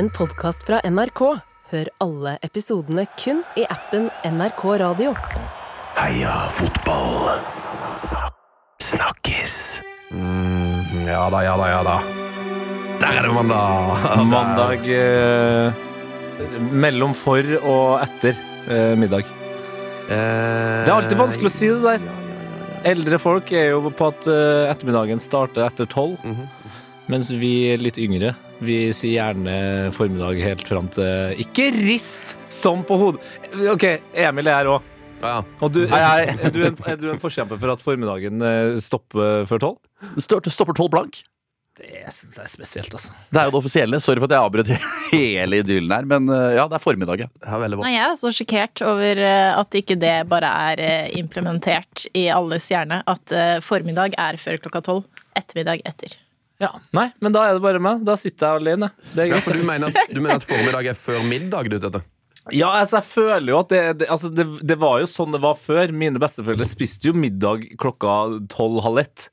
en 0.00 0.08
podkast 0.16 0.64
fra 0.68 0.80
NRK. 0.86 1.20
Hør 1.70 1.88
alle 2.02 2.32
episodene 2.46 3.04
kun 3.20 3.42
i 3.60 3.66
appen 3.70 4.08
NRK 4.26 4.62
Radio. 4.82 5.12
Heia 5.98 6.32
fotball. 6.56 7.40
Snakkes. 8.80 9.56
Mm, 10.10 11.04
ja 11.06 11.26
da, 11.30 11.42
ja 11.46 11.54
da, 11.60 11.68
ja 11.74 11.82
da. 11.86 11.98
Der 13.00 13.18
er 13.20 13.28
det 13.28 13.34
mandag! 13.36 14.08
Mandag 14.28 14.88
eh, 14.92 15.84
mellom 16.72 17.14
for 17.16 17.46
og 17.60 18.00
etter 18.04 18.34
eh, 18.66 18.96
middag. 19.00 19.28
Eh, 20.10 20.84
Det 20.84 20.90
er 20.90 20.96
alltid 20.96 21.20
vanskelig 21.20 21.52
å 21.52 21.54
si 21.54 21.70
det 21.70 21.80
der. 21.86 22.08
Eldre 22.90 23.18
folk 23.20 23.50
er 23.52 23.70
jo 23.74 23.84
på 23.92 24.10
at 24.12 24.28
eh, 24.32 24.68
ettermiddagen 24.72 25.20
starter 25.22 25.66
etter 25.68 25.88
tolv, 25.92 26.18
Mhm. 26.24 26.46
mens 27.10 27.30
vi 27.34 27.76
litt 27.76 27.98
yngre 27.98 28.34
vi 28.64 28.78
sier 28.96 29.16
gjerne 29.18 29.56
formiddag 29.96 30.40
helt 30.44 30.68
fram 30.68 30.88
til 30.92 31.40
Ikke 31.42 31.70
rist 31.74 32.36
som 32.52 32.84
på 32.86 32.98
hodet! 33.00 33.24
OK, 33.72 33.86
Emil 34.14 34.50
er 34.50 34.60
her 34.60 34.72
òg. 34.76 34.86
Ja. 35.20 35.40
Og 35.60 35.72
du, 35.74 35.82
er, 35.84 36.30
du 36.52 36.62
en, 36.64 36.78
er 36.88 36.96
du 36.96 37.10
en 37.12 37.20
forkjemper 37.20 37.60
for 37.60 37.74
at 37.74 37.82
formiddagen 37.84 38.40
eh, 38.40 38.78
stopper 38.80 39.44
før 39.50 39.60
tolv? 39.66 39.82
Stopper, 40.16 40.52
stopper 40.54 40.76
tolv 40.78 40.94
blank. 40.94 41.20
Det 41.80 42.12
syns 42.12 42.36
jeg 42.36 42.44
er 42.44 42.50
spesielt, 42.52 42.94
altså. 42.96 43.12
Det 43.32 43.40
er 43.40 43.46
jo 43.48 43.52
det 43.54 43.58
offisielle. 43.60 44.00
Sorry 44.04 44.20
for 44.20 44.28
at 44.28 44.34
jeg 44.36 44.46
avbrøt 44.48 44.72
hele 45.14 45.60
idyllen 45.62 45.94
her, 45.94 46.08
men 46.08 46.28
uh, 46.28 46.50
ja, 46.56 46.66
det 46.68 46.76
er 46.76 46.82
formiddag. 46.82 47.22
ja. 47.24 47.28
Nei, 47.72 47.94
Jeg 47.94 48.02
er 48.04 48.16
så 48.20 48.32
sjokkert 48.34 48.82
over 48.84 49.22
eh, 49.24 49.52
at 49.56 49.78
ikke 49.80 49.96
det 50.00 50.16
bare 50.28 50.50
er 50.70 50.82
eh, 50.84 51.12
implementert 51.20 52.04
i 52.16 52.26
alles 52.32 52.68
hjerne. 52.72 53.00
At 53.08 53.32
eh, 53.32 53.60
formiddag 53.64 54.16
er 54.20 54.40
før 54.40 54.60
klokka 54.60 54.84
tolv, 54.88 55.06
ettermiddag 55.38 55.84
etter. 55.88 56.16
Ja, 56.60 56.74
Nei, 56.96 57.08
men 57.24 57.32
da 57.32 57.46
er 57.48 57.56
det 57.56 57.62
bare 57.64 57.80
meg. 57.82 58.02
Da 58.04 58.16
sitter 58.20 58.50
jeg 58.50 58.62
alene. 58.62 58.90
Det 59.14 59.24
er 59.24 59.30
Ja, 59.32 59.38
for 59.44 59.56
du 59.56 59.64
mener, 59.64 59.88
at, 59.88 60.10
du 60.12 60.20
mener 60.20 60.40
at 60.40 60.48
formiddag 60.48 60.90
er 60.92 60.98
før 60.98 61.22
middag? 61.24 61.70
Du, 61.72 61.78
dette? 61.80 62.02
Ja, 62.56 62.68
altså, 62.80 62.98
jeg 62.98 63.08
føler 63.08 63.52
jo 63.52 63.58
at 63.60 63.72
det, 63.72 63.80
det, 64.02 64.08
altså, 64.12 64.30
det, 64.32 64.46
det 64.66 64.76
var 64.80 65.00
jo 65.02 65.08
sånn 65.08 65.32
det 65.36 65.40
var 65.44 65.56
før. 65.60 65.92
Mine 65.96 66.20
besteforeldre 66.20 66.68
spiste 66.68 67.08
jo 67.08 67.16
middag 67.16 67.64
klokka 67.80 68.18
tolv-halv 68.52 69.02
ett. 69.04 69.26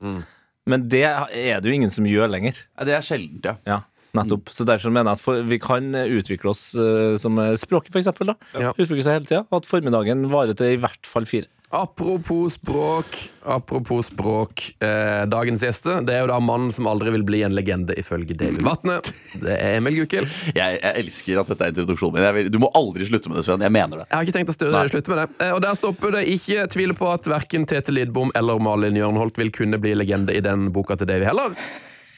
Men 0.68 0.88
det 0.92 1.04
er 1.04 1.60
det 1.60 1.68
jo 1.70 1.76
ingen 1.76 1.92
som 1.92 2.08
gjør 2.08 2.32
lenger. 2.32 2.64
Ja, 2.76 2.88
Det 2.88 2.96
er 2.96 3.04
sjeldent, 3.04 3.44
ja. 3.48 3.54
Ja, 3.68 3.78
nettopp. 4.16 4.52
Så 4.52 4.64
derfor 4.68 4.92
mener 4.92 5.12
jeg 5.12 5.20
at 5.20 5.24
for, 5.24 5.44
vi 5.48 5.60
kan 5.60 5.92
utvikle 6.04 6.52
oss 6.52 6.70
uh, 6.76 7.16
som 7.20 7.40
språket, 7.60 7.96
eksempel. 8.00 8.34
Ja. 8.56 8.72
Utvikle 8.76 9.04
seg 9.04 9.20
hele 9.20 9.28
tida. 9.28 9.44
Og 9.48 9.60
at 9.62 9.68
formiddagen 9.68 10.28
varer 10.32 10.56
til 10.56 10.76
i 10.76 10.80
hvert 10.80 11.08
fall 11.08 11.28
fire. 11.28 11.48
Apropos 11.70 12.54
språk, 12.56 13.06
apropos 13.44 14.06
språk. 14.08 14.62
Eh, 14.80 15.26
dagens 15.28 15.60
gjeste 15.66 15.98
det 16.06 16.14
er 16.16 16.22
jo 16.22 16.30
da 16.30 16.38
mannen 16.40 16.70
som 16.72 16.86
aldri 16.88 17.12
vil 17.12 17.26
bli 17.28 17.42
en 17.44 17.52
legende, 17.52 17.92
ifølge 18.00 18.32
David 18.40 18.62
Vatne. 18.64 18.96
Det 19.42 19.52
er 19.58 19.76
Emil 19.76 19.98
Gukild. 20.00 20.30
Jeg, 20.56 20.78
jeg 20.80 21.02
elsker 21.04 21.42
at 21.42 21.50
dette 21.52 21.66
er 21.68 21.74
introduksjonen 21.74 22.16
min. 22.16 22.28
Vil, 22.38 22.48
du 22.54 22.56
må 22.62 22.70
aldri 22.78 23.04
slutte 23.10 23.28
med 23.28 23.36
det, 23.40 23.44
Sven. 23.44 23.66
Jeg 23.68 23.74
mener 23.76 24.00
det. 24.00 24.06
Jeg 24.08 24.16
har 24.16 24.24
ikke 24.30 24.36
tenkt 24.38 24.54
å 24.54 24.56
stø- 24.56 24.72
slutte 24.94 25.12
med 25.12 25.20
det. 25.20 25.28
Eh, 25.44 25.52
og 25.58 25.60
der 25.66 25.76
stopper 25.76 26.16
det. 26.16 26.24
Ikke 26.38 26.64
tvile 26.72 26.96
på 26.96 27.10
at 27.12 27.28
verken 27.28 27.68
Tete 27.68 27.92
Lidbom 27.92 28.32
eller 28.38 28.64
Malin 28.64 28.96
Jørnholt 28.96 29.36
vil 29.36 29.52
kunne 29.52 29.76
bli 29.82 29.92
legende 30.00 30.32
i 30.32 30.40
den 30.40 30.70
boka 30.72 30.96
til 30.96 31.10
Davy 31.12 31.28
heller. 31.28 31.52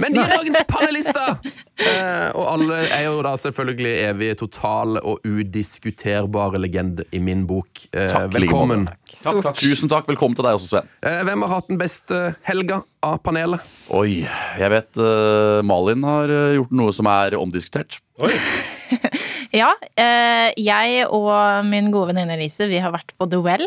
Men 0.00 0.14
de 0.16 0.22
er 0.22 0.32
dagens 0.32 0.62
panelister! 0.68 1.36
Eh, 1.80 2.30
og 2.36 2.44
alle 2.44 2.78
er 2.92 3.06
jo 3.06 3.20
da 3.24 3.34
selvfølgelig 3.40 3.92
evige, 4.04 4.36
totale 4.42 5.00
og 5.06 5.24
udiskuterbare 5.28 6.60
legender 6.60 7.08
i 7.12 7.20
min 7.24 7.46
bok. 7.48 7.84
Eh, 7.92 8.08
Takk, 8.10 8.32
velkommen. 8.34 8.88
Takk, 9.12 9.52
Tusen 9.60 9.92
takk. 9.92 10.08
Velkommen 10.10 10.36
til 10.38 10.46
deg 10.46 10.58
også, 10.58 10.68
Sven. 10.74 10.90
Eh, 11.04 11.22
hvem 11.28 11.46
har 11.46 11.54
hatt 11.54 11.70
den 11.72 11.80
beste 11.80 12.20
helga 12.48 12.82
av 13.04 13.20
panelet? 13.24 13.64
Oi, 13.96 14.22
jeg 14.60 14.72
vet 14.72 15.00
uh, 15.00 15.60
Malin 15.66 16.04
har 16.06 16.32
uh, 16.32 16.52
gjort 16.58 16.76
noe 16.82 16.96
som 16.96 17.08
er 17.10 17.36
omdiskutert. 17.40 18.00
Ja, 19.60 19.72
eh, 19.98 20.52
jeg 20.62 21.06
og 21.10 21.64
min 21.66 21.88
gode 21.90 22.12
venninne 22.12 22.36
Elise, 22.36 22.68
vi 22.70 22.78
har 22.82 22.92
vært 22.94 23.10
på 23.18 23.26
The 23.30 23.40
Well. 23.42 23.64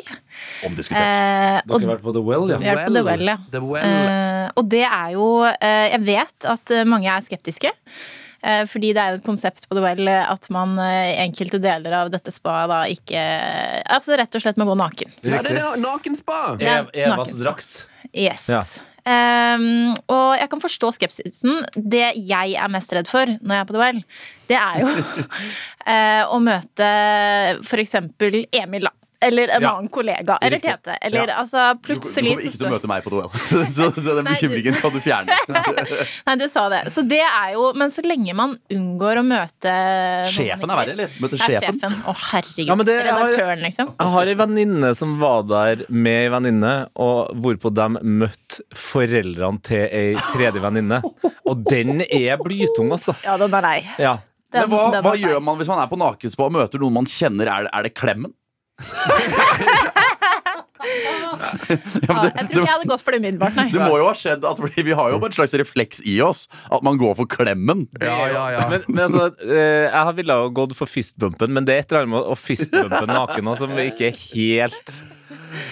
Omdiskutert. 0.68 1.02
Eh, 1.02 1.58
Dere 1.68 1.80
har 1.84 1.90
vært 1.96 2.06
på 2.06 2.14
The 2.16 2.24
Well, 2.24 2.46
ja. 2.54 2.60
Vi 2.62 2.70
har 2.70 2.80
vært 2.80 2.92
på 2.92 2.96
The 2.96 3.04
Well, 3.10 3.26
ja. 3.34 3.38
The 3.52 3.62
Well. 3.68 3.88
Eh, 4.04 4.52
og 4.60 4.70
det 4.72 4.84
er 4.88 5.10
jo 5.18 5.26
eh, 5.50 5.88
Jeg 5.94 6.04
vet 6.08 6.48
at 6.54 6.72
eh, 6.78 6.86
mange 6.88 7.12
er 7.12 7.26
skeptiske. 7.26 7.72
Eh, 8.44 8.64
fordi 8.68 8.94
det 8.96 9.00
er 9.04 9.12
jo 9.14 9.20
et 9.22 9.28
konsept 9.28 9.68
på 9.70 9.76
The 9.78 9.84
Well 9.84 10.10
at 10.14 10.48
man 10.52 10.74
i 10.84 11.18
enkelte 11.24 11.60
deler 11.64 11.94
av 12.02 12.10
dette 12.16 12.32
spaet 12.36 12.72
da 12.72 12.82
ikke 12.92 13.22
Altså 13.96 14.18
rett 14.20 14.36
og 14.36 14.44
slett 14.44 14.60
må 14.60 14.68
gå 14.72 14.76
naken. 14.80 15.14
Ja, 15.24 15.40
det 15.46 15.54
er 15.60 15.78
nakenspa! 15.84 16.42
Ja, 16.64 16.80
Ev- 16.84 16.92
Evas 17.06 17.18
nakenspa. 17.22 17.44
drakt. 17.46 17.78
Yes. 18.12 18.48
Ja. 18.52 18.64
Ehm, 19.04 19.96
og 20.08 20.30
jeg 20.40 20.50
kan 20.52 20.64
forstå 20.64 20.92
skepsisen. 20.96 21.62
Det 21.76 22.14
jeg 22.16 22.56
er 22.56 22.72
mest 22.72 22.94
redd 22.96 23.10
for 23.12 23.30
når 23.42 23.58
jeg 23.58 23.66
er 23.66 23.70
på 23.70 23.78
duell, 23.78 24.02
det 24.52 24.60
er 24.60 24.82
jo 24.84 24.90
uh, 24.92 26.24
å 26.36 26.40
møte 26.44 26.90
eksempel 27.84 28.44
Emil, 28.52 28.88
da. 28.88 29.03
Eller 29.24 29.48
en 29.56 29.62
Ja. 29.64 29.72
annen 29.78 29.90
kollega. 29.94 30.38
Eller. 30.42 30.60
Tete. 30.60 30.98
Eller 31.02 31.28
Ja. 31.32 31.38
altså 31.42 31.64
Du, 31.82 31.94
du 31.94 32.00
kommer 32.02 32.32
ikke 32.44 32.52
til 32.58 32.68
å 32.68 32.72
møte 32.74 32.88
meg 32.92 33.04
på 33.06 33.14
duell. 33.14 33.30
så 33.76 33.88
den 33.96 34.26
bekymringen 34.28 34.76
kan 34.82 34.92
du 34.92 35.00
fjerne. 35.04 35.38
Nei, 36.28 36.36
du 36.42 36.46
sa 36.52 36.66
det. 36.74 36.82
Så 36.92 37.04
det 37.08 37.22
er 37.24 37.54
jo 37.56 37.70
Men 37.80 37.90
så 37.94 38.04
lenge 38.06 38.36
man 38.36 38.58
unngår 38.74 39.22
å 39.22 39.26
møte 39.28 39.74
Sjefen 40.34 40.70
er 40.74 40.80
verre, 40.82 40.96
eller? 40.98 41.14
Møte 41.24 41.38
Det 41.38 41.48
sjefen. 41.48 41.80
sjefen. 41.80 41.96
Å, 42.10 42.16
herregud. 42.34 42.68
Ja, 42.68 42.76
det- 42.84 43.00
Redaktøren, 43.08 43.64
liksom. 43.64 43.94
Jeg 44.00 44.14
har 44.18 44.28
ei 44.34 44.36
venninne 44.44 44.94
som 44.96 45.16
var 45.20 45.44
der 45.48 45.86
med 45.90 46.20
ei 46.26 46.30
venninne, 46.34 46.74
og 46.96 47.32
hvorpå 47.40 47.72
de 47.74 47.88
møtte 48.04 48.62
foreldrene 48.76 49.62
til 49.66 49.88
ei 49.88 50.14
tredje 50.34 50.62
venninne. 50.64 51.02
Og 51.48 51.64
den 51.70 52.02
er 52.10 52.38
blytung, 52.42 52.92
altså. 52.96 53.16
Ja, 53.26 53.38
den 53.42 53.54
er 53.54 53.62
lei. 53.66 53.80
Ja. 54.00 54.18
Den, 54.54 54.68
Men 54.70 54.78
hva, 54.78 54.92
den 54.94 55.04
hva 55.08 55.14
gjør 55.18 55.40
man 55.42 55.58
hvis 55.58 55.68
man 55.72 55.80
er 55.82 55.88
på 55.90 55.98
nakenspa 55.98 56.46
og 56.46 56.52
møter 56.54 56.82
noen 56.84 56.94
man 57.00 57.08
kjenner? 57.10 57.48
Er, 57.50 57.64
det- 57.66 57.72
er 57.74 57.84
det 57.88 57.94
klemmen? 57.98 58.34
Ja, 60.84 62.18
jeg 62.28 62.50
tror 62.50 62.60
ikke 62.60 62.60
jeg 62.60 62.74
hadde 62.74 62.90
gått 62.90 63.04
for 63.04 63.16
det 63.16 63.20
umiddelbart, 63.22 63.56
nei. 63.56 63.68
Det 63.72 63.80
må 63.82 63.96
jo 64.02 64.08
ha 64.10 64.14
skjedd 64.18 64.44
at 64.50 64.60
fordi 64.60 64.84
Vi 64.90 64.96
har 64.98 65.14
jo 65.14 65.20
en 65.24 65.36
slags 65.36 65.56
refleks 65.62 66.02
i 66.10 66.18
oss 66.26 66.46
at 66.68 66.84
man 66.86 67.00
går 67.00 67.16
for 67.22 67.30
klemmen. 67.30 67.86
Ja, 68.02 68.18
ja, 68.32 68.44
ja. 68.58 68.66
Men, 68.72 68.86
men 68.90 69.04
altså, 69.08 69.30
eh, 69.48 69.88
jeg 69.88 70.18
ville 70.20 70.40
ha 70.42 70.52
gått 70.60 70.76
for 70.78 70.92
fistbumpen, 70.92 71.54
men 71.56 71.68
det 71.68 71.78
er 71.78 71.84
et 71.86 71.94
eller 71.94 72.04
annet 72.06 72.16
med 72.18 72.32
å 72.34 72.38
fistbumpe 72.40 73.04
naken 73.10 73.52
også, 73.54 73.70
som 73.70 73.84
ikke 73.84 74.10
er 74.12 74.18
helt 74.34 74.96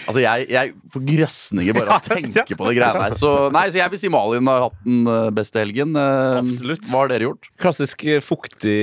Altså 0.06 0.22
Jeg, 0.22 0.46
jeg 0.54 0.74
får 0.94 1.02
grøsninger 1.08 1.74
bare 1.74 1.96
av 1.96 2.04
å 2.04 2.14
tenke 2.14 2.54
på 2.54 2.68
det 2.68 2.74
greiene 2.78 3.02
her. 3.02 3.16
Så, 3.18 3.32
nei, 3.54 3.64
så 3.74 3.80
jeg 3.80 3.90
vil 3.96 4.02
si 4.04 4.12
Malin 4.14 4.46
har 4.52 4.68
hatt 4.68 4.76
den 4.86 5.08
eh, 5.10 5.30
beste 5.34 5.58
helgen. 5.64 5.96
Eh, 5.98 6.38
Absolutt. 6.38 6.86
Hva 6.92 7.00
har 7.02 7.10
dere 7.10 7.26
gjort? 7.26 7.50
klassisk 7.62 8.06
eh, 8.06 8.22
fuktig 8.22 8.76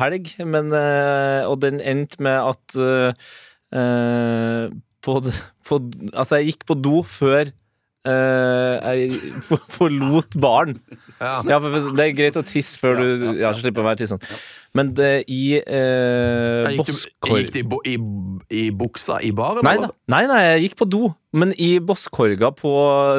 helg, 0.00 0.30
men, 0.48 0.72
eh, 0.72 1.42
og 1.44 1.60
den 1.60 1.82
endte 1.84 2.24
med 2.24 2.40
at 2.40 2.78
eh, 2.80 3.28
eh, 3.74 4.66
på, 5.02 5.20
på, 5.66 5.80
Altså, 6.12 6.40
jeg 6.40 6.52
gikk 6.52 6.66
på 6.68 6.76
do 6.78 7.00
før 7.06 7.50
eh, 8.06 8.74
jeg 8.96 9.10
forlot 9.76 10.36
baren. 10.42 10.78
Ja. 11.20 11.40
Ja, 11.48 11.60
for 11.62 11.90
Det 11.96 12.08
er 12.08 12.16
greit 12.16 12.38
å 12.38 12.44
tisse 12.46 12.78
før 12.82 13.00
du 13.00 13.32
ja, 13.40 13.52
slipper 13.56 13.84
å 13.84 13.88
være 13.90 14.02
tissende. 14.04 14.36
Men 14.76 14.92
det, 14.98 15.10
i 15.32 15.56
eh, 15.58 16.72
Gikk 16.74 16.82
Bosskorg 16.82 17.42
gikk 17.42 17.52
du 17.54 17.60
i, 17.60 17.66
bo- 17.70 17.84
i, 17.86 17.96
i 18.52 18.64
buksa 18.76 19.20
i 19.24 19.32
baren? 19.36 19.64
Nei, 19.66 19.76
da. 19.82 19.92
nei, 20.12 20.24
nei, 20.30 20.40
jeg 20.52 20.66
gikk 20.68 20.80
på 20.82 20.88
do. 20.96 21.06
Men 21.36 21.50
i 21.60 21.74
bosskorga 21.84 22.48
på 22.56 22.70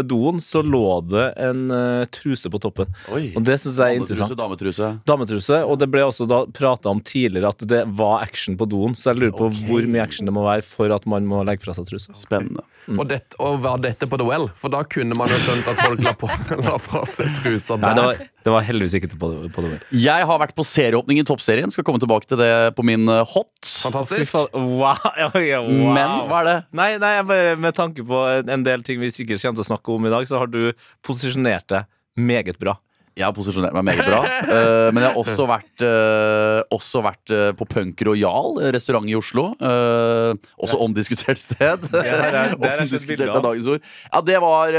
doen 0.09 0.40
så 0.41 0.63
lå 0.66 0.85
det 1.06 1.25
en 1.44 1.67
uh, 1.69 2.06
truse 2.09 2.50
på 2.50 2.57
toppen. 2.63 2.90
Oi. 3.13 3.28
Og 3.38 3.44
det 3.46 3.59
syns 3.62 3.78
jeg 3.78 3.94
er 3.97 4.01
interessant. 4.01 4.34
dametruse. 4.40 4.90
Dametruse. 5.06 5.59
Og 5.69 5.78
det 5.78 5.90
ble 5.94 6.01
også 6.07 6.25
da 6.29 6.40
prata 6.50 6.90
om 6.90 7.01
tidligere 7.06 7.51
at 7.53 7.62
det 7.69 7.84
var 8.00 8.23
action 8.25 8.57
på 8.57 8.66
doen. 8.72 8.96
Så 8.97 9.12
jeg 9.12 9.22
lurer 9.22 9.35
på 9.38 9.51
hvor 9.67 9.85
mye 9.85 10.01
action 10.07 10.25
det 10.29 10.34
må 10.34 10.47
være 10.47 10.66
for 10.66 10.94
at 10.96 11.06
man 11.09 11.29
må 11.29 11.44
legge 11.46 11.67
fra 11.67 11.78
seg 11.78 11.85
trusa. 11.91 12.16
Spennende. 12.17 12.66
Og, 12.88 13.03
det, 13.09 13.19
og 13.44 13.59
var 13.66 13.81
dette 13.84 14.07
på 14.09 14.17
The 14.17 14.25
Well? 14.25 14.47
For 14.57 14.72
da 14.73 14.81
kunne 14.88 15.16
man 15.19 15.29
jo 15.29 15.38
skjønt 15.44 15.69
at 15.73 15.81
folk 15.84 16.03
la, 16.06 16.13
på, 16.17 16.29
la 16.66 16.78
fra 16.79 17.03
seg 17.09 17.34
trusa 17.41 17.75
Nei, 17.81 17.91
det 17.97 18.06
var, 18.06 18.22
det 18.47 18.53
var 18.53 18.63
heldigvis 18.63 18.96
ikke 19.01 19.12
på, 19.19 19.31
på 19.53 19.66
det. 19.66 19.81
Jeg 19.91 20.28
har 20.29 20.40
vært 20.40 20.56
på 20.57 20.66
serieåpning 20.66 21.19
i 21.19 21.28
Toppserien. 21.47 21.72
Skal 21.72 21.85
komme 21.88 22.00
tilbake 22.03 22.28
til 22.28 22.40
det 22.41 22.76
på 22.76 22.84
min 22.84 23.08
eh, 23.08 23.23
hot. 23.23 23.64
Fantastisk. 23.64 24.35
Wow. 24.52 24.97
ja, 25.22 25.29
ja, 25.40 25.61
wow. 25.64 25.94
Men 25.96 26.16
hva 26.28 26.41
er 26.41 26.49
det? 26.49 26.58
Nei, 26.76 26.90
nei, 26.99 27.14
med 27.55 27.76
tanke 27.78 28.03
på 28.03 28.23
en 28.28 28.52
en 28.58 28.66
del 28.66 28.84
ting 28.84 28.99
vi 28.99 29.11
sikkert 29.14 29.41
kommer 29.41 29.59
til 29.61 29.66
å 29.66 29.70
snakke 29.72 29.94
om 29.94 30.08
i 30.08 30.11
dag, 30.11 30.28
så 30.28 30.41
har 30.41 30.52
du 30.52 30.73
posisjonert 31.05 31.67
deg 31.72 31.88
meget 32.17 32.59
bra. 32.59 32.76
Jeg 33.17 33.25
har 33.25 33.34
posisjonert 33.35 33.75
meg 33.78 33.85
meget 33.90 34.05
bra. 34.05 34.19
Uh, 34.46 34.90
men 34.93 35.02
jeg 35.03 35.09
har 35.09 35.19
også 35.19 35.47
vært, 35.49 35.84
uh, 35.84 36.61
også 36.78 37.02
vært 37.05 37.34
uh, 37.34 37.49
på 37.58 37.67
Punk 37.72 38.03
Royal, 38.08 38.59
restaurant 38.75 39.09
i 39.09 39.16
Oslo. 39.17 39.49
Også 39.58 40.79
omdiskutert 40.85 41.41
sted. 41.41 41.87
Er- 41.97 42.55
det 42.58 42.69
er 42.69 42.81
omdiskutert 42.85 43.34
av. 43.34 43.41
dagens 43.49 43.69
ord. 43.73 43.84
Ja, 44.11 44.22
det 44.28 44.37
var 44.43 44.78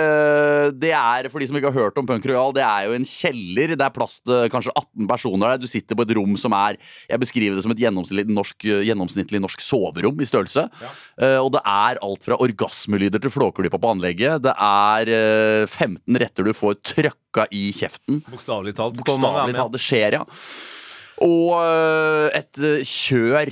Det 0.78 0.92
er, 0.94 1.28
for 1.32 1.42
de 1.42 1.48
som 1.50 1.58
ikke 1.58 1.72
har 1.72 1.88
hørt 1.88 1.98
om 2.00 2.06
Punk 2.08 2.26
Royal, 2.28 2.54
det 2.56 2.64
er 2.64 2.88
jo 2.88 2.96
en 2.96 3.06
kjeller. 3.08 3.74
Det 3.74 3.84
er 3.84 3.94
plass 3.94 4.18
til 4.22 4.48
kanskje 4.52 4.74
18 4.74 5.10
personer 5.10 5.54
der. 5.54 5.62
Du 5.62 5.68
sitter 5.70 5.98
på 5.98 6.06
et 6.06 6.14
rom 6.18 6.36
som 6.40 6.54
er 6.56 6.78
Jeg 7.10 7.22
beskriver 7.22 7.58
det 7.58 7.66
som 7.66 7.74
et 7.74 7.82
gjennomsnittlig 7.82 8.34
norsk, 8.34 8.68
gjennomsnittlig 8.88 9.42
norsk 9.42 9.62
soverom 9.64 10.22
i 10.22 10.28
størrelse. 10.28 10.68
Eh, 11.18 11.38
og 11.40 11.52
det 11.56 11.62
er 11.66 12.00
alt 12.04 12.26
fra 12.26 12.38
orgasmelyder 12.44 13.22
til 13.22 13.32
flåklypa 13.34 13.80
på 13.80 13.92
anlegget. 13.94 14.42
Det 14.44 14.54
er 14.54 15.12
eh, 15.14 15.64
15 15.66 16.20
retter 16.22 16.46
du 16.48 16.54
får 16.56 16.78
trøkka 17.28 17.46
i 17.52 17.72
kjeften. 17.72 18.22
Bokstavelig 18.30 18.74
talt. 18.76 18.96
Bokstavelig 18.96 19.54
talt. 19.56 19.72
Det 19.74 19.80
skjer, 19.82 20.12
ja. 20.18 20.24
Og 21.20 21.58
øh, 21.60 22.30
et 22.34 22.58
øh, 22.62 22.80
kjør. 22.86 23.50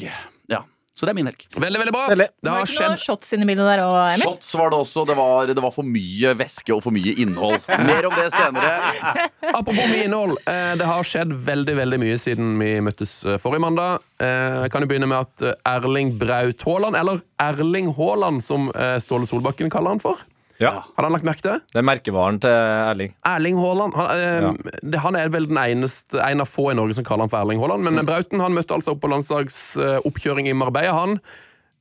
Ja, 0.48 0.60
Så 0.94 1.04
det 1.04 1.10
er 1.10 1.16
min 1.18 1.26
helg. 1.26 1.42
Veldig, 1.58 1.78
veldig 1.80 1.92
bra. 1.92 2.04
Veldig. 2.12 2.28
Det 2.46 2.52
har 2.54 2.68
skjedd 2.70 2.94
shots 3.02 3.32
inn 3.34 3.42
i 3.42 3.48
bildet 3.48 3.66
der 3.66 3.82
òg, 3.84 3.96
Emil? 4.14 4.22
Shots 4.22 4.54
var 4.56 4.70
det 4.70 4.78
også. 4.78 5.04
Det 5.08 5.16
var, 5.18 5.46
det 5.50 5.62
var 5.64 5.74
for 5.74 5.84
mye 5.84 6.32
væske 6.38 6.72
og 6.76 6.80
for 6.84 6.94
mye 6.94 7.12
innhold. 7.20 7.58
Mer 7.88 8.06
om 8.08 8.14
det 8.16 8.28
senere. 8.32 8.70
Apropos 9.58 9.82
mye 9.90 10.06
innhold. 10.06 10.38
Eh, 10.46 10.76
det 10.78 10.86
har 10.88 11.02
skjedd 11.10 11.34
veldig 11.50 11.74
veldig 11.82 11.98
mye 12.04 12.20
siden 12.22 12.54
vi 12.62 12.70
møttes 12.86 13.18
eh, 13.26 13.36
forrige 13.42 13.64
mandag. 13.66 13.98
Eh, 14.22 14.62
jeg 14.62 14.72
kan 14.76 14.86
jo 14.86 14.92
begynne 14.94 15.10
med 15.10 15.26
at 15.26 15.48
eh, 15.50 15.58
Erling 15.74 16.14
Braut 16.22 16.64
Haaland, 16.70 16.96
eller 17.02 17.20
Erling 17.42 17.90
Haaland 17.98 18.46
som 18.46 18.70
eh, 18.72 18.96
Ståle 19.02 19.26
Solbakken 19.28 19.74
kaller 19.74 19.96
han 19.98 20.04
for. 20.06 20.22
Ja. 20.62 20.72
Har 20.96 21.06
han 21.06 21.12
lagt 21.12 21.26
merke 21.26 21.44
til 21.44 21.52
det? 21.52 21.60
Det 21.74 21.80
er 21.80 21.86
merkevaren 21.86 22.38
til 22.42 22.52
Erling. 22.52 23.14
Erling 23.28 23.58
Haaland. 23.60 23.96
Han, 23.98 24.12
eh, 24.12 24.76
det, 24.82 25.00
han 25.04 25.18
er 25.18 25.32
vel 25.34 25.48
den 25.50 25.60
eneste, 25.60 26.20
en 26.22 26.44
av 26.44 26.48
få 26.50 26.70
i 26.72 26.76
Norge 26.78 26.96
som 26.96 27.06
kaller 27.06 27.26
han 27.26 27.32
for 27.32 27.42
Erling 27.42 27.60
Haaland. 27.62 27.84
Men 27.86 28.06
Brauten 28.08 28.40
han 28.42 28.56
møtte 28.56 28.76
altså 28.76 28.94
opp 28.94 29.02
på 29.04 29.10
landslagsoppkjøring 29.12 30.48
i 30.48 30.56
Marbella, 30.56 30.94
han. 30.96 31.18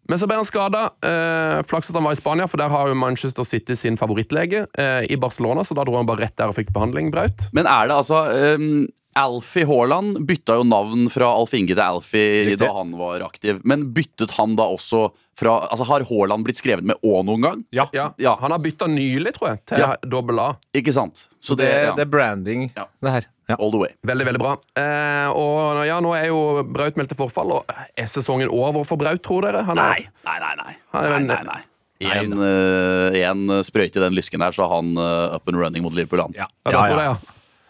Men 0.10 0.22
så 0.22 0.27
ble 0.30 0.38
han 0.38 0.45
skada. 0.45 0.83
Eh, 1.01 1.62
flaks 1.66 1.89
at 1.89 1.98
han 1.98 2.06
var 2.06 2.13
i 2.13 2.19
Spania, 2.19 2.45
for 2.50 2.62
der 2.62 2.69
har 2.69 2.92
jo 2.92 2.98
Manchester 3.00 3.48
City 3.48 3.77
sin 3.80 3.98
favorittlege. 3.98 4.68
Eh, 4.78 5.07
I 5.10 5.18
Barcelona, 5.18 5.63
så 5.66 5.78
da 5.78 5.86
dro 5.88 5.98
han 5.98 6.10
bare 6.10 6.28
rett 6.28 6.38
der 6.38 6.51
og 6.51 6.57
fikk 6.60 6.69
behandling. 6.75 7.10
Braut. 7.16 7.48
Men 7.57 7.66
er 7.69 7.89
det 7.89 7.98
altså 7.98 8.21
um, 8.60 8.86
Alfie 9.18 9.66
Haaland 9.66 10.19
bytta 10.28 10.60
jo 10.60 10.68
navn 10.68 11.07
fra 11.13 11.31
Alf 11.33 11.56
Inge 11.57 11.74
til 11.74 11.81
Alfie 11.81 12.51
Riktig. 12.51 12.62
da 12.66 12.74
han 12.75 12.94
var 13.00 13.25
aktiv. 13.25 13.63
Men 13.66 13.89
byttet 13.95 14.36
han 14.38 14.57
da 14.60 14.68
også 14.75 15.07
fra 15.36 15.68
Altså 15.68 15.84
Har 15.90 16.04
Haaland 16.08 16.46
blitt 16.48 16.58
skrevet 16.62 16.86
med 16.88 16.96
Å 17.04 17.22
noen 17.28 17.42
gang? 17.44 17.64
Ja, 17.76 17.88
Ja. 17.94 18.36
Han 18.42 18.52
har 18.52 18.60
bytta 18.64 18.88
nylig, 18.88 19.34
tror 19.36 19.50
jeg, 19.54 19.66
til 19.66 19.80
Ja. 19.80 19.96
dobbel 20.02 20.40
A. 20.40 20.56
Ikke 20.74 20.94
sant? 20.96 21.28
Så 21.40 21.56
Det, 21.58 21.68
det, 21.68 21.84
ja. 21.84 21.94
det 21.96 22.02
er 22.08 22.12
branding, 22.12 22.72
Ja. 22.76 22.86
det 23.04 23.12
her. 23.12 23.26
Ja. 23.50 23.56
All 23.60 23.70
the 23.72 23.78
way. 23.78 23.90
Veldig, 24.04 24.26
veldig 24.26 24.40
bra. 24.42 24.54
Eh, 24.76 25.28
og 25.38 25.86
ja, 25.86 26.00
nå 26.02 26.16
er 26.18 26.28
jo 26.32 26.64
Braut 26.64 26.96
meldt 26.98 27.10
til 27.14 27.18
forfall, 27.20 27.52
og 27.60 27.66
er 27.96 28.08
sesongen 28.10 28.50
over 28.50 28.84
for 28.84 28.98
Braut, 28.98 29.22
tror 29.22 29.42
dere? 29.46 29.62
Han 29.68 29.78
er, 29.78 29.84
Nei, 29.84 30.08
nei, 30.26 30.40
nei. 30.40 30.56
nei. 30.64 30.76
Han 30.96 31.04
er 31.06 31.20
nei, 31.20 31.36
nei, 31.36 31.44
nei. 31.44 31.62
En, 32.06 32.34
uh, 32.34 33.14
en 33.16 33.64
sprøyte 33.64 33.98
i 33.98 34.04
den 34.04 34.14
lysken 34.18 34.40
der, 34.44 34.52
så 34.52 34.66
har 34.68 34.76
han 34.81 34.98
uh, 34.98 35.36
up 35.36 35.48
and 35.48 35.58
running 35.62 35.84
mot 35.86 35.94
Liverpool. 35.94 36.20
Han. 36.26 36.34
Ja. 36.36 36.48
Ja, 36.66 36.72
ja. 36.90 37.16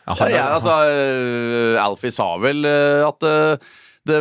Ja, 0.08 0.16
Ja, 0.16 0.28
ja, 0.30 0.46
altså, 0.56 0.72
uh, 0.72 1.84
Alfie 1.84 2.12
sa 2.12 2.38
vel 2.38 2.66
at 2.66 3.20
det 4.06 4.18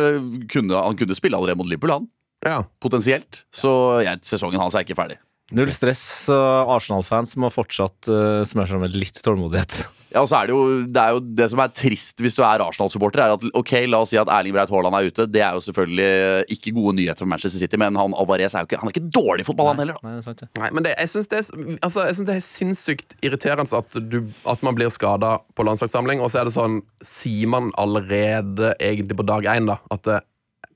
kunne, 0.51 0.75
han 0.81 0.97
kunne 0.97 1.15
spille 1.15 1.37
allerede 1.37 1.57
mot 1.57 1.67
Liverpool, 1.69 1.91
han. 1.91 2.07
Ja. 2.45 2.61
Potensielt. 2.81 3.43
Så 3.53 3.71
jeg, 4.05 4.21
sesongen 4.25 4.61
hans 4.61 4.77
er 4.77 4.85
ikke 4.87 4.97
ferdig. 4.97 5.19
Null 5.53 5.69
stress, 5.69 5.99
så 6.25 6.35
Arsenal-fans 6.73 7.35
må 7.37 7.51
fortsatt 7.53 8.07
uh, 8.09 8.41
smøre 8.49 8.71
seg 8.71 8.79
med 8.81 8.95
litt 8.97 9.19
tålmodighet. 9.25 9.75
Ja, 10.15 10.21
og 10.23 10.29
så 10.31 10.37
er 10.37 10.47
det, 10.47 10.53
jo, 10.55 10.59
det 10.95 11.01
er 11.01 11.11
jo 11.11 11.19
det 11.35 11.45
som 11.51 11.59
er 11.59 11.71
trist 11.75 12.21
hvis 12.23 12.37
du 12.37 12.39
er 12.47 12.61
Arsenal-supporter, 12.63 13.19
er 13.19 13.33
at 13.35 13.41
ok, 13.59 13.71
la 13.91 13.97
oss 13.99 14.13
si 14.13 14.19
at 14.21 14.29
Erling 14.31 14.53
Braut 14.55 14.69
Haaland 14.71 14.95
er 14.95 15.09
ute. 15.09 15.25
Det 15.27 15.41
er 15.43 15.57
jo 15.57 15.63
selvfølgelig 15.65 16.45
ikke 16.55 16.71
gode 16.77 16.93
nyheter 17.01 17.25
for 17.25 17.27
Manchester 17.33 17.59
City, 17.59 17.75
men 17.81 17.97
han 17.99 18.15
Alvarez 18.15 18.55
er 18.55 18.63
jo 18.63 18.69
ikke, 18.69 18.79
han 18.79 18.87
er 18.87 18.95
ikke 18.95 19.11
dårlig 19.11 19.43
i 19.43 19.47
fotball, 19.49 19.73
han 19.73 19.81
heller. 19.83 19.97
da 19.99 20.07
Nei, 20.07 20.13
det 20.15 20.21
er 20.21 20.27
sant, 20.29 20.43
det. 20.45 20.47
Nei, 20.61 20.69
men 20.77 20.87
det, 20.87 20.93
jeg 21.01 21.11
syns 21.11 21.27
det, 21.33 21.41
er- 21.41 21.81
altså, 21.89 22.05
synes 22.15 22.29
det 22.29 22.37
er 22.37 22.45
sinnssykt 22.47 23.17
irriterende 23.27 23.81
at, 23.81 23.99
du, 24.13 24.17
at 24.55 24.63
man 24.63 24.77
blir 24.79 24.93
skada 24.95 25.33
på 25.51 25.67
landslagssamling, 25.67 26.23
og 26.23 26.31
så 26.31 26.45
er 26.45 26.47
det 26.47 26.55
sånn 26.55 26.79
Sier 27.03 27.51
man 27.51 27.73
allerede 27.81 28.71
egentlig 28.79 29.19
på 29.19 29.27
dag 29.27 29.51
én 29.51 29.67
da, 29.67 29.81
at 29.91 30.07
eh, 30.15 30.23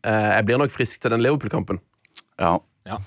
jeg 0.03 0.45
blir 0.47 0.61
nok 0.61 0.71
frisk 0.73 1.01
til 1.03 1.11
den 1.13 1.23
Liverpool-kampen? 1.25 1.81
Ja. 2.39 2.57
Ja. 2.87 2.99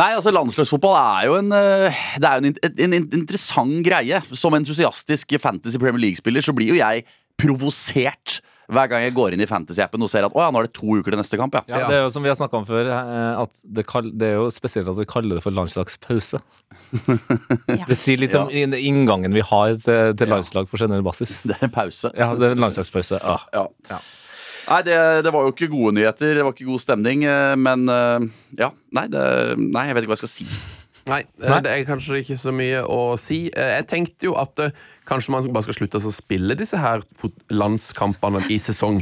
Nei, 0.00 0.14
altså 0.16 0.32
Landslagsfotball 0.32 0.94
er 0.96 1.26
jo 1.28 1.34
en, 1.36 1.50
eh, 1.52 2.04
det 2.20 2.28
er 2.28 2.38
jo 2.38 2.48
en, 2.48 2.54
en, 2.70 2.94
en 2.96 3.10
interessant 3.18 3.82
greie. 3.84 4.22
Som 4.32 4.56
entusiastisk 4.56 5.36
Fantasy 5.42 5.80
Premier 5.80 6.00
League-spiller 6.08 6.44
så 6.44 6.54
blir 6.56 6.72
jo 6.72 6.80
jeg 6.80 7.04
provosert 7.40 8.40
hver 8.72 8.88
gang 8.88 9.02
jeg 9.04 9.12
går 9.12 9.34
inn 9.34 9.42
i 9.42 9.48
Fantasy-appen 9.48 10.00
og 10.04 10.08
ser 10.08 10.24
at 10.24 10.32
å 10.32 10.40
ja, 10.40 10.48
nå 10.54 10.62
er 10.62 10.68
det 10.68 10.76
to 10.78 10.94
uker 10.96 11.12
til 11.12 11.20
neste 11.20 11.36
kamp. 11.36 11.58
ja. 11.58 11.64
Ja, 11.68 11.82
det 11.90 11.98
er 11.98 12.04
jo 12.06 12.12
som 12.14 12.24
vi 12.24 12.30
har 12.30 12.38
snakka 12.38 12.62
om 12.62 12.64
før, 12.64 12.88
eh, 12.88 13.42
at 13.42 13.52
det, 13.76 13.84
kall, 13.90 14.08
det 14.16 14.30
er 14.30 14.38
jo 14.38 14.46
spesielt 14.54 14.88
at 14.88 14.96
vi 14.96 15.08
kaller 15.10 15.36
det 15.36 15.44
for 15.44 15.52
landslagspause. 15.52 16.40
Ja. 17.68 17.84
Det 17.88 17.96
sier 17.96 18.20
litt 18.20 18.34
om 18.36 18.50
ja. 18.52 18.64
inngangen 18.76 19.32
vi 19.32 19.44
har 19.44 19.76
til, 19.80 20.16
til 20.16 20.28
landslag 20.28 20.68
på 20.68 20.80
generell 20.80 21.04
basis. 21.04 21.38
Det 21.48 21.56
er 21.58 21.68
en 21.68 21.72
pause. 21.72 22.10
Ja, 22.16 22.32
det 22.36 22.48
er 22.48 22.56
en 22.56 22.64
landslagspause. 22.64 23.20
Ah. 23.20 23.44
Ja. 23.52 24.00
Ja. 24.66 24.76
Nei, 24.76 24.82
det, 24.86 24.98
det 25.26 25.32
var 25.34 25.46
jo 25.48 25.52
ikke 25.54 25.68
gode 25.72 25.94
nyheter. 25.98 26.34
Det 26.38 26.44
var 26.46 26.52
ikke 26.54 26.68
god 26.70 26.80
stemning. 26.84 27.24
eh, 27.26 27.56
Men 27.58 27.88
eh, 27.90 28.28
ja, 28.60 28.70
nei, 28.94 29.06
det, 29.10 29.24
nei 29.58 29.88
jeg 29.88 29.96
vet 29.98 30.04
ikke 30.06 30.12
hva 30.14 30.18
jeg 30.20 30.24
skal 30.24 30.32
si. 30.36 30.48
Nei, 31.10 31.20
eh, 31.42 31.48
Nei. 31.50 31.60
det 31.66 31.70
er 31.74 31.84
kanskje 31.88 32.20
ikke 32.22 32.36
så 32.38 32.52
mye 32.54 32.82
å 32.86 33.00
si. 33.18 33.48
Jeg 33.50 33.86
tenkte 33.90 34.28
jo 34.28 34.36
at 34.38 34.60
kanskje 35.10 35.34
man 35.34 35.48
bare 35.52 35.66
skal 35.66 35.80
slutte 35.80 35.98
å 35.98 36.12
spille 36.14 36.54
disse 36.58 36.78
her 36.78 37.02
landskampene 37.50 38.42
i 38.54 38.58
sesong. 38.62 39.00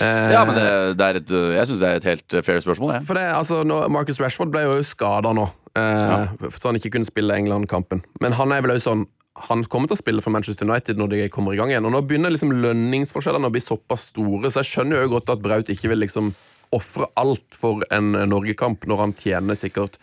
Eh, 0.00 0.32
Ja, 0.34 0.42
men 0.46 0.54
det, 0.58 0.66
det 0.98 1.06
er 1.06 1.18
et, 1.20 1.30
Jeg 1.56 1.66
syns 1.70 1.80
det 1.82 1.88
er 1.88 2.00
et 2.00 2.08
helt 2.10 2.36
fair 2.46 2.60
spørsmål. 2.62 2.92
Ja. 2.98 3.00
For 3.06 3.18
det, 3.18 3.24
altså, 3.34 3.62
nå, 3.66 3.80
Marcus 3.94 4.20
Rashford 4.22 4.50
ble 4.54 4.66
jo 4.66 4.76
skada 4.86 5.32
nå, 5.34 5.46
eh, 5.78 6.34
så 6.58 6.70
han 6.70 6.78
ikke 6.78 6.92
kunne 6.98 7.08
spille 7.08 7.38
England-kampen. 7.38 8.02
Men 8.22 8.34
han 8.38 8.52
er 8.54 8.62
vel 8.66 8.74
også 8.76 8.90
sånn 8.92 9.06
han 9.48 9.64
kommer 9.70 9.90
til 9.90 9.98
å 9.98 10.02
spille 10.02 10.24
for 10.24 10.34
Manchester 10.34 10.68
United 10.68 11.00
når 11.00 11.14
de 11.14 11.24
kommer 11.32 11.56
i 11.56 11.60
gang 11.60 11.72
igjen. 11.72 11.86
Og 11.88 11.94
nå 11.94 12.04
begynner 12.04 12.34
liksom 12.34 12.52
lønningsforskjellene 12.60 13.48
å 13.48 13.54
bli 13.54 13.64
såpass 13.64 14.10
store, 14.12 14.50
så 14.50 14.62
jeg 14.62 14.72
skjønner 14.74 15.04
jo 15.04 15.16
godt 15.16 15.32
at 15.34 15.44
Braut 15.44 15.72
ikke 15.72 15.92
vil 15.92 16.02
liksom 16.04 16.34
ofre 16.70 17.08
alt 17.18 17.56
for 17.56 17.82
en 17.90 18.14
eh, 18.14 18.28
Norgekamp 18.30 18.86
når 18.86 19.04
han 19.04 19.14
tjener 19.18 19.58
sikkert 19.58 19.98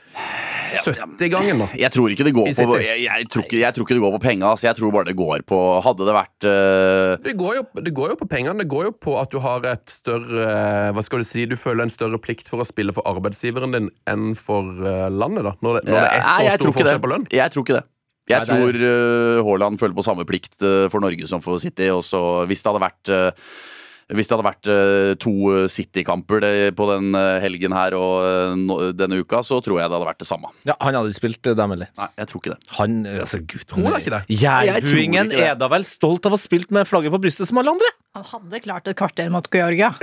70 0.68 1.30
gangen, 1.32 1.62
da. 1.64 1.68
Jeg 1.80 1.94
tror 1.96 2.12
ikke 2.12 2.26
det 2.28 2.34
går 2.36 2.50
på. 2.52 2.76
Jeg, 2.84 3.00
jeg, 3.06 3.28
tror, 3.32 3.46
ikke, 3.48 3.60
jeg 3.62 3.76
tror 3.76 3.86
ikke 3.86 3.96
det 3.96 4.04
går 4.04 4.14
på 4.18 4.20
penga. 4.26 4.50
Altså, 4.52 4.68
jeg 4.68 4.76
tror 4.76 4.92
bare 4.92 5.08
det 5.08 5.16
går 5.16 5.46
på 5.48 5.60
Hadde 5.86 6.08
det 6.10 6.16
vært 6.18 6.48
uh... 6.48 7.14
Det 7.24 7.38
går, 7.40 7.54
jo, 7.56 7.64
det 7.88 7.94
går 7.96 8.12
jo 8.12 8.18
på 8.20 8.28
pengene. 8.28 8.58
Det 8.60 8.68
går 8.76 8.90
jo 8.90 8.94
på 9.08 9.16
at 9.22 9.32
du 9.32 9.40
har 9.46 9.64
et 9.72 9.86
større 9.92 10.44
eh, 10.44 10.90
Hva 10.96 11.06
skal 11.08 11.24
du 11.24 11.30
si, 11.30 11.48
du 11.48 11.56
føler 11.60 11.88
en 11.88 11.94
større 11.94 12.20
plikt 12.20 12.52
for 12.52 12.60
å 12.60 12.68
spille 12.68 12.96
for 12.96 13.08
arbeidsgiveren 13.08 13.78
din 13.78 13.92
enn 14.12 14.34
for 14.36 14.68
landet, 15.08 15.48
da. 15.48 15.56
Når 15.64 15.80
det, 15.80 15.86
når 15.88 16.04
det 16.04 16.10
er 16.18 16.26
så 16.28 16.58
stor 16.60 16.82
forskjell 16.82 17.06
på 17.08 17.14
lønn. 17.16 17.30
Jeg 17.32 17.56
tror 17.56 17.64
ikke 17.64 17.80
det. 17.80 17.88
Jeg 18.28 18.44
Nei, 18.44 18.60
tror 18.60 18.76
eh, 18.90 19.40
Haaland 19.48 19.80
føler 19.80 19.96
på 19.96 20.06
samme 20.06 20.28
plikt 20.28 20.60
eh, 20.60 20.86
for 20.92 21.04
Norge 21.04 21.30
som 21.30 21.44
for 21.44 21.60
City. 21.64 21.88
Også, 21.94 22.20
hvis 22.50 22.64
det 22.64 22.74
hadde 22.74 22.86
vært 22.88 23.18
hvis 24.08 24.30
det 24.30 24.38
hadde 24.38 24.46
vært 24.46 24.68
to 25.20 25.32
City-kamper 25.68 26.46
på 26.80 26.86
den 26.88 27.12
helgen 27.44 27.74
her 27.76 27.92
og 28.00 28.94
denne 28.96 29.18
uka, 29.20 29.42
så 29.44 29.58
tror 29.60 29.82
jeg 29.82 29.90
det 29.92 29.98
hadde 29.98 30.08
vært 30.08 30.22
det 30.24 30.28
samme. 30.30 30.48
Ja, 30.64 30.78
han 30.80 30.96
hadde 30.96 31.12
ikke 31.12 31.20
spilt 31.26 31.50
dem 31.60 31.74
heller. 31.76 31.90
Nei, 32.00 32.08
jeg 32.22 32.30
tror 32.32 32.40
ikke 32.40 32.54
det. 32.54 32.70
Han, 32.78 32.96
altså 33.18 33.42
gud 33.44 33.66
Tror 33.68 33.90
da 33.90 34.00
ikke 34.00 34.14
det. 34.16 34.22
Jeg 34.32 34.40
tror 34.48 34.70
Jærbuingen 34.72 35.34
er 35.36 35.60
da 35.60 35.68
vel 35.76 35.84
stolt 35.84 36.24
av 36.24 36.32
å 36.32 36.40
ha 36.40 36.44
spilt 36.46 36.72
med 36.72 36.88
flagget 36.88 37.12
på 37.18 37.20
brystet 37.26 37.52
som 37.52 37.60
alle 37.60 37.76
andre? 37.76 37.92
Han 38.18 38.26
hadde 38.26 38.60
klart 38.66 38.88
et 38.90 38.98
kvarter 38.98 39.30
mot 39.34 39.46
Georgia. 39.54 39.92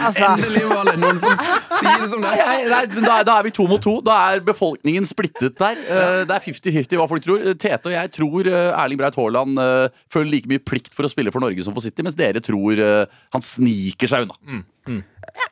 Altså, 0.00 0.26
Endelig 0.30 0.62
var 0.70 0.84
det 0.90 0.94
noen 1.00 1.18
som 1.20 1.34
sier 1.36 2.00
det 2.02 2.08
som 2.12 2.22
det 2.24 2.30
er. 2.34 2.40
Nei, 2.46 2.58
nei, 2.70 2.80
men 2.94 3.04
da, 3.06 3.16
er- 3.20 3.26
da 3.28 3.36
er 3.40 3.46
vi 3.48 3.52
to 3.56 3.66
mot 3.70 3.82
to. 3.84 3.96
Da 4.06 4.16
er 4.34 4.42
befolkningen 4.46 5.06
splittet 5.08 5.56
der. 5.60 5.80
Eh, 5.80 6.22
Det 6.28 6.36
er 6.36 6.44
50-50 6.46 7.00
hva 7.00 7.08
folk 7.10 7.24
tror. 7.26 7.44
Tete 7.60 7.90
og 7.90 7.94
jeg 7.96 8.12
tror 8.16 8.50
eh, 8.50 8.70
Erling 8.84 9.00
Braut 9.00 9.18
Haaland 9.18 9.60
eh, 9.62 10.00
føler 10.12 10.30
like 10.36 10.50
mye 10.50 10.62
plikt 10.62 10.94
for 10.96 11.08
å 11.08 11.12
spille 11.12 11.32
for 11.34 11.42
Norge 11.44 11.64
som 11.66 11.74
for 11.76 11.84
City, 11.84 12.04
mens 12.06 12.18
dere 12.18 12.42
tror 12.44 12.80
han 13.34 13.44
sniker 13.44 14.10
seg 14.10 14.26
unna. 14.28 14.38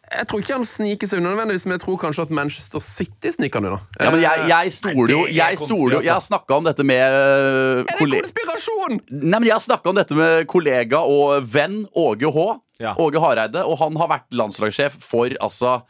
Jeg 0.08 0.26
tror 0.30 0.40
ikke 0.42 0.54
han 0.56 0.64
sniker 0.66 1.08
seg 1.10 1.20
unna 1.20 1.34
nødvendigvis, 1.34 1.66
men 1.68 1.76
jeg 1.76 1.82
tror 1.84 1.98
kanskje 2.00 2.24
at 2.26 2.32
Manchester 2.34 2.82
City 2.82 3.32
sniker 3.34 3.60
han 3.60 3.68
unna. 3.70 3.80
Ja, 4.00 4.10
men 4.14 4.22
jeg, 4.24 4.46
jeg 4.50 4.72
stoler 4.78 5.12
jo 5.12 5.20
Jeg, 5.30 5.58
stoler 5.60 6.00
jeg 6.00 6.14
har 6.14 6.24
snakka 6.24 6.56
om 6.58 6.66
dette 6.66 6.86
med 6.88 7.02
eh, 7.04 7.82
Er 7.84 8.00
det 8.00 8.22
konspirasjon?! 8.24 8.98
Nei, 9.12 9.36
men 9.36 9.46
Jeg 9.50 9.54
har 9.54 9.64
snakka 9.66 9.92
om 9.92 10.00
dette 10.00 10.18
med 10.18 10.48
kollega 10.50 11.02
og 11.04 11.46
venn 11.52 11.82
Åge 11.98 12.32
H. 12.34 12.48
Ja. 12.82 12.94
Åge 13.02 13.20
Hareide, 13.22 13.64
og 13.66 13.78
han 13.80 13.96
har 13.98 14.10
vært 14.16 14.36
landslagssjef 14.38 14.96
for 15.02 15.34
altså 15.42 15.80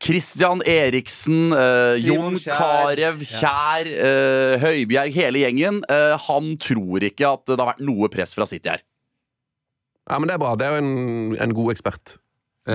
Christian 0.00 0.62
Eriksen, 0.64 1.50
eh, 1.52 1.98
Jon 2.00 2.38
Kjær. 2.40 2.56
Carew, 2.56 3.20
Kjær, 3.28 3.88
eh, 3.90 4.54
Høibjerg, 4.62 5.12
hele 5.12 5.42
gjengen. 5.42 5.82
Eh, 5.92 6.16
han 6.28 6.54
tror 6.56 7.04
ikke 7.04 7.34
at 7.34 7.44
det 7.50 7.58
har 7.60 7.74
vært 7.74 7.84
noe 7.84 8.08
press 8.12 8.32
fra 8.36 8.46
City 8.48 8.72
her. 8.72 8.80
Ja, 10.08 10.18
men 10.18 10.28
det 10.30 10.38
er 10.38 10.42
bra. 10.42 10.54
Det 10.56 10.66
er 10.66 10.78
jo 10.78 10.80
en, 10.84 11.36
en 11.36 11.54
god 11.54 11.74
ekspert. 11.74 12.16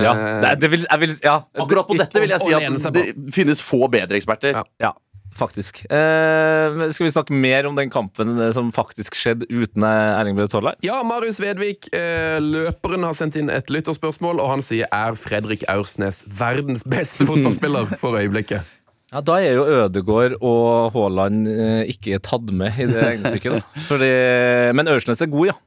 Ja, 0.02 0.12
Eh, 0.16 0.40
det, 0.44 0.52
det 0.60 0.70
vil, 0.72 0.86
jeg 0.90 1.00
vil, 1.02 1.16
ja. 1.24 1.38
Akkurat 1.62 1.88
på 1.88 1.96
dette 1.98 2.20
vil 2.22 2.30
jeg 2.34 2.40
si 2.44 2.54
at 2.54 2.92
det 2.94 3.04
finnes 3.34 3.62
få 3.64 3.86
bedre 3.92 4.16
eksperter. 4.18 4.56
Ja. 4.56 4.64
Ja, 4.82 4.92
faktisk. 5.36 5.82
Eh, 5.92 6.86
skal 6.94 7.06
vi 7.06 7.12
snakke 7.12 7.34
mer 7.36 7.66
om 7.68 7.76
den 7.76 7.90
kampen 7.92 8.34
eh, 8.40 8.52
som 8.56 8.70
faktisk 8.76 9.16
skjedde 9.18 9.48
uten 9.50 9.84
eh, 9.86 10.20
Erling 10.20 10.36
Braut 10.38 10.54
Haaland? 10.56 10.80
Ja, 10.86 11.02
Marius 11.06 11.40
Vedvik, 11.42 11.90
eh, 11.96 12.38
løperen, 12.42 13.04
har 13.04 13.16
sendt 13.18 13.36
inn 13.40 13.52
et 13.52 13.68
lytterspørsmål, 13.72 14.40
og 14.40 14.54
han 14.56 14.64
sier 14.64 14.88
er 14.92 15.16
Fredrik 15.20 15.66
Aursnes 15.72 16.24
verdens 16.40 16.86
beste 16.88 17.26
fotballspiller 17.28 17.96
for 18.00 18.16
øyeblikket. 18.20 18.64
Ja, 19.12 19.20
Da 19.22 19.36
er 19.38 19.54
jo 19.54 19.66
Ødegård 19.70 20.32
og 20.42 20.90
Haaland 20.96 21.46
eh, 21.48 21.84
ikke 21.92 22.18
tatt 22.26 22.50
med 22.50 22.74
i 22.82 22.88
det 22.90 23.04
regnestykket. 23.04 23.76
Men 24.76 24.88
Aursnes 24.90 25.22
er 25.22 25.30
god, 25.30 25.52
ja. 25.52 25.58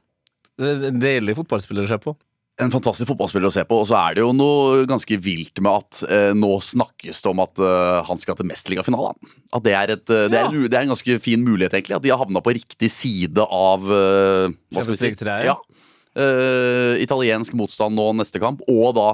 Det 0.60 0.74
en 0.90 0.98
Deilig 1.00 1.38
fotballspiller 1.38 1.86
å 1.86 1.88
se 1.88 1.96
på. 2.02 2.12
En 2.60 2.72
fantastisk 2.72 3.08
fotballspiller 3.08 3.48
å 3.48 3.54
se 3.54 3.62
på, 3.68 3.78
og 3.82 3.86
så 3.88 3.96
er 4.00 4.18
det 4.18 4.24
jo 4.24 4.30
noe 4.36 4.84
ganske 4.88 5.16
vilt 5.22 5.60
med 5.64 5.80
at 5.80 6.00
eh, 6.12 6.32
nå 6.36 6.50
snakkes 6.64 7.22
det 7.24 7.30
om 7.30 7.40
at 7.44 7.62
eh, 7.64 8.00
han 8.08 8.20
skal 8.20 8.36
til 8.38 8.48
mesterligafinalen. 8.50 9.16
At 9.56 9.64
det 9.64 9.74
er, 9.76 9.94
et, 9.96 10.04
eh, 10.12 10.26
det, 10.28 10.38
er 10.38 10.48
en, 10.50 10.58
det 10.68 10.76
er 10.76 10.84
en 10.84 10.92
ganske 10.92 11.16
fin 11.24 11.42
mulighet, 11.44 11.74
egentlig. 11.78 11.96
At 11.98 12.04
de 12.04 12.12
har 12.12 12.20
havna 12.20 12.42
på 12.44 12.54
riktig 12.58 12.90
side 12.92 13.46
av 13.46 13.88
eh, 13.96 14.52
Hva 14.74 14.84
skal 14.84 14.94
vi 14.94 15.00
si? 15.00 15.12
Ja. 15.48 15.56
Eh, 16.20 17.00
italiensk 17.04 17.54
motstand 17.58 17.96
nå 17.96 18.10
neste 18.18 18.42
kamp, 18.42 18.62
og 18.68 18.92
da 18.98 19.08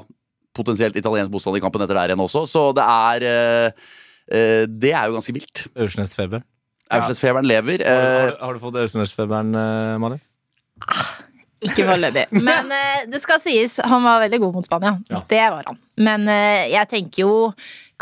potensielt 0.56 0.96
italiensk 0.96 1.32
motstand 1.34 1.58
i 1.58 1.62
kampen 1.64 1.84
etter 1.84 1.98
der 1.98 2.12
igjen 2.12 2.24
også. 2.24 2.46
Så 2.48 2.66
det 2.76 2.84
er 2.88 3.26
eh, 3.30 3.88
eh, 4.32 4.62
Det 4.66 4.94
er 4.96 5.10
jo 5.10 5.18
ganske 5.18 5.34
vilt. 5.36 5.66
Aursnes-feberen. 5.76 6.46
Aursnes-feberen 6.96 7.46
lever. 7.48 7.82
Har, 7.84 7.94
Eh, 7.94 8.18
har, 8.30 8.36
har 8.46 8.56
du 8.56 8.62
fått 8.62 8.80
Aursnes-feberen, 8.80 9.54
eh, 9.54 9.96
Malin? 10.02 10.22
Ikke 11.64 11.86
foreløpig. 11.88 12.26
Men 12.48 12.70
uh, 12.70 13.02
det 13.08 13.20
skal 13.22 13.40
sies, 13.42 13.78
han 13.84 14.04
var 14.04 14.22
veldig 14.26 14.40
god 14.44 14.56
mot 14.58 14.66
Spania. 14.66 14.94
Ja. 15.12 15.22
Det 15.28 15.42
var 15.54 15.68
han. 15.70 15.78
Men 15.96 16.28
uh, 16.28 16.64
jeg 16.68 16.90
tenker 16.92 17.24
jo 17.24 17.36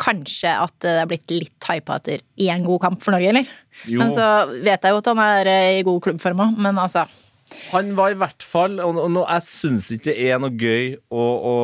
kanskje 0.01 0.51
at 0.59 0.75
det 0.83 0.95
er 1.05 1.11
blitt 1.11 1.31
litt 1.31 1.69
hypa 1.71 2.01
etter 2.01 2.25
én 2.43 2.65
god 2.67 2.83
kamp 2.83 3.05
for 3.05 3.15
Norge, 3.15 3.31
eller? 3.31 3.53
Jo. 3.87 4.01
Men 4.01 4.11
så 4.15 4.25
vet 4.51 4.83
jeg 4.83 4.95
jo 4.95 5.03
at 5.03 5.13
han 5.13 5.23
er 5.23 5.53
uh, 5.53 5.69
i 5.79 5.85
god 5.87 6.03
klubbform 6.09 6.49
òg, 6.49 6.59
men 6.67 6.81
altså 6.81 7.07
Han 7.71 7.93
var 7.95 8.11
i 8.11 8.17
hvert 8.19 8.43
fall 8.43 8.81
Og, 8.83 8.97
og 8.99 9.11
nå, 9.13 9.21
jeg 9.29 9.45
syns 9.47 9.91
ikke 9.95 10.09
det 10.09 10.15
er 10.27 10.41
noe 10.43 10.55
gøy 10.59 10.97
å, 11.13 11.23
å, 11.23 11.57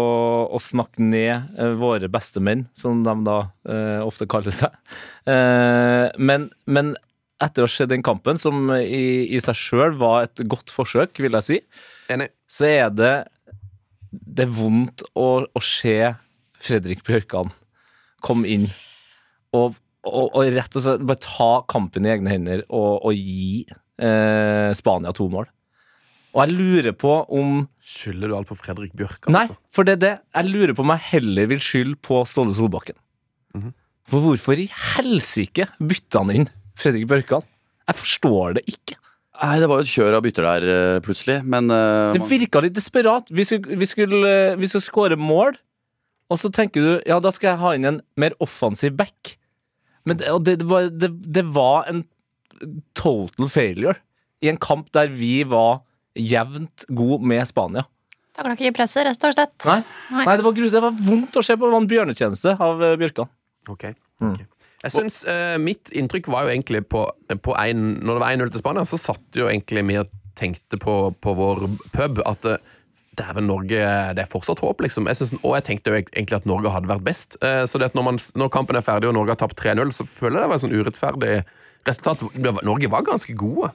å 0.54 0.60
snakke 0.62 1.02
ned 1.02 1.56
våre 1.80 2.10
bestemenn, 2.12 2.68
som 2.76 3.02
de 3.06 3.14
da 3.26 3.40
ofte 4.04 4.28
kaller 4.30 4.54
seg. 4.54 4.76
Eh, 5.30 6.06
men, 6.22 6.46
men 6.70 6.94
etter 7.40 7.64
å 7.64 7.68
ha 7.68 7.72
sett 7.72 7.90
den 7.92 8.04
kampen, 8.04 8.38
som 8.40 8.70
i, 8.76 9.26
i 9.32 9.40
seg 9.42 9.56
sjøl 9.56 9.94
var 10.00 10.28
et 10.28 10.42
godt 10.50 10.72
forsøk, 10.74 11.20
vil 11.22 11.38
jeg 11.38 11.46
si, 11.46 11.60
Enig. 12.12 12.30
så 12.50 12.66
er 12.68 12.90
det 12.92 13.14
Det 14.10 14.44
er 14.44 14.52
vondt 14.52 15.04
å, 15.14 15.46
å 15.46 15.62
se 15.64 16.12
Fredrik 16.60 17.04
Bjørkan 17.06 17.52
komme 18.20 18.48
inn 18.52 18.66
og, 19.56 19.78
og, 20.04 20.26
og 20.36 20.50
rett 20.52 20.76
og 20.76 20.84
slett 20.84 21.06
bare 21.08 21.24
ta 21.24 21.52
kampen 21.70 22.04
i 22.04 22.12
egne 22.12 22.34
hender 22.34 22.62
og, 22.68 23.06
og 23.08 23.16
gi 23.16 23.64
eh, 23.64 24.70
Spania 24.76 25.14
to 25.16 25.30
mål. 25.32 25.48
Og 26.30 26.44
jeg 26.44 26.54
lurer 26.54 26.94
på 26.94 27.14
om 27.34 27.64
Skylder 27.82 28.30
du 28.30 28.36
alt 28.36 28.50
på 28.50 28.58
Fredrik 28.60 28.92
Bjørkan? 28.94 29.34
Nei, 29.34 29.46
altså? 29.48 29.56
for 29.72 29.88
det 29.88 29.96
er 29.96 30.02
det. 30.04 30.12
Jeg 30.36 30.52
lurer 30.52 30.76
på 30.76 30.84
om 30.84 30.92
jeg 30.94 31.06
heller 31.08 31.48
vil 31.50 31.62
skylde 31.64 31.98
på 32.06 32.20
Ståle 32.28 32.54
Solbakken. 32.54 33.00
For 34.10 34.22
hvorfor 34.22 34.58
i 34.58 34.68
helsike 34.70 35.66
bytta 35.78 36.22
han 36.22 36.34
inn 36.34 36.48
Fredrik 36.80 37.08
Bjørkan? 37.10 37.46
Jeg 37.90 37.98
forstår 37.98 38.58
det 38.58 38.64
ikke. 38.70 38.96
nei, 39.40 39.56
det 39.60 39.68
var 39.70 39.80
jo 39.80 39.86
et 39.86 39.92
kjør 39.92 40.16
av 40.18 40.22
bytter 40.24 40.46
der 40.46 40.68
eh, 40.74 41.00
plutselig, 41.04 41.40
men 41.48 41.72
uh, 41.72 42.12
Det 42.14 42.22
virka 42.28 42.62
litt 42.64 42.76
desperat. 42.76 43.32
Vi 43.34 43.46
skulle, 43.48 43.78
vi 43.80 43.88
skulle, 43.88 44.20
eh, 44.28 44.56
vi 44.60 44.70
skulle 44.70 44.86
skåre 44.86 45.18
mål, 45.20 45.58
og 46.30 46.40
så 46.40 46.50
tenker 46.54 46.84
du 46.84 46.90
ja, 47.08 47.18
da 47.22 47.32
skal 47.34 47.52
jeg 47.52 47.62
ha 47.62 47.74
inn 47.76 47.88
en 47.88 48.00
mer 48.20 48.36
offensiv 48.40 48.94
back. 48.98 49.36
Men 50.08 50.20
det, 50.20 50.30
og 50.32 50.44
det, 50.46 50.60
det, 50.62 50.68
var, 50.70 50.88
det, 50.88 51.10
det 51.26 51.44
var 51.52 51.90
en 51.90 52.04
total 52.96 53.50
failure 53.50 53.98
i 54.40 54.48
en 54.52 54.60
kamp 54.60 54.88
der 54.96 55.10
vi 55.12 55.40
var 55.48 55.82
jevnt 56.16 56.86
god 56.96 57.26
med 57.32 57.48
Spania. 57.48 57.84
Takla 58.36 58.54
ikke 58.54 58.76
presset, 58.78 59.04
rett 59.08 59.26
og 59.26 59.34
slett. 59.34 59.58
Nei, 59.66 59.80
Nei. 60.14 60.24
Nei 60.28 60.38
det, 60.38 60.46
var 60.46 60.56
grus, 60.56 60.72
det 60.72 60.84
var 60.84 60.94
vondt 60.96 61.36
å 61.36 61.44
se 61.44 61.56
på. 61.58 61.66
Det 61.66 61.74
var 61.74 61.82
en 61.82 61.90
bjørnetjeneste 61.90 62.54
av 62.56 62.80
Bjørkan. 62.80 63.00
Bjørkan. 63.02 63.36
Ok, 63.74 63.90
ok. 64.24 64.59
Jeg 64.80 64.94
synes, 64.94 65.20
eh, 65.28 65.58
Mitt 65.60 65.92
inntrykk 65.92 66.30
var 66.32 66.46
jo 66.46 66.54
egentlig 66.54 66.86
på, 66.88 67.04
på 67.44 67.54
en, 67.60 67.98
Når 68.00 68.16
det 68.16 68.22
var 68.22 68.36
1-0 68.36 68.50
til 68.50 68.62
Spania, 68.62 68.84
så 68.88 68.98
satt 69.00 69.36
jo 69.36 69.48
egentlig 69.50 69.84
vi 69.86 69.98
og 70.00 70.12
tenkte 70.40 70.78
på, 70.80 70.94
på 71.20 71.34
vår 71.36 71.66
pub 71.92 72.22
at 72.24 72.46
eh, 72.48 72.62
Dæven, 73.18 73.48
Norge, 73.50 73.80
det 74.16 74.22
er 74.22 74.30
fortsatt 74.30 74.62
håp, 74.62 74.80
liksom. 74.80 75.08
Jeg 75.10 75.18
synes, 75.18 75.34
og 75.42 75.56
jeg 75.58 75.64
tenkte 75.66 75.90
jo 75.90 75.98
egentlig 75.98 76.38
at 76.38 76.46
Norge 76.48 76.70
hadde 76.72 76.88
vært 76.88 77.04
best. 77.04 77.36
Eh, 77.44 77.66
så 77.68 77.80
når, 77.82 78.04
man, 78.06 78.20
når 78.38 78.52
kampen 78.54 78.78
er 78.78 78.86
ferdig 78.86 79.10
og 79.10 79.16
Norge 79.18 79.34
har 79.34 79.40
tapt 79.42 79.60
3-0, 79.60 79.92
så 79.92 80.06
føler 80.08 80.38
jeg 80.38 80.46
det 80.46 80.52
var 80.52 80.60
et 80.60 80.64
sånn 80.64 80.78
urettferdig 80.78 81.34
resultat. 81.88 82.24
Norge 82.64 82.90
var 82.92 83.04
ganske 83.04 83.34
gode. 83.36 83.72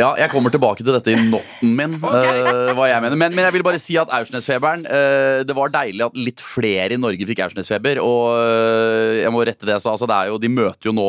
Ja, 0.00 0.10
jeg 0.16 0.30
kommer 0.32 0.52
tilbake 0.52 0.80
til 0.84 0.94
dette 0.94 1.12
i 1.12 1.18
notten 1.28 1.74
min. 1.76 1.92
eh, 2.00 2.70
hva 2.76 2.86
jeg 2.88 3.02
mener 3.04 3.18
men, 3.20 3.34
men 3.36 3.44
jeg 3.44 3.52
vil 3.58 3.64
bare 3.66 3.80
si 3.82 3.96
at 4.00 4.08
Aursnes-feberen 4.16 4.86
eh, 4.88 5.42
Det 5.44 5.56
var 5.56 5.72
deilig 5.74 6.06
at 6.06 6.16
litt 6.16 6.40
flere 6.40 6.96
i 6.96 7.00
Norge 7.00 7.26
fikk 7.28 7.42
Aursnes-feber. 7.44 8.00
Og 8.00 8.22
uh, 8.38 9.18
jeg 9.20 9.32
må 9.34 9.42
rette 9.46 9.66
det 9.68 9.74
jeg 9.76 9.84
sa. 9.84 9.92
Altså, 9.92 10.08
det 10.08 10.16
er 10.16 10.30
jo, 10.30 10.38
de 10.40 10.50
møter 10.52 10.88
jo 10.88 10.94
nå 10.96 11.06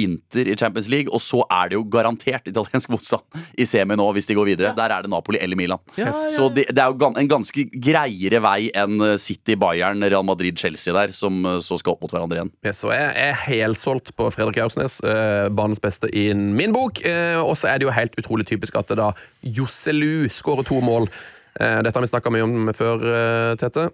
Inter 0.00 0.50
i 0.52 0.56
Champions 0.60 0.88
League, 0.92 1.10
og 1.12 1.22
så 1.24 1.40
er 1.50 1.70
det 1.72 1.78
jo 1.78 1.84
garantert 1.90 2.46
italiensk 2.50 2.90
motstand 2.92 3.40
i 3.60 3.66
semi 3.68 3.96
nå 3.98 4.06
hvis 4.14 4.28
de 4.30 4.36
går 4.38 4.50
videre. 4.52 4.72
Der 4.78 4.94
er 4.94 5.04
det 5.06 5.10
Napoli 5.12 5.40
eller 5.42 5.58
Milan. 5.58 5.80
Så 5.96 6.48
det, 6.54 6.68
det 6.70 6.82
er 6.84 6.92
jo 6.92 6.98
gan- 7.00 7.18
en 7.20 7.30
ganske 7.30 7.64
greiere 7.72 8.40
vei 8.44 8.70
enn 8.78 9.02
City, 9.20 9.56
Bayern, 9.60 10.02
Real 10.06 10.24
Madrid, 10.26 10.58
Chelsea 10.60 10.94
der, 10.94 11.12
som 11.16 11.40
så 11.64 11.78
skal 11.80 11.96
opp 11.96 12.04
mot 12.06 12.14
hverandre 12.14 12.40
igjen. 12.40 12.52
Ja, 12.66 12.74
Så 12.76 12.92
jeg 12.94 13.10
er 13.26 13.34
helsolgt 13.46 14.14
på 14.18 14.28
Fredrik 14.34 14.60
Aursnes, 14.62 15.00
banens 15.56 15.82
beste 15.82 16.10
i 16.14 16.28
min 16.36 16.74
bok. 16.76 17.02
Og 17.42 17.54
så 17.58 17.72
er 17.72 17.80
det 17.82 17.88
jo 17.88 17.94
helt 17.96 18.14
utrolig 18.22 18.46
typisk 18.50 18.76
at 18.80 18.88
det 18.92 19.00
da 19.02 19.12
Josselu 19.44 20.28
skårer 20.30 20.66
to 20.68 20.80
mål. 20.84 21.08
Eh, 21.60 21.80
dette 21.82 21.98
har 21.98 22.04
vi 22.04 22.06
snakka 22.06 22.30
mye 22.30 22.44
om 22.46 22.68
før, 22.78 23.00
eh, 23.10 23.54
Tete. 23.58 23.88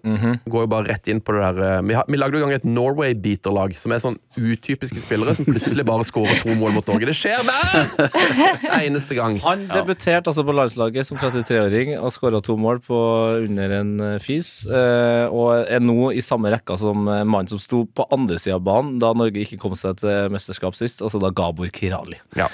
Går 0.45 0.61
jo 0.61 0.67
bare 0.69 0.91
rett 0.91 1.07
inn 1.09 1.17
på 1.25 1.33
det 1.33 1.41
der 1.41 1.63
eh, 1.65 1.79
Vi, 1.89 1.95
har, 1.97 2.05
vi 2.07 2.19
lagde 2.21 2.37
jo 2.37 2.43
i 2.43 2.45
gang 2.45 2.53
et 2.53 2.67
Norway-beaterlag, 2.69 3.73
som 3.81 3.91
er 3.95 4.03
sånn 4.03 4.19
utypiske 4.37 5.01
spillere 5.01 5.33
som 5.35 5.47
plutselig 5.49 5.83
bare 5.89 6.05
skårer 6.05 6.37
to 6.43 6.53
mål 6.53 6.75
mot 6.77 6.85
Norge. 6.87 7.09
Det 7.09 7.15
skjer 7.17 7.41
hver 7.49 8.77
eneste 8.77 9.17
gang. 9.17 9.39
Han 9.41 9.65
debuterte 9.71 10.29
altså 10.29 10.45
på 10.45 10.53
landslaget 10.53 11.09
som 11.09 11.17
33-åring 11.17 11.95
og 11.97 12.13
skåra 12.13 12.43
to 12.45 12.55
mål 12.61 12.77
på 12.85 12.99
under 13.47 13.73
en 13.79 13.95
fis. 14.23 14.51
eh, 14.69 15.25
Og 15.25 15.65
er 15.65 15.81
nå 15.81 16.11
i 16.13 16.21
samme 16.21 16.53
rekka 16.53 16.77
som 16.77 17.09
mannen 17.09 17.49
som 17.49 17.59
sto 17.59 17.87
på 17.89 18.05
andre 18.13 18.37
sida 18.37 18.59
av 18.61 18.63
banen 18.69 18.99
da 19.01 19.15
Norge 19.17 19.41
ikke 19.43 19.57
kom 19.65 19.73
seg 19.75 19.97
til 20.03 20.29
mesterskap 20.29 20.77
sist, 20.77 21.01
altså 21.01 21.19
da 21.25 21.33
Gabor 21.33 21.73
Kirali. 21.73 22.21
Ja. 22.37 22.47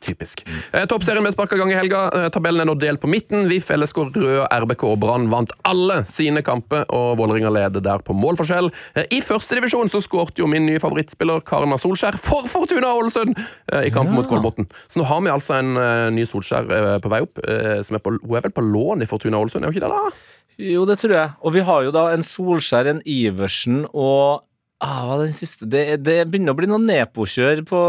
Typisk. 0.00 0.40
Eh, 0.72 0.86
Toppserien 0.88 1.20
ble 1.20 1.30
sparka 1.34 1.58
gang 1.60 1.70
i 1.72 1.76
helga. 1.76 2.06
Eh, 2.16 2.28
tabellen 2.32 2.62
er 2.62 2.68
nå 2.70 2.74
delt 2.80 3.02
på 3.02 3.08
midten. 3.10 3.44
VIF, 3.50 3.68
LSK, 3.74 3.98
Rød, 4.16 4.46
RBK 4.48 4.84
og 4.88 4.96
Brann 5.02 5.26
vant 5.28 5.52
alle 5.68 6.00
sine 6.08 6.40
kamper, 6.46 6.86
og 6.88 7.18
Vålerenga 7.20 7.52
leder 7.52 7.84
der 7.84 8.00
på 8.06 8.16
målforskjell. 8.16 8.70
Eh, 8.96 9.04
I 9.12 9.20
første 9.20 9.58
divisjon 9.58 9.92
så 9.92 10.00
skårte 10.00 10.40
jo 10.40 10.48
min 10.48 10.64
nye 10.64 10.80
favorittspiller 10.80 11.44
Karna 11.44 11.76
Solskjær 11.80 12.16
for 12.20 12.48
Fortuna 12.48 12.94
Ålesund 12.96 13.36
eh, 13.36 13.86
i 13.90 13.92
kampen 13.92 14.16
mot 14.16 14.28
Kolbotn. 14.30 14.70
Så 14.88 15.02
nå 15.02 15.08
har 15.10 15.20
vi 15.20 15.34
altså 15.36 15.58
en 15.60 15.76
eh, 15.76 16.08
ny 16.16 16.24
Solskjær 16.28 16.72
eh, 16.72 16.92
på 17.04 17.12
vei 17.12 17.20
opp, 17.28 17.44
eh, 17.44 17.80
som 17.84 18.00
er 18.00 18.04
på, 18.04 18.16
hun 18.24 18.36
er 18.40 18.48
vel 18.48 18.56
på 18.56 18.64
lån 18.64 19.04
i 19.04 19.10
Fortuna 19.10 19.42
Ålesund, 19.44 19.66
er 19.66 19.68
hun 19.68 19.76
ikke 19.76 19.84
det? 19.84 19.92
da? 20.00 20.36
Jo, 20.60 20.82
det 20.88 20.96
tror 21.00 21.12
jeg. 21.16 21.36
Og 21.44 21.54
vi 21.54 21.62
har 21.64 21.84
jo 21.86 21.92
da 21.94 22.08
en 22.14 22.24
Solskjær, 22.24 22.88
en 22.90 23.04
Iversen 23.08 23.84
og 23.92 24.46
ah, 24.80 25.00
hva 25.06 25.16
er 25.18 25.26
den 25.26 25.34
siste? 25.36 25.66
Det, 25.70 25.82
det 26.04 26.18
begynner 26.30 26.54
å 26.54 26.58
bli 26.58 26.68
noe 26.70 26.80
nepokjør 26.82 27.60
på 27.68 27.80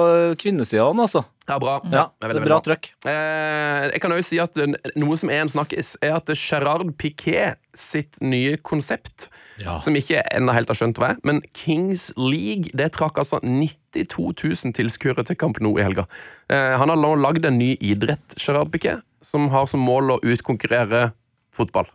kvinnesida 0.41 0.83
òg, 0.85 0.99
altså. 1.05 1.23
Ja, 1.49 1.57
bra. 1.59 1.73
Ja, 1.91 2.03
Det 2.21 2.29
veldig, 2.31 2.43
bra 2.45 2.57
trøkk. 2.63 2.89
Eh, 3.09 3.85
jeg 3.91 4.01
kan 4.03 4.13
òg 4.15 4.21
si 4.23 4.37
at 4.39 4.55
eh, 4.61 4.71
Noe 5.01 5.17
som 5.19 5.31
er 5.33 5.41
en 5.43 5.51
snakkis, 5.51 5.95
er 6.05 6.13
at 6.19 6.29
Gerard 6.37 6.93
Piquet 7.01 7.57
sitt 7.75 8.19
nye 8.23 8.57
konsept, 8.63 9.29
Ja. 9.61 9.79
som 9.83 9.93
ikke 9.95 10.21
ennå 10.33 10.53
helt 10.55 10.71
har 10.71 10.77
skjønt 10.79 10.97
hva 11.01 11.11
er, 11.13 11.19
men 11.27 11.41
Kings 11.53 12.09
League 12.17 12.71
det 12.77 12.91
trakk 12.95 13.19
altså 13.21 13.39
92 13.43 14.31
000 14.65 14.73
tilskuere 14.77 15.25
til 15.27 15.37
Camp 15.39 15.59
Nou 15.61 15.75
i 15.77 15.83
helga. 15.85 16.07
Eh, 16.49 16.77
han 16.79 16.89
har 16.89 16.97
nå 16.99 17.15
lagd 17.19 17.45
en 17.45 17.59
ny 17.59 17.73
idrett, 17.79 18.37
Gerard 18.39 18.71
Piquet, 18.73 19.03
som 19.21 19.49
har 19.53 19.67
som 19.69 19.83
mål 19.85 20.15
å 20.15 20.21
utkonkurrere 20.23 21.11
fotball. 21.55 21.87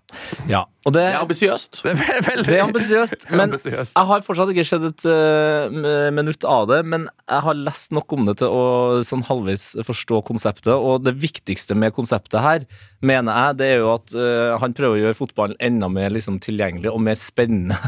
Ja. 0.51 0.65
Og 0.87 0.93
det, 0.95 1.01
Det 1.01 1.15
er 1.15 1.23
ambisiøst. 1.25 1.79
Det 1.85 1.93
er 1.93 1.99
ve- 1.99 2.23
veldig 2.27 2.47
det 2.51 2.57
er 2.59 2.65
ambisiøst. 2.67 3.27
Men 3.33 3.55
jeg 3.57 4.07
har 4.11 4.25
fortsatt 4.27 4.53
ikke 4.53 4.65
sett 4.69 4.85
et 4.87 5.07
uh, 5.09 6.11
minutt 6.15 6.45
av 6.47 6.67
det. 6.71 6.83
Men 6.87 7.09
jeg 7.25 7.45
har 7.47 7.59
lest 7.59 7.95
nok 7.97 8.13
om 8.17 8.27
det 8.29 8.37
til 8.43 8.53
å 8.53 8.65
sånn 9.07 9.25
halvveis 9.27 9.69
forstå 9.87 10.21
konseptet. 10.29 10.73
Og 10.77 11.03
det 11.07 11.17
viktigste 11.23 11.77
med 11.79 11.95
konseptet 11.97 12.45
her, 12.45 12.67
mener 13.01 13.33
jeg, 13.47 13.59
det 13.63 13.71
er 13.73 13.81
jo 13.81 13.95
at 13.95 14.13
uh, 14.17 14.57
han 14.63 14.77
prøver 14.77 14.99
å 14.99 15.05
gjøre 15.07 15.21
fotballen 15.23 15.57
enda 15.59 15.89
mer 15.93 16.13
liksom, 16.15 16.39
tilgjengelig 16.45 16.93
og 16.93 17.01
mer 17.09 17.17
spennende. 17.21 17.81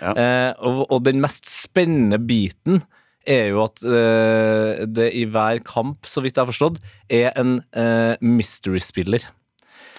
Ja. 0.00 0.14
Uh, 0.14 0.52
og, 0.70 0.84
og 0.90 1.04
den 1.10 1.20
mest 1.24 1.50
spennende 1.50 2.22
biten 2.22 2.84
er 3.26 3.48
jo 3.50 3.64
at 3.64 3.82
eh, 3.82 4.84
det 4.86 5.08
i 5.18 5.24
hver 5.26 5.58
kamp, 5.66 6.06
så 6.06 6.22
vidt 6.22 6.36
jeg 6.38 6.44
har 6.44 6.50
forstått, 6.52 6.76
er 7.10 7.32
en 7.34 7.56
eh, 7.74 8.14
mystery-spiller. 8.22 9.26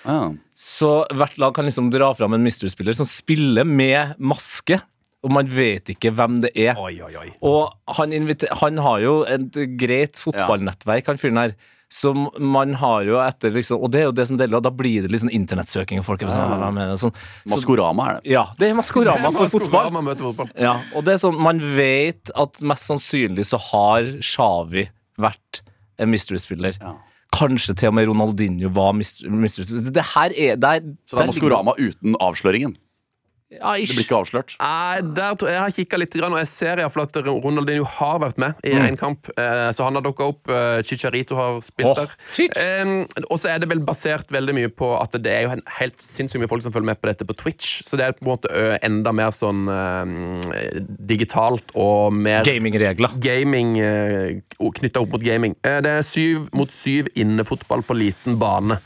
Ah. 0.07 0.29
Så 0.57 0.89
hvert 1.13 1.37
lag 1.37 1.53
kan 1.53 1.67
liksom 1.67 1.91
dra 1.93 2.09
fram 2.17 2.33
en 2.33 2.41
mystery-spiller 2.45 2.95
som 2.97 3.05
spiller 3.05 3.67
med 3.67 4.15
maske, 4.17 4.79
og 5.25 5.33
man 5.33 5.45
vet 5.49 5.91
ikke 5.93 6.09
hvem 6.17 6.39
det 6.41 6.49
er. 6.57 6.77
Oi, 6.81 6.95
oi, 7.05 7.13
oi. 7.19 7.27
Og 7.45 7.73
han, 7.99 8.13
inviter- 8.15 8.53
han 8.61 8.77
har 8.81 9.01
jo 9.03 9.19
et 9.29 9.51
greit 9.77 10.17
fotballnettverk, 10.21 11.05
han 11.11 11.17
fyren 11.21 11.37
her. 11.45 11.55
Som 11.89 12.25
man 12.43 12.73
har 12.81 13.05
jo 13.07 13.15
etter 13.23 13.53
liksom 13.55 13.79
Og 13.79 13.87
det 13.93 14.01
er 14.01 14.05
jo 14.09 14.11
det 14.11 14.25
som 14.27 14.35
deler, 14.35 14.57
og 14.59 14.63
da 14.65 14.73
blir 14.75 15.05
det 15.05 15.11
liksom 15.13 15.29
internettsøking. 15.31 16.01
Og 16.01 16.05
folk 16.09 16.21
er 16.25 16.33
sånn, 16.33 16.49
hvem 16.59 16.73
mener, 16.75 16.97
sånn. 16.99 17.13
Så, 17.15 17.53
Maskorama 17.53 18.09
er 18.09 18.17
det. 18.17 18.31
ja, 18.33 18.41
det 18.59 18.67
er 18.67 18.75
Maskorama 18.75 19.31
for 19.31 19.47
fotball. 19.53 19.93
Fotball. 20.19 20.49
Ja, 20.59 20.73
og 20.97 21.05
det 21.07 21.13
er 21.15 21.21
sånn, 21.23 21.37
Man 21.39 21.61
vet 21.77 22.33
at 22.35 22.59
mest 22.59 22.89
sannsynlig 22.89 23.45
så 23.47 23.55
har 23.69 24.03
Xavi 24.19 24.83
vært 25.17 25.61
en 25.97 26.11
mystery-spiller. 26.11 26.75
Ja. 26.81 26.97
Kanskje 27.35 27.75
til 27.75 27.89
og 27.91 27.95
med 27.97 28.07
Ronaldinho 28.07 28.69
var 28.73 28.93
Mr. 28.95 29.27
mystery-spiller. 29.29 29.91
Det 29.93 30.05
her 30.15 30.31
er 30.51 30.55
der, 30.55 30.79
Så 31.07 31.17
det 31.17 31.23
er 31.23 31.31
Maskorama 31.31 31.73
uten 31.77 32.15
avsløringen. 32.23 32.75
Ja, 33.47 33.77
Det 33.79 33.95
blir 33.95 34.03
ikke 34.03 34.17
avslørt. 34.19 34.55
Nei, 34.59 34.99
der, 35.15 35.37
jeg 35.47 35.59
har 35.61 35.71
kikka 35.71 35.99
litt, 36.01 36.15
og 36.19 36.35
jeg 36.35 36.49
ser 36.51 36.81
i 36.81 36.83
hvert 36.83 36.95
fall 36.95 37.05
at 37.05 37.19
Ronaldinho 37.23 37.85
har 37.97 38.19
vært 38.19 38.41
med 38.43 38.57
i 38.67 38.73
én 38.75 38.97
kamp. 38.99 39.29
Eh, 39.39 39.69
så 39.71 39.87
han 39.87 39.95
har 39.95 40.03
dukka 40.03 40.27
opp. 40.33 40.51
Eh, 40.51 40.81
Chicharito 40.83 41.37
har 41.39 41.61
spilt 41.63 41.93
oh. 41.93 42.01
der. 42.01 42.11
Eh, 42.43 42.91
og 43.29 43.39
så 43.39 43.53
er 43.53 43.63
det 43.63 43.69
vel 43.71 43.79
basert 43.87 44.33
veldig 44.35 44.57
mye 44.57 44.73
på 44.73 44.91
at 44.99 45.15
det 45.23 45.31
er 45.31 45.47
jo 45.47 45.53
en 45.55 45.63
helt 45.77 45.95
sinnssykt 46.03 46.43
mye 46.43 46.51
folk 46.51 46.65
som 46.65 46.75
følger 46.75 46.91
med 46.91 46.99
på 46.99 47.07
dette 47.07 47.27
på 47.27 47.37
Twitch. 47.39 47.79
Så 47.87 47.99
det 47.99 48.09
er 48.09 48.17
på 48.17 48.25
en 48.25 48.33
måte 48.33 48.67
enda 48.83 49.15
mer 49.15 49.31
sånn 49.35 49.63
eh, 49.71 50.83
digitalt 51.07 51.71
og 51.79 52.19
mer 52.19 52.43
Gamingregler. 52.47 53.15
gaming 53.23 53.77
eh, 53.79 54.43
knytta 54.59 55.01
opp 55.01 55.15
mot 55.15 55.23
gaming. 55.23 55.55
Uh, 55.65 55.79
det 55.83 55.97
er 55.99 56.05
syv 56.05 56.47
mot 56.55 56.71
syv 56.73 57.11
innefotball 57.15 57.83
på 57.87 57.97
liten 57.97 58.39
bane. 58.41 58.81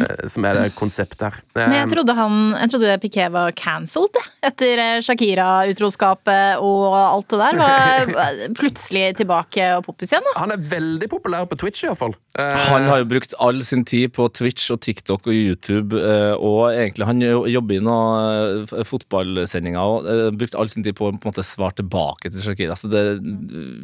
Eh, 0.00 0.26
Som 0.30 0.44
er 0.48 0.54
det 0.58 0.64
konseptet 0.78 1.22
her. 1.26 1.38
Men 1.58 1.74
jeg 1.78 1.84
Eh, 1.84 1.92
trodde, 1.94 2.14
han, 2.18 2.38
jeg 2.60 2.70
trodde 2.72 2.94
Piqué 3.02 3.28
var 3.34 3.52
cancelled 3.58 4.16
etter 4.44 4.80
eh, 4.82 4.98
Shakira-utroskapet 5.04 6.60
og 6.64 6.94
alt 6.96 7.28
det 7.32 7.40
der. 7.40 7.58
Var 7.60 8.14
plutselig 8.60 9.04
tilbake 9.20 9.68
og 9.78 9.84
poppis 9.88 10.12
igjen. 10.14 10.24
da. 10.30 10.34
Han 10.42 10.54
er 10.54 10.62
veldig 10.74 11.08
populær 11.12 11.46
på 11.50 11.58
Twitch, 11.60 11.84
iallfall. 11.86 12.14
Han 12.38 12.88
har 12.90 13.02
jo 13.02 13.08
brukt 13.10 13.34
all 13.38 13.60
sin 13.66 13.84
tid 13.86 14.12
på 14.16 14.26
Twitch 14.34 14.70
og 14.74 14.80
TikTok 14.82 15.28
og 15.30 15.34
YouTube, 15.34 15.94
og 16.42 16.62
egentlig 16.74 17.06
han 17.06 17.20
jobber 17.22 17.76
i 17.78 17.82
noen 17.84 18.66
fotballsendinger 18.88 19.78
og 19.80 20.38
brukt 20.38 20.56
all 20.58 20.70
sin 20.72 20.82
tid 20.86 20.96
på 20.98 21.08
å 21.08 21.12
på 21.14 21.28
en 21.28 21.30
måte 21.30 21.44
svare 21.46 21.76
tilbake 21.78 22.30
til 22.32 22.42
Shakira. 22.42 22.74
Så 22.78 22.88
det, 22.90 23.02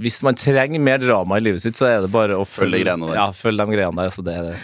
hvis 0.03 0.19
man 0.27 0.39
trenger 0.39 0.83
mer 0.83 0.99
drama 1.03 1.39
i 1.39 1.45
livet 1.45 1.63
sitt, 1.63 1.79
så 1.79 1.87
er 1.91 2.01
det 2.05 2.11
bare 2.13 2.35
å 2.39 2.45
følge, 2.45 2.75
følge, 2.75 2.83
greiene 2.85 3.11
der. 3.13 3.19
ja, 3.21 3.27
følge 3.37 3.67
de 3.71 3.77
greiene 3.79 4.03
der. 4.05 4.15
Så 4.17 4.25
det, 4.27 4.35
er 4.35 4.49
det. 4.51 4.57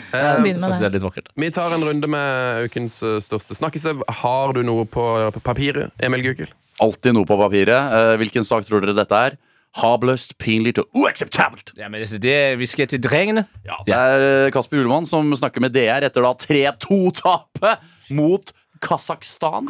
Med 0.42 0.58
faktisk 0.58 0.82
det 0.82 0.88
er 0.90 0.96
litt 0.98 1.06
vakkert. 1.06 1.30
Vi 1.36 1.50
tar 1.52 1.74
en 1.74 1.84
runde 1.84 2.08
med 2.08 2.64
ukens 2.64 3.02
eh, 3.04 3.18
største 3.20 3.52
snakkise. 3.58 3.92
Har 4.22 4.54
du 4.56 4.62
noe 4.64 4.86
på 4.88 5.04
papiret, 5.44 5.92
Emil 6.00 6.22
Gukild? 6.24 6.54
Alltid 6.80 7.12
noe 7.12 7.28
på 7.28 7.36
papiret. 7.36 7.92
Eh, 7.92 8.12
hvilken 8.22 8.46
sak 8.46 8.64
tror 8.64 8.80
dere 8.80 8.94
dette 8.96 9.18
er? 9.20 9.36
Habløst, 9.76 10.38
pinlig 10.40 10.78
og 10.80 10.88
uakseptabelt. 10.96 11.74
Ja, 11.76 11.90
men 11.92 12.00
det, 12.00 12.22
det, 12.24 12.38
vi 12.56 12.68
skal 12.70 12.88
til 12.88 13.02
drengene. 13.04 13.44
Ja, 13.68 13.76
det 13.84 13.98
er 13.98 14.24
eh, 14.46 14.52
Kasper 14.54 14.80
Ulemann 14.80 15.08
som 15.08 15.28
snakker 15.36 15.60
med 15.60 15.76
DR 15.76 16.08
etter 16.08 16.24
da 16.24 16.32
3-2-tapet 16.40 17.84
mot 18.16 18.56
Kasakhstan. 18.80 19.68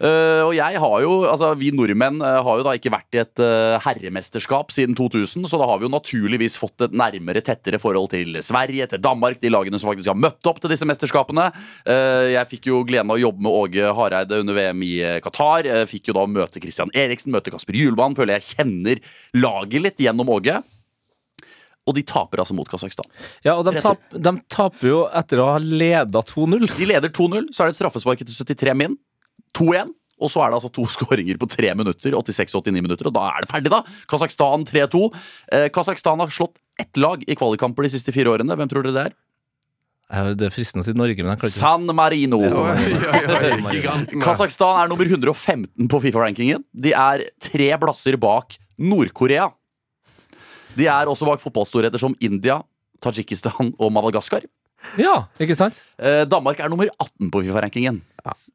Eh, 0.00 0.40
og 0.42 0.52
jeg 0.56 0.80
har 0.82 0.96
jo, 1.04 1.12
altså 1.28 1.52
Vi 1.58 1.70
nordmenn 1.74 2.22
eh, 2.24 2.38
har 2.46 2.58
jo 2.58 2.64
da 2.66 2.74
ikke 2.78 2.92
vært 2.92 3.16
i 3.16 3.20
et 3.22 3.42
uh, 3.42 3.76
herremesterskap 3.84 4.72
siden 4.74 4.96
2000, 4.98 5.46
så 5.48 5.60
da 5.60 5.68
har 5.68 5.80
vi 5.80 5.86
jo 5.86 5.92
naturligvis 5.92 6.56
fått 6.60 6.86
et 6.86 6.96
nærmere, 6.96 7.42
tettere 7.44 7.80
forhold 7.82 8.10
til 8.14 8.38
Sverige, 8.44 8.88
til 8.90 9.02
Danmark, 9.02 9.40
de 9.42 9.52
lagene 9.52 9.78
som 9.80 9.90
faktisk 9.90 10.12
har 10.12 10.18
møtt 10.18 10.50
opp 10.50 10.60
til 10.62 10.72
disse 10.72 10.88
mesterskapene. 10.88 11.48
Uh, 11.86 12.32
jeg 12.32 12.50
fikk 12.54 12.70
jo 12.72 12.82
gleden 12.88 13.12
av 13.12 13.18
å 13.18 13.24
jobbe 13.24 13.46
med 13.46 13.58
Åge 13.62 13.94
Hareide 13.98 14.42
under 14.42 14.58
VM 14.58 14.84
i 14.86 14.92
Qatar. 15.24 15.68
Fikk 15.90 16.10
jo 16.10 16.16
da 16.16 16.26
møte 16.30 16.62
Christian 16.62 16.92
Eriksen, 16.96 17.34
møte 17.34 17.52
Kasper 17.54 17.76
Hjulmann. 17.78 18.16
Føler 18.18 18.38
jeg 18.38 18.56
kjenner 18.56 19.02
laget 19.36 19.86
litt 19.86 20.02
gjennom 20.02 20.30
Åge. 20.32 20.60
Og 21.88 21.96
de 21.96 22.04
taper 22.06 22.42
altså 22.42 22.54
mot 22.54 22.68
Kasakhstan. 22.70 23.08
Ja, 23.42 23.56
og 23.56 23.66
de, 23.66 23.74
tap, 23.82 24.02
de 24.14 24.32
taper 24.52 24.86
jo 24.86 25.00
etter 25.18 25.42
å 25.42 25.48
ha 25.54 25.62
leda 25.62 26.22
2-0. 26.28 26.68
De 26.76 26.86
leder 26.88 27.10
2-0, 27.10 27.50
så 27.50 27.64
er 27.64 27.70
det 27.70 27.74
et 27.74 27.80
straffespark 27.80 28.22
etter 28.22 28.54
73 28.54 28.76
min. 28.78 28.94
2-1. 29.58 29.92
Og 30.22 30.30
så 30.30 30.38
er 30.44 30.52
det 30.52 30.58
altså 30.60 30.70
to 30.70 30.84
skåringer 30.94 31.38
på 31.40 31.48
tre 31.50 31.72
minutter. 31.74 32.14
86-89 32.14 32.76
minutter, 32.78 33.08
Og 33.10 33.14
da 33.16 33.24
er 33.32 33.42
det 33.42 33.50
ferdig, 33.50 33.72
da. 33.74 33.82
Kasakhstan 34.10 34.64
3-2. 34.68 35.02
Eh, 35.52 35.68
Kasakhstan 35.74 36.22
har 36.22 36.30
slått 36.30 36.60
ett 36.80 36.96
lag 36.96 37.24
i 37.26 37.34
kvalikkamper 37.36 37.82
de 37.86 37.90
siste 37.96 38.14
fire 38.14 38.30
årene. 38.36 38.54
Hvem 38.56 38.70
tror 38.70 38.86
dere 38.86 38.94
det 38.96 39.04
er? 39.10 39.16
Eh, 40.12 40.30
Det 40.38 40.46
er 40.46 40.54
fristende 40.54 40.84
å 40.84 40.86
si 40.86 40.94
Norge, 40.94 41.18
men 41.24 41.32
jeg 41.34 41.42
klarer 41.42 41.50
ikke 41.50 41.58
San 41.58 41.90
Marino. 41.96 42.38
Kasakhstan 44.22 44.78
er 44.84 44.90
nummer 44.92 45.08
115 45.10 45.88
på 45.90 46.00
Fifa-rankingen. 46.06 46.62
De 46.72 46.92
er 46.94 47.24
tre 47.42 47.70
plasser 47.82 48.16
bak 48.20 48.56
Nord-Korea. 48.78 49.50
De 50.76 50.86
er 50.88 51.10
også 51.10 51.26
bak 51.28 51.42
fotballstorheter 51.42 52.00
som 52.00 52.14
India, 52.24 52.60
Tadsjikistan 53.02 53.74
og 53.78 53.92
Madagaskar. 53.92 54.46
Ja, 55.00 55.26
ikke 55.40 55.56
sant? 55.58 55.80
Eh, 55.98 56.22
Danmark 56.28 56.60
er 56.60 56.70
nummer 56.72 56.88
18 57.00 57.30
på 57.32 57.42
Fifa-rankingen. 57.44 58.02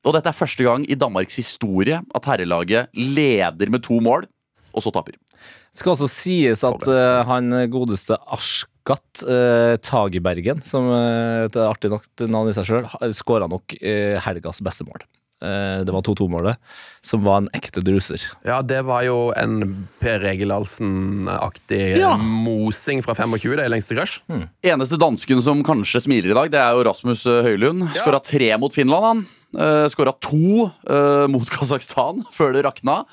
Og 0.05 0.13
dette 0.15 0.31
er 0.31 0.37
første 0.37 0.63
gang 0.63 0.85
i 0.87 0.97
Danmarks 0.99 1.39
historie 1.39 1.99
at 1.99 2.29
herrelaget 2.29 2.93
leder 2.95 3.71
med 3.73 3.83
to 3.83 3.99
mål, 4.03 4.27
og 4.71 4.85
så 4.85 4.93
taper. 4.95 5.17
Det 5.17 5.81
skal 5.81 5.93
også 5.93 6.09
sies 6.09 6.63
at 6.65 6.87
uh, 6.89 7.21
han 7.27 7.51
godeste 7.69 8.15
Ashkat 8.33 9.21
uh, 9.27 9.75
Tagebergen, 9.83 10.63
som 10.65 10.87
uh, 10.89 11.45
et 11.45 11.59
artig 11.61 11.91
nok 11.93 12.07
navn 12.25 12.49
i 12.49 12.55
seg 12.57 12.69
sjøl, 12.69 12.87
skåra 13.13 13.49
nok 13.51 13.75
uh, 13.77 14.17
helgas 14.25 14.63
beste 14.65 14.87
mål. 14.87 15.05
Eh, 15.37 15.83
det 15.85 15.93
var 15.93 16.01
2-2-målet, 16.01 16.57
som 17.05 17.21
var 17.21 17.43
en 17.43 17.49
ekte 17.53 17.83
druser. 17.85 18.23
Ja, 18.47 18.61
det 18.65 18.79
var 18.87 19.03
jo 19.05 19.31
en 19.37 19.87
Per 20.01 20.23
Egil 20.31 20.49
Ahlsen-aktig 20.55 21.97
Ja. 21.99 22.15
mosing 22.17 23.03
fra 23.05 23.13
25, 23.13 23.55
det 23.59 23.65
er 23.65 23.69
lengste 23.69 23.93
rush. 23.99 24.21
Eneste 24.65 24.97
dansken 24.97 25.41
som 25.45 25.61
kanskje 25.63 26.01
smiler 26.01 26.31
i 26.31 26.37
dag, 26.39 26.49
det 26.51 26.59
er 26.59 26.73
jo 26.73 26.85
Rasmus 26.89 27.23
Høylund. 27.25 27.85
Ja. 27.93 28.01
Skåra 28.01 28.21
tre 28.23 28.49
mot 28.57 28.73
Finland, 28.73 29.03
han. 29.05 29.25
Uh, 29.57 29.85
Skåra 29.89 30.11
to 30.19 30.67
uh, 30.89 31.27
mot 31.31 31.47
Kasakhstan 31.53 32.25
før 32.33 32.53
det 32.57 32.65
rakna. 32.65 33.03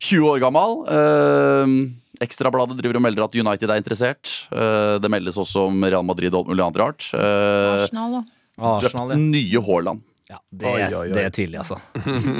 20 0.00 0.24
år 0.32 0.40
gammel. 0.42 0.80
Uh, 0.88 1.92
Ekstrabladet 2.24 2.78
driver 2.78 2.96
og 2.96 3.02
melder 3.04 3.24
at 3.26 3.34
United 3.36 3.70
er 3.70 3.80
interessert. 3.80 4.32
Uh, 4.54 4.96
det 5.02 5.10
meldes 5.12 5.36
også 5.40 5.68
om 5.68 5.84
Real 5.84 6.04
Madrid 6.06 6.32
og 6.32 6.44
alt 6.44 6.50
mulig 6.52 6.64
annet 6.64 6.80
rart. 6.80 7.06
Uh, 7.12 7.84
Arsenal, 7.84 8.16
da. 8.18 8.24
Arsenal, 8.72 9.12
ja. 9.14 9.20
Nye 9.20 9.62
Haaland. 9.68 10.02
Ja 10.34 10.40
det, 10.50 10.66
Oi, 10.66 10.80
er, 10.82 10.94
oi, 10.98 11.06
oi. 11.06 11.12
det 11.14 11.22
er 11.28 11.32
tidlig, 11.36 11.58
altså. 11.62 11.78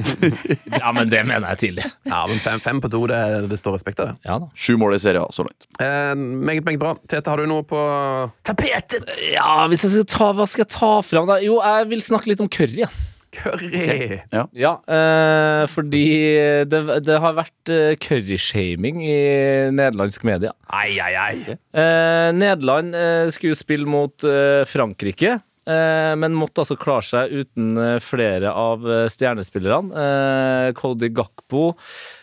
ja, 0.80 0.90
men 0.96 1.08
det 1.12 1.22
mener 1.26 1.46
jeg 1.46 1.54
er 1.54 1.60
tidlig. 1.62 1.86
Ja, 2.08 2.24
men 2.30 2.42
fem, 2.42 2.60
fem 2.64 2.82
på 2.82 2.90
to, 2.92 3.04
det, 3.10 3.20
det 3.50 3.58
står 3.60 3.76
respekt 3.78 4.02
av 4.02 4.12
det. 4.12 4.16
Ja 4.26 4.40
da. 4.42 4.50
Sju 4.58 4.74
mål 4.80 4.96
i 4.96 5.00
serien 5.02 5.30
så 5.34 5.46
langt. 5.46 5.68
Eh, 5.78 6.12
meget, 6.18 6.64
meget 6.66 6.82
bra. 6.82 6.94
Tete, 7.10 7.30
har 7.30 7.42
du 7.42 7.48
noe 7.50 7.64
på 7.68 7.80
tapetet? 8.46 9.08
Ja, 9.32 9.64
hvis 9.70 9.86
jeg 9.86 9.94
skal 9.96 10.10
ta, 10.14 10.30
Hva 10.36 10.46
skal 10.50 10.64
jeg 10.66 10.72
ta 10.74 10.92
fram, 11.06 11.30
da? 11.30 11.40
Jo, 11.44 11.60
jeg 11.62 11.90
vil 11.94 12.02
snakke 12.04 12.32
litt 12.32 12.42
om 12.44 12.50
curry. 12.50 12.84
Ja. 12.84 12.90
Curry. 13.34 14.20
Ja, 14.54 14.76
eh, 14.86 15.64
fordi 15.66 16.04
det, 16.70 16.80
det 17.02 17.16
har 17.18 17.34
vært 17.34 17.72
eh, 17.74 17.96
curryshaming 17.98 19.00
i 19.02 19.16
nederlandsk 19.74 20.22
media. 20.28 20.52
Ai, 20.70 20.92
ai, 21.02 21.14
ai. 21.18 21.56
Eh, 21.74 22.28
Nederland 22.36 22.94
eh, 22.94 23.26
skulle 23.34 23.58
spille 23.58 23.90
mot 23.90 24.22
eh, 24.28 24.62
Frankrike, 24.70 25.40
men 26.20 26.34
måtte 26.36 26.60
altså 26.64 26.76
klare 26.80 27.06
seg 27.06 27.32
uten 27.42 27.76
eh, 27.80 27.98
flere 28.04 28.50
av 28.52 28.84
eh, 28.90 29.06
stjernespillerne. 29.12 30.04
Eh, 30.04 30.72
Cody 30.76 31.08
Gakpo, 31.14 31.72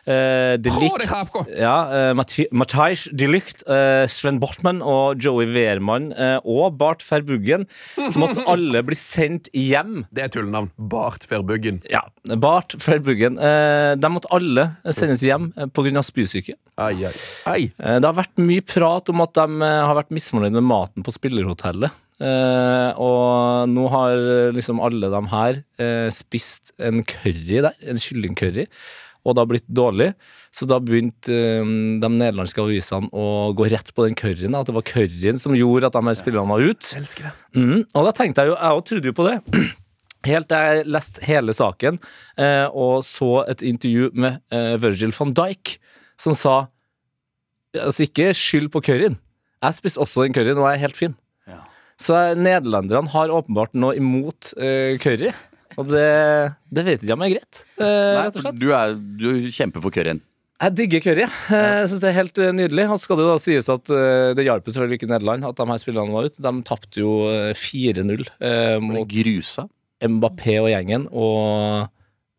Delict, 0.06 1.06
ja, 1.58 1.76
eh, 2.10 2.14
Matthijs 2.52 3.08
De 3.14 3.28
Ligt, 3.30 3.64
eh, 3.70 4.06
Sven 4.12 4.40
Bortmann 4.42 4.82
og 4.82 5.22
Joey 5.22 5.48
Wehrmann 5.54 6.10
eh, 6.14 6.38
og 6.44 6.78
Bart 6.80 7.04
Verbuggen 7.06 7.68
måtte 8.18 8.44
alle 8.52 8.82
bli 8.88 8.98
sendt 8.98 9.50
hjem 9.56 10.04
Det 10.12 10.26
er 10.26 10.34
tullenavn. 10.34 10.72
Bart 10.78 11.28
Verbuggen. 11.32 11.82
ja, 11.90 12.04
Bart 12.42 12.76
Verbuggen. 12.86 13.38
Eh, 13.42 13.94
de 14.02 14.12
måtte 14.14 14.32
alle 14.34 14.68
sendes 14.94 15.24
hjem 15.26 15.52
eh, 15.56 15.70
pga. 15.72 16.02
spysyke. 16.06 16.58
Ai, 16.82 16.96
ai. 17.06 17.14
ai. 17.46 17.62
Eh, 17.78 17.98
Det 18.02 18.08
har 18.10 18.18
vært 18.18 18.42
mye 18.42 18.64
prat 18.66 19.10
om 19.14 19.22
at 19.26 19.36
de 19.38 19.48
eh, 19.62 19.82
har 19.86 19.98
vært 20.02 20.14
misfornøyd 20.18 20.56
med 20.58 20.66
maten 20.66 21.06
på 21.06 21.14
spillerhotellet. 21.16 21.92
Eh, 22.22 23.00
og 23.02 23.70
nå 23.72 23.88
har 23.90 24.14
eh, 24.14 24.52
liksom 24.54 24.82
alle 24.84 25.10
de 25.10 25.22
her 25.32 25.62
eh, 25.82 26.10
spist 26.14 26.74
en 26.78 27.02
curry 27.08 27.64
der, 27.66 27.74
en 27.90 28.02
kyllingcurry, 28.02 28.68
og 29.26 29.34
det 29.34 29.42
har 29.42 29.50
blitt 29.50 29.68
dårlig. 29.70 30.12
Så 30.54 30.68
da 30.70 30.78
begynte 30.84 31.34
eh, 31.34 31.72
de 32.04 32.10
nederlandske 32.14 32.62
avisene 32.62 33.10
å 33.10 33.52
gå 33.58 33.70
rett 33.74 33.94
på 33.96 34.06
den 34.06 34.18
curryen. 34.20 34.58
At 34.58 34.70
det 34.70 34.76
var 34.78 34.86
curryen 34.86 35.42
som 35.42 35.56
gjorde 35.58 35.90
at 35.90 35.98
de 35.98 36.04
her 36.06 36.18
spillerne 36.20 36.52
var 36.52 36.66
ute. 36.66 36.92
Elsker 37.00 37.30
det. 37.30 37.34
Mm, 37.58 37.80
og 37.88 38.10
da 38.10 38.14
tenkte 38.18 38.46
jeg 38.46 38.52
jo, 38.52 38.58
jeg 38.60 38.78
òg 38.78 38.84
trodde 38.92 39.12
jo 39.12 39.18
på 39.18 39.30
det. 39.30 39.38
Helt 40.30 40.52
til 40.52 40.68
jeg 40.68 40.86
leste 40.94 41.24
hele 41.26 41.54
saken 41.58 41.96
eh, 42.38 42.68
og 42.78 43.00
så 43.08 43.40
et 43.50 43.64
intervju 43.66 44.12
med 44.14 44.38
Virgil 44.78 45.16
van 45.18 45.34
Dijk, 45.34 45.80
som 46.22 46.38
sa 46.38 46.60
Altså, 47.72 48.04
ikke 48.04 48.34
skyld 48.36 48.68
på 48.74 48.82
curryen. 48.84 49.14
Jeg 49.64 49.76
spiste 49.78 50.02
også 50.04 50.26
den 50.26 50.34
curryen, 50.36 50.60
og 50.60 50.66
jeg 50.68 50.76
er 50.76 50.82
helt 50.82 50.98
fin. 51.00 51.14
Så 52.02 52.18
eh, 52.18 52.34
nederlenderne 52.40 53.14
har 53.14 53.34
åpenbart 53.34 53.78
noe 53.78 53.96
imot 54.00 54.52
uh, 54.58 54.98
curry. 55.02 55.32
Og 55.80 55.88
det, 55.88 56.10
det 56.74 56.84
vet 56.88 57.06
ikke 57.06 57.16
om 57.16 57.24
er 57.28 57.38
greit, 57.38 57.64
Uh, 57.82 57.86
Nei, 57.88 58.26
rett 58.28 58.36
og 58.38 58.44
slett. 58.44 58.60
du, 58.62 58.68
er, 58.76 58.92
du 59.18 59.48
kjemper 59.54 59.82
for 59.82 59.94
curryen. 59.94 60.20
Jeg 60.62 60.76
digger 60.78 61.02
curry. 61.02 61.26
Jeg 61.26 61.86
synes 61.90 62.02
det 62.04 62.10
er 62.12 62.18
helt 62.20 62.38
eh, 62.38 62.52
nydelig. 62.54 62.84
Og 62.94 63.00
skal 63.02 63.18
det 63.18 63.24
da 63.26 63.38
sies 63.42 63.70
at 63.74 63.90
eh, 63.90 64.34
det 64.38 64.46
hjalp 64.46 64.68
selvfølgelig 64.70 65.00
ikke 65.00 65.10
Nederland 65.10 65.48
at 65.48 65.58
de 65.58 65.66
her 65.72 65.80
spillerne 65.82 66.14
var 66.14 66.28
ute. 66.30 66.44
De 66.46 66.52
tapte 66.68 67.02
jo 67.02 67.16
eh, 67.32 67.56
4-0 67.58 68.28
eh, 68.46 68.76
mot 68.84 69.10
grusa. 69.10 69.66
Mbappé 70.06 70.60
og 70.62 70.70
gjengen. 70.70 71.08
Og 71.10 71.90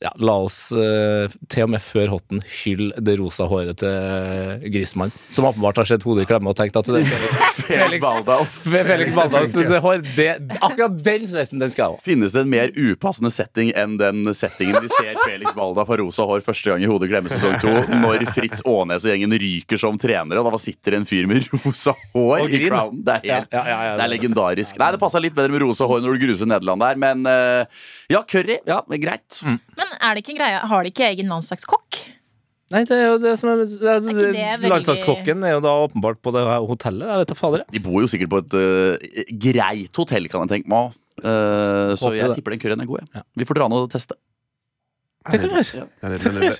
ja, 0.02 0.10
la 0.18 0.34
oss 0.42 0.72
eh, 0.74 1.30
til 1.52 1.66
og 1.66 1.72
med 1.74 1.82
før 1.84 2.10
hotten 2.16 2.42
hylle 2.62 2.96
det 2.98 3.14
rosa 3.20 3.46
håret 3.50 3.78
til 3.82 4.64
Grismann, 4.72 5.12
som 5.30 5.46
åpenbart 5.46 5.78
har 5.82 5.88
sett 5.88 6.04
hodet 6.06 6.26
i 6.26 6.30
klemme 6.30 6.50
og 6.50 6.58
tenkt 6.58 6.78
at 6.80 6.90
det 6.90 7.04
Felix 7.68 8.02
Baldauf. 8.02 8.56
Felix 8.66 9.14
Baldaus 9.16 9.54
det 9.54 9.80
hår, 9.84 10.02
det, 10.16 10.28
akkurat 10.58 10.98
den 11.06 11.26
sveisen, 11.30 11.62
den 11.62 11.70
skal 11.72 11.84
jeg 11.84 11.94
ha. 11.94 12.02
Finnes 12.02 12.34
det 12.34 12.44
en 12.44 12.52
mer 12.52 12.72
upassende 12.74 13.30
setting 13.32 13.70
enn 13.78 13.96
den 14.00 14.32
settingen 14.36 14.80
vi 14.82 14.90
ser 14.92 15.14
Felix 15.22 15.54
Baldauf 15.56 15.90
har 15.92 16.02
rosa 16.02 16.26
hår 16.28 16.42
første 16.44 16.72
gang 16.72 16.82
i 16.82 16.90
Hodet 16.90 17.10
glemme 17.12 17.30
sesong 17.32 17.58
to, 17.62 17.72
når 18.02 18.26
Fritz 18.34 18.64
Aanes 18.68 19.06
og 19.06 19.12
gjengen 19.14 19.36
ryker 19.42 19.80
som 19.80 20.00
trenere, 20.00 20.42
og 20.42 20.50
da 20.52 20.60
sitter 20.62 20.98
en 20.98 21.06
fyr 21.08 21.28
med 21.30 21.46
rosa 21.62 21.94
hår 22.16 22.48
i 22.48 22.64
crownen? 22.66 23.02
Det 23.06 23.20
er, 23.20 23.26
helt, 23.28 23.52
Ja, 23.52 23.62
ja, 23.62 23.72
ja, 23.72 23.80
ja, 23.90 23.96
det 23.98 24.06
er 24.06 24.12
legendarisk. 24.16 24.78
Nei, 24.80 24.92
det 24.94 25.00
passa 25.02 25.22
litt 25.22 25.36
bedre 25.36 25.54
med 25.54 25.62
rosa 25.64 25.86
hår 25.88 26.02
når 26.02 26.16
du 26.16 26.26
gruser 26.26 26.48
Nederland 26.50 26.82
der, 26.82 27.00
men 27.00 27.26
eh, 27.28 27.82
ja, 28.12 28.22
curry. 28.28 28.58
Ja, 28.68 28.80
greit. 28.88 29.42
Men 29.44 29.94
er 29.98 30.14
det 30.14 30.24
ikke 30.24 30.34
en 30.36 30.40
greie, 30.42 30.64
har 30.72 30.84
de 30.84 30.92
ikke 30.92 31.06
egen 31.10 31.32
landslagskokk? 31.32 32.00
Nei, 32.72 32.86
det 32.88 32.96
er 32.96 33.06
jo 33.10 33.16
det 33.20 33.34
som 33.36 33.50
er, 33.52 33.60
det 33.60 33.84
er, 33.84 33.98
er 33.98 34.00
det 34.00 34.34
veldig- 34.62 34.70
Landslagskokken 34.72 35.44
er 35.44 35.56
jo 35.58 35.60
da 35.64 35.74
åpenbart 35.84 36.22
på 36.24 36.32
det 36.32 36.44
hotellet. 36.70 37.04
Jeg 37.10 37.22
vet 37.22 37.32
da 37.32 37.36
fader. 37.36 37.64
De 37.74 37.82
bor 37.84 38.00
jo 38.00 38.08
sikkert 38.08 38.32
på 38.32 38.40
et 38.40 38.56
uh, 38.56 39.30
greit 39.44 40.00
hotell, 40.00 40.28
kan 40.32 40.46
jeg 40.46 40.54
tenke 40.56 40.72
meg. 40.72 40.96
Uh, 41.20 41.92
så 42.00 42.14
jeg 42.16 42.30
det. 42.30 42.38
tipper 42.40 42.54
den 42.56 42.62
curryen 42.62 42.80
er 42.80 42.88
god. 42.88 43.04
Ja. 43.12 43.24
Vi 43.36 43.48
får 43.48 43.60
dra 43.60 43.68
ned 43.68 43.84
og 43.84 43.92
teste. 43.92 44.16
Det 45.28 45.38
kan. 45.42 45.52
Ja. 46.42 46.54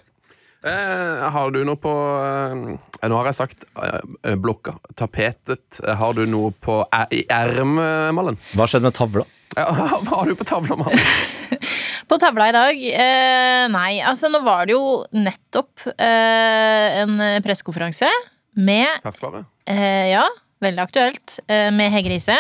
Eh, 0.63 1.31
har 1.35 1.51
du 1.51 1.65
noe 1.67 1.75
på 1.83 1.91
eh, 2.23 3.09
Nå 3.11 3.17
har 3.19 3.27
jeg 3.27 3.35
sagt 3.35 3.65
eh, 3.83 4.37
blokka, 4.39 4.77
tapetet. 4.95 5.81
Har 5.83 6.15
du 6.15 6.23
noe 6.31 6.53
på 6.55 6.77
i 7.11 7.25
ermet, 7.27 8.39
Hva 8.55 8.69
skjedde 8.71 8.87
med 8.87 8.95
tavla? 8.95 9.27
Ja, 9.57 9.69
hva 10.07 10.23
har 10.23 10.31
du 10.31 10.37
på 10.39 10.47
tavla, 10.49 10.79
mann? 10.81 10.99
På 12.11 12.19
tavla 12.21 12.49
i 12.51 12.53
dag? 12.53 12.81
Eh, 12.93 13.65
nei, 13.73 13.93
altså 14.05 14.29
nå 14.29 14.43
var 14.45 14.67
det 14.69 14.75
jo 14.75 15.03
nettopp 15.17 15.85
eh, 15.95 16.99
en 17.01 17.21
pressekonferanse 17.45 18.09
med 18.59 19.01
Ferskvare? 19.05 19.45
Eh, 19.71 20.11
ja, 20.11 20.25
veldig 20.61 20.83
aktuelt. 20.83 21.39
Eh, 21.47 21.71
med 21.73 21.93
Hege 21.95 22.13
Riise. 22.13 22.37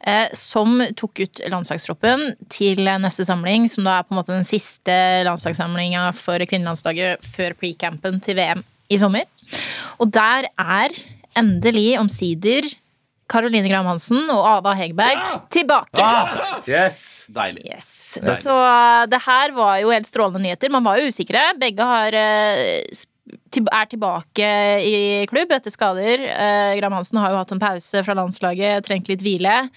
Eh, 0.00 0.32
som 0.34 0.80
tok 0.98 1.22
ut 1.22 1.42
landslagstroppen 1.52 2.24
til 2.50 2.82
neste 3.04 3.26
samling, 3.28 3.68
som 3.70 3.86
da 3.86 4.00
er 4.00 4.08
på 4.08 4.14
en 4.16 4.20
måte 4.22 4.34
den 4.34 4.48
siste 4.48 4.96
landslagssamlinga 5.28 6.08
for 6.16 6.42
kvinnelandslaget 6.50 7.26
før 7.36 7.54
pre-campen 7.60 8.18
til 8.24 8.40
VM 8.40 8.64
i 8.90 8.98
sommer. 8.98 9.28
Og 10.02 10.10
der 10.14 10.50
er 10.50 10.94
endelig, 11.38 11.94
omsider, 12.00 12.66
Caroline 13.30 13.68
Graham 13.70 13.88
Hansen 13.92 14.24
og 14.32 14.42
Ada 14.56 14.74
Hegerberg 14.78 15.20
tilbake. 15.54 16.08
Yes! 16.68 17.00
Deilig. 17.30 17.62
Yes. 17.68 17.90
Så 18.42 18.56
det 19.10 19.22
her 19.26 19.54
var 19.54 19.78
jo 19.82 19.92
helt 19.94 20.08
strålende 20.08 20.42
nyheter. 20.42 20.72
Man 20.72 20.84
var 20.86 20.98
jo 20.98 21.10
usikre. 21.10 21.44
Begge 21.60 21.86
har, 21.86 22.16
eh, 22.18 22.82
er 23.70 23.86
tilbake 23.86 24.50
i 24.82 25.26
klubb 25.30 25.52
etter 25.54 25.70
skader. 25.70 26.24
Eh, 26.26 26.76
Graham 26.80 26.98
Hansen 26.98 27.20
har 27.22 27.30
jo 27.30 27.38
hatt 27.38 27.52
en 27.54 27.62
pause 27.62 28.04
fra 28.04 28.16
landslaget, 28.18 28.86
trengt 28.86 29.08
litt 29.08 29.22
hvile. 29.22 29.68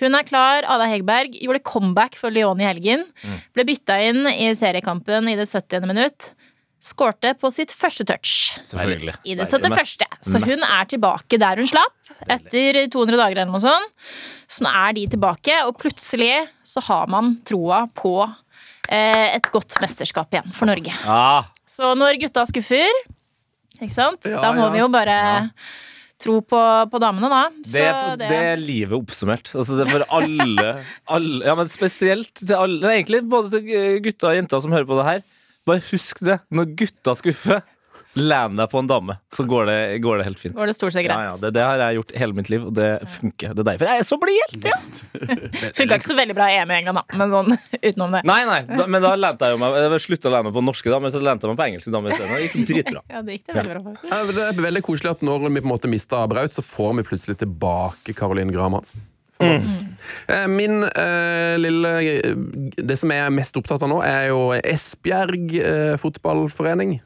Hun 0.00 0.14
er 0.14 0.26
klar. 0.28 0.66
Ada 0.68 0.86
Hegberg 0.90 1.34
gjorde 1.40 1.64
comeback 1.64 2.14
for 2.16 2.30
Lyon 2.30 2.60
i 2.60 2.68
helgen. 2.68 3.02
Ble 3.56 3.64
bytta 3.64 3.98
inn 4.04 4.26
i 4.26 4.52
seriekampen 4.54 5.28
i 5.32 5.36
det 5.38 5.48
70. 5.48 5.86
minutt. 5.88 6.32
Skårte 6.80 7.32
på 7.40 7.48
sitt 7.50 7.72
første 7.74 8.04
touch 8.06 8.34
Selvfølgelig. 8.62 9.14
i 9.26 9.34
det 9.34 9.48
71. 9.50 10.04
Så 10.22 10.38
hun 10.44 10.62
er 10.62 10.84
tilbake 10.86 11.38
der 11.42 11.58
hun 11.58 11.66
slapp, 11.66 12.12
etter 12.30 12.78
200 12.92 13.18
dager 13.18 13.40
eller 13.42 13.50
noe 13.50 13.62
sånt. 13.64 13.90
Så 14.46 14.62
nå 14.64 14.70
er 14.70 14.94
de 14.94 15.06
tilbake, 15.16 15.56
og 15.66 15.74
plutselig 15.82 16.30
så 16.64 16.80
har 16.86 17.10
man 17.10 17.32
troa 17.48 17.82
på 17.98 18.12
eh, 18.88 19.34
et 19.34 19.50
godt 19.52 19.74
mesterskap 19.82 20.32
igjen 20.38 20.54
for 20.54 20.70
Norge. 20.70 20.94
Ja. 21.02 21.44
Så 21.68 21.90
når 21.98 22.20
gutta 22.22 22.46
skuffer, 22.48 22.88
ikke 23.82 23.94
sant, 23.94 24.24
Ja, 24.30 24.40
da 24.42 24.52
må 24.54 24.68
ja. 24.68 24.72
vi 24.74 24.80
jo 24.84 24.88
bare 24.94 25.18
tro 26.18 26.38
på, 26.42 26.60
på 26.90 26.98
damene, 27.02 27.28
da. 27.30 27.42
det, 27.58 27.68
Så 27.70 27.82
er, 27.82 27.98
på- 27.98 28.16
det 28.22 28.38
er 28.52 28.62
livet 28.62 28.94
oppsummert. 28.96 29.50
Altså, 29.54 29.76
det 29.78 29.84
er 29.86 29.92
for 29.98 30.06
alle, 30.18 30.70
alle 31.14 31.44
Ja, 31.46 31.54
men 31.58 31.68
spesielt 31.70 32.32
til 32.40 32.54
alle 32.58 32.80
det 32.82 32.94
Egentlig 32.96 33.20
både 33.30 33.52
til 33.54 34.00
gutter 34.06 34.30
og 34.32 34.38
jenter 34.40 34.64
som 34.64 34.74
hører 34.74 34.88
på 34.88 34.98
det 34.98 35.06
her. 35.10 35.26
Bare 35.66 35.82
husk 35.90 36.22
det. 36.24 36.38
Når 36.54 36.70
gutta 36.78 37.14
skuffer, 37.18 37.62
Land 38.18 38.56
deg 38.58 38.70
på 38.72 38.80
en 38.80 38.88
dame, 38.88 39.14
så 39.34 39.44
går 39.46 39.68
det, 39.68 39.76
går 40.02 40.18
det 40.18 40.24
helt 40.26 40.40
fint. 40.40 40.54
går 40.56 40.70
det 40.70 40.74
stort 40.74 40.94
sett 40.94 41.04
greit. 41.06 41.26
ja, 41.28 41.34
det, 41.38 41.50
det 41.54 41.62
har 41.62 41.82
jeg 41.84 41.98
gjort 41.98 42.14
hele 42.18 42.34
mitt 42.38 42.48
liv, 42.50 42.64
og 42.66 42.72
det 42.74 42.88
funker. 43.12 43.52
Det 43.54 43.62
er 43.62 43.68
derfor 43.68 43.90
jeg 43.92 44.02
er 44.02 44.08
så 44.08 44.18
blid 44.22 44.38
helt, 44.42 44.66
ja! 44.66 44.78
Funka 45.76 45.98
ikke 46.00 46.08
så 46.08 46.16
veldig 46.18 46.36
bra 46.38 46.48
i 46.50 46.56
EM 46.58 46.72
i 46.72 46.78
England, 46.80 46.98
da, 47.02 47.18
men 47.20 47.34
sånn 47.34 47.52
utenom 47.88 48.16
det. 48.16 48.22
Nei, 48.28 48.40
nei, 48.48 48.58
da, 48.70 48.88
men 48.90 49.04
da 49.04 49.12
lente 49.18 49.50
jeg 49.50 49.54
jo 49.54 49.60
meg 49.62 49.76
Jeg 49.78 50.02
slutta 50.06 50.30
å 50.30 50.34
lene 50.34 50.48
meg 50.48 50.56
på 50.56 50.64
norske 50.64 50.94
damer, 50.94 51.12
så 51.14 51.22
lente 51.22 51.46
jeg 51.46 51.52
meg 51.52 51.60
på 51.60 51.66
engelske 51.68 51.94
damer 51.94 52.16
isteden. 52.16 52.32
Det 52.34 52.48
gikk 52.48 52.72
dritbra. 52.72 53.04
Ja, 53.12 53.22
det 53.22 53.38
gikk 53.38 53.46
det 53.52 53.58
veldig 53.60 53.76
bra. 53.76 53.94
Ja, 54.08 54.22
det 54.32 54.48
er 54.48 54.64
veldig 54.70 54.84
koselig 54.88 55.14
at 55.14 55.24
når 55.28 55.46
vi 55.46 55.54
på 55.60 55.68
en 55.68 55.74
måte 55.76 55.92
mista 55.92 56.24
Braut, 56.32 56.56
så 56.56 56.64
får 56.64 56.98
vi 56.98 57.06
plutselig 57.12 57.38
tilbake 57.44 58.16
Caroline 58.18 58.54
Graham 58.56 58.80
Hansen. 58.80 59.04
Fantastisk. 59.38 59.84
Mm. 60.28 60.50
Min 60.50 60.82
uh, 60.82 61.54
lille 61.60 61.90
eh, 62.02 62.32
Det 62.76 62.96
som 62.98 63.12
jeg 63.12 63.22
er 63.22 63.32
mest 63.32 63.56
opptatt 63.60 63.84
av 63.84 63.90
nå, 63.92 64.00
er 64.04 64.30
jo 64.32 64.40
Esbjerg 64.58 65.54
uh, 65.60 65.94
fotballforening. 66.00 66.98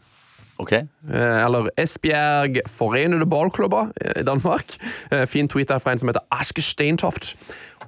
Okay. 0.63 0.83
Eh, 1.11 1.45
eller 1.45 1.71
Esbjerg 1.77 2.61
Forenede 2.71 3.27
Ballklubber 3.27 3.91
i 4.21 4.23
Danmark. 4.23 4.77
Eh, 5.11 5.27
fin 5.27 5.49
tweet 5.49 5.69
der 5.69 5.79
fra 5.79 5.93
en 5.93 5.99
som 5.99 6.09
heter 6.09 6.23
Aske 6.31 6.63
Steintoft. 6.63 7.35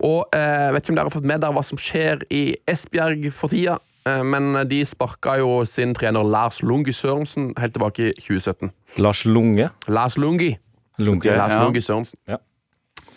Og 0.00 0.26
eh, 0.34 0.72
vet 0.74 0.82
ikke 0.82 0.94
om 0.94 0.98
dere 0.98 1.10
har 1.10 1.14
fått 1.14 1.28
med 1.28 1.44
dere 1.44 1.54
hva 1.54 1.62
som 1.62 1.78
skjer 1.78 2.24
i 2.34 2.56
Esbjerg 2.70 3.28
for 3.34 3.52
tida. 3.52 3.78
Eh, 4.08 4.24
men 4.26 4.64
de 4.70 4.80
sparka 4.88 5.36
jo 5.38 5.62
sin 5.68 5.94
trener 5.94 6.26
Lars 6.26 6.62
Lungi 6.66 6.92
Sørensen 6.92 7.52
helt 7.60 7.76
tilbake 7.76 8.10
i 8.10 8.16
2017. 8.18 8.72
Lars 8.98 9.24
Lunge. 9.24 9.70
Lars 9.86 10.18
Lungi. 10.18 10.56
Lunge. 10.98 11.36
Lars 11.36 11.54
ja. 11.54 11.62
Lungi 11.62 11.84
Sørensen. 11.84 12.18
Ja. 12.28 12.40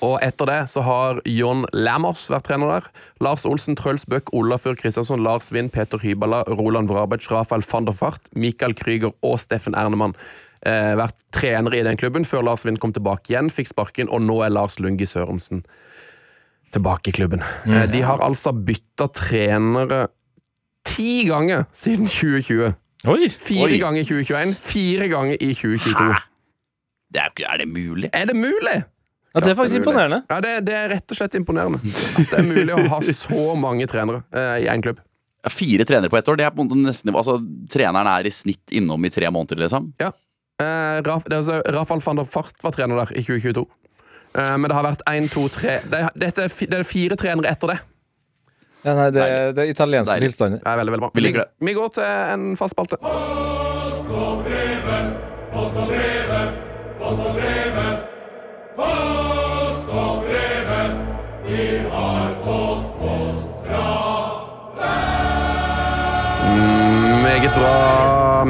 Og 0.06 0.20
etter 0.22 0.46
det 0.46 0.60
så 0.70 0.84
har 0.86 1.22
John 1.26 1.66
Lammers 1.74 2.28
vært 2.30 2.46
trener 2.50 2.70
der. 2.70 2.90
Lars 3.24 3.48
Olsen, 3.50 3.78
Truls 3.80 4.06
Bøck, 4.06 4.30
Olafur 4.38 4.78
Kristiansson, 4.78 5.24
Lars 5.26 5.50
Vind, 5.54 5.72
Peter 5.74 5.98
Hybala, 6.02 6.44
Roland 6.48 6.92
Vrabec, 6.92 7.26
Rafael 7.32 7.66
van 7.66 7.88
der 7.88 7.98
Fart, 7.98 8.30
Mikael 8.38 8.76
Krüger 8.78 9.16
og 9.26 9.40
Steffen 9.42 9.78
Ernemann 9.78 10.14
eh, 10.62 10.94
vært 11.00 11.18
trenere 11.34 11.80
i 11.80 11.86
den 11.88 11.98
klubben 11.98 12.28
før 12.30 12.46
Lars 12.46 12.66
Vind 12.68 12.82
kom 12.84 12.94
tilbake 12.94 13.34
igjen, 13.34 13.50
fikk 13.54 13.72
sparken, 13.74 14.12
og 14.14 14.22
nå 14.26 14.40
er 14.46 14.54
Lars 14.54 14.78
Lungi 14.84 15.08
Sørensen 15.10 15.64
tilbake 16.76 17.10
i 17.10 17.16
klubben. 17.18 17.42
Eh, 17.66 17.88
de 17.90 18.04
har 18.06 18.22
altså 18.22 18.54
bytta 18.54 19.10
trenere 19.18 20.08
ti 20.88 21.26
ganger 21.30 21.66
siden 21.76 22.06
2020. 22.12 22.76
Oi! 23.08 23.30
Fire 23.30 23.72
Oi. 23.72 23.80
ganger 23.82 24.04
i 24.04 24.08
2021, 24.08 24.54
fire 24.62 25.10
ganger 25.10 25.42
i 25.42 25.54
2022. 25.54 26.22
Det 27.14 27.24
er, 27.24 27.34
er 27.48 27.64
det 27.64 27.68
mulig? 27.72 28.10
Er 28.14 28.30
det 28.30 28.36
mulig? 28.36 28.78
Ja, 29.36 29.42
det 29.44 29.52
er 29.52 29.58
faktisk 29.60 29.76
det 29.76 29.80
er 29.80 29.84
imponerende. 29.84 30.20
Ja, 30.32 30.38
det, 30.42 30.52
det 30.66 30.74
er 30.78 30.88
rett 30.96 31.12
og 31.14 31.18
slett 31.20 31.36
imponerende. 31.38 31.80
At 31.84 32.32
det 32.32 32.38
er 32.40 32.48
mulig 32.48 32.74
å 32.78 32.86
ha 32.94 33.00
så 33.06 33.44
mange 33.60 33.86
trenere 33.92 34.24
eh, 34.34 34.64
i 34.64 34.70
én 34.72 34.82
klubb. 34.86 35.02
Ja, 35.46 35.52
Fire 35.54 35.86
trenere 35.86 36.10
på 36.10 36.18
ett 36.18 36.28
år. 36.32 36.40
Det 36.40 36.48
er 36.48 36.56
på 36.56 36.66
nesten 36.74 37.14
Altså, 37.14 37.36
Treneren 37.70 38.08
er 38.10 38.26
i 38.26 38.32
snitt 38.34 38.74
innom 38.74 39.06
i 39.06 39.12
tre 39.14 39.30
måneder, 39.32 39.60
liksom. 39.66 39.92
Ja. 40.02 40.10
Eh, 40.64 41.02
Raf, 41.06 41.28
det 41.28 41.36
er 41.36 41.44
altså, 41.44 41.60
Rafael 41.76 42.02
van 42.08 42.22
der 42.24 42.26
Fart 42.34 42.64
var 42.66 42.74
trener 42.74 43.04
der 43.04 43.14
i 43.14 43.22
2022. 43.28 43.68
Eh, 44.38 44.56
men 44.58 44.72
det 44.72 44.80
har 44.80 44.88
vært 44.88 45.06
én, 45.12 45.30
to, 45.32 45.46
tre 45.54 45.78
det, 45.86 46.02
er- 46.08 46.18
dette 46.18 46.48
det 46.74 46.82
fire 46.90 47.20
trenere 47.20 47.52
etter 47.54 47.76
det. 47.76 47.78
Ja, 48.88 48.94
nei, 48.96 49.08
det, 49.12 49.24
det 49.58 49.64
er 49.68 49.72
italienske 49.74 50.18
tilstander. 50.24 50.62
Det 50.64 50.72
er 50.74 50.82
veldig, 50.82 50.96
veldig 50.96 51.06
bra. 51.06 51.46
Vi. 51.60 51.68
Vi 51.72 51.78
går 51.78 51.94
til 51.98 52.08
en 52.08 52.50
fast 52.58 52.78
spalte. 52.78 53.02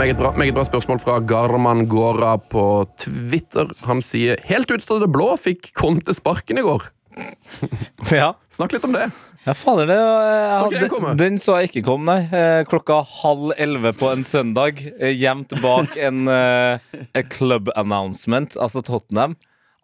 Meget 0.07 0.21
bra, 0.21 0.29
meget 0.39 0.55
bra 0.55 0.63
spørsmål 0.63 0.99
fra 1.03 1.17
Garman 1.19 1.81
Gora 1.91 2.37
på 2.39 2.61
Twitter. 3.01 3.67
Han 3.83 3.99
sier 3.99 4.39
helt 4.47 4.69
ut 4.71 4.85
av 4.93 5.01
det 5.03 5.09
blå 5.11 5.33
fikk 5.35 5.73
Conte 5.75 6.15
sparken 6.15 6.61
i 6.61 6.63
går. 6.63 6.85
Ja. 8.13 8.29
Snakk 8.53 8.71
litt 8.71 8.85
om 8.87 8.93
det. 8.95 9.09
Ja, 9.43 9.55
fader, 9.57 9.89
det 9.89 9.97
ja, 9.97 10.61
Så 10.61 10.69
den 10.71 11.19
den, 11.19 11.41
så 11.41 11.57
jeg 11.59 11.71
ikke 11.71 11.83
komme, 11.89 12.07
nei. 12.07 12.23
Eh, 12.31 12.61
Klokka 12.69 13.01
halv 13.17 13.51
elleve 13.57 13.91
på 13.99 14.13
en 14.13 14.23
søndag, 14.23 14.79
eh, 14.95 15.11
gjemt 15.17 15.51
bak 15.59 15.97
en 15.99 16.27
eh, 16.31 17.23
club 17.33 17.73
announcement, 17.75 18.55
altså 18.55 18.85
Tottenham. 18.85 19.35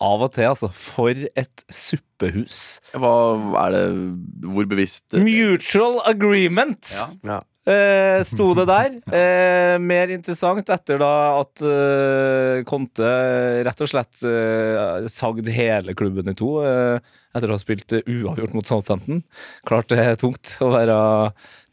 Av 0.04 0.24
og 0.24 0.38
til, 0.38 0.54
altså. 0.54 0.72
For 0.72 1.12
et 1.12 1.68
suppehus. 1.68 2.78
Hva 2.96 3.16
er 3.66 3.76
det 3.76 3.88
Hvor 4.48 4.72
bevisst 4.72 5.18
Mutual 5.20 6.00
agreement. 6.08 6.94
Ja. 6.96 7.12
Ja. 7.28 7.44
Eh, 7.64 8.20
sto 8.28 8.50
det 8.58 8.66
der. 8.68 8.96
Eh, 9.08 9.78
mer 9.80 10.12
interessant 10.12 10.68
etter 10.68 11.00
da 11.00 11.12
at 11.40 11.62
eh, 11.64 12.64
Conte 12.68 13.12
rett 13.64 13.84
og 13.86 13.88
slett 13.88 14.26
eh, 14.28 15.06
sagd 15.08 15.48
hele 15.48 15.96
klubben 15.96 16.28
i 16.28 16.36
to 16.36 16.58
eh, 16.68 16.98
etter 17.34 17.48
å 17.48 17.56
ha 17.56 17.62
spilt 17.62 17.96
uavgjort 18.04 18.58
mot 18.58 18.68
Southampton. 18.68 19.24
Klart 19.64 19.94
det 19.94 20.02
er 20.04 20.20
tungt 20.20 20.58
å 20.60 20.74
være 20.74 20.98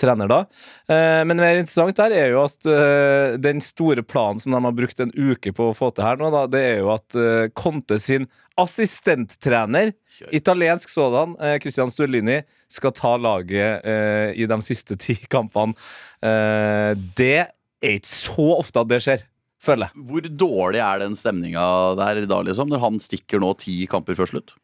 trener 0.00 0.31
da. 0.31 0.38
Eh, 0.87 1.24
men 1.26 1.42
mer 1.42 1.59
interessant 1.59 1.98
her 2.05 2.14
er 2.14 2.31
jo 2.37 2.44
at 2.46 2.70
eh, 2.70 3.35
den 3.42 3.59
store 3.64 4.07
planen 4.07 4.38
som 4.38 4.55
de 4.55 4.62
har 4.62 4.79
brukt 4.79 5.03
en 5.03 5.11
uke 5.18 5.50
på 5.57 5.72
å 5.72 5.76
få 5.76 5.90
til 5.90 6.07
her 6.07 6.22
nå, 6.22 6.31
da, 6.37 6.46
det 6.55 6.62
er 6.68 6.81
jo 6.85 6.94
at 6.94 7.18
Conte 7.59 7.98
sin 7.98 8.31
assistenttrener, 8.62 9.92
italiensk 10.33 10.90
sådan, 10.92 11.37
eh, 11.40 11.59
Christian 11.62 11.90
Sturlini, 11.90 12.40
skal 12.70 12.94
ta 12.96 13.16
laget 13.16 13.85
eh, 13.87 14.31
i 14.37 14.46
de 14.46 14.61
siste 14.62 14.96
ti 15.01 15.16
kampene. 15.35 15.77
Eh, 16.23 16.94
det 17.18 17.37
er 17.81 17.96
ikke 17.96 18.11
så 18.11 18.49
ofte 18.59 18.83
at 18.83 18.90
det 18.92 19.01
skjer, 19.05 19.25
føler 19.62 19.88
jeg. 19.88 20.07
Hvor 20.11 20.33
dårlig 20.44 20.83
er 20.85 21.05
den 21.05 21.16
stemninga 21.18 21.66
der 22.01 22.25
da, 22.31 22.42
liksom? 22.46 22.70
Når 22.70 22.85
han 22.85 23.01
stikker 23.03 23.42
nå 23.42 23.55
ti 23.61 23.83
kamper 23.90 24.18
før 24.18 24.35
slutt? 24.35 24.55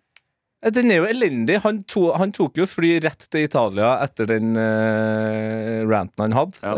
Den 0.74 0.90
er 0.90 0.98
jo 0.98 1.06
elendig. 1.06 1.60
Han, 1.62 1.82
to, 1.86 2.08
han 2.18 2.32
tok 2.34 2.56
jo 2.58 2.66
fly 2.66 2.96
rett 3.04 3.26
til 3.30 3.44
Italia 3.46 3.92
etter 4.02 4.26
den 4.30 4.56
uh, 4.58 5.84
ranten 5.86 6.24
han 6.24 6.34
hadde. 6.34 6.58
Ja. 6.64 6.74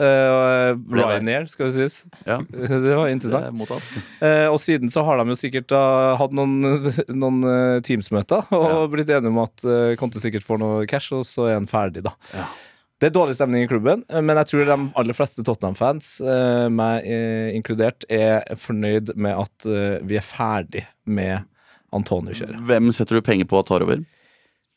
Uh, 0.75 0.83
Ryanair, 0.93 1.47
skal 1.49 1.71
det 1.71 1.77
sies. 1.79 1.97
Ja, 2.29 2.41
Det 2.53 2.95
var 2.99 3.09
interessant. 3.09 3.49
Det. 3.49 4.05
Eh, 4.25 4.47
og 4.51 4.59
siden 4.61 4.93
så 4.93 5.05
har 5.07 5.21
de 5.21 5.33
jo 5.33 5.39
sikkert 5.39 5.73
hatt 5.73 6.35
noen, 6.37 6.59
noen 7.23 7.43
Teams-møter 7.87 8.49
og 8.55 8.69
Ja. 8.69 8.79
blitt 8.93 9.13
enige 9.15 9.33
om 9.33 9.43
at 9.45 9.65
uh, 9.65 9.93
Conte 10.01 10.21
sikkert 10.23 10.45
får 10.47 10.61
noe 10.61 10.87
cash, 10.91 11.13
og 11.17 11.25
så 11.29 11.49
er 11.49 11.57
han 11.59 11.69
ferdig, 11.71 12.05
da. 12.07 12.13
Ja. 12.37 12.47
Det 12.99 13.09
er 13.09 13.15
dårlig 13.15 13.37
stemning 13.39 13.63
i 13.63 13.69
klubben, 13.71 14.01
men 14.11 14.41
jeg 14.41 14.51
tror 14.51 14.65
de 14.67 14.77
aller 14.99 15.15
fleste 15.15 15.45
Tottenham-fans, 15.47 16.17
meg 16.75 17.05
inkludert, 17.55 18.03
er 18.11 18.43
fornøyd 18.59 19.13
med 19.15 19.39
at 19.39 19.69
vi 20.03 20.19
er 20.19 20.27
ferdig 20.27 20.83
med 21.07 21.47
Antonio-kjøret. 21.97 22.61
Hvem 22.69 22.91
setter 22.97 23.19
du 23.19 23.25
penger 23.27 23.49
på 23.49 23.61
at 23.61 23.69
tar 23.71 23.85
over? 23.87 24.03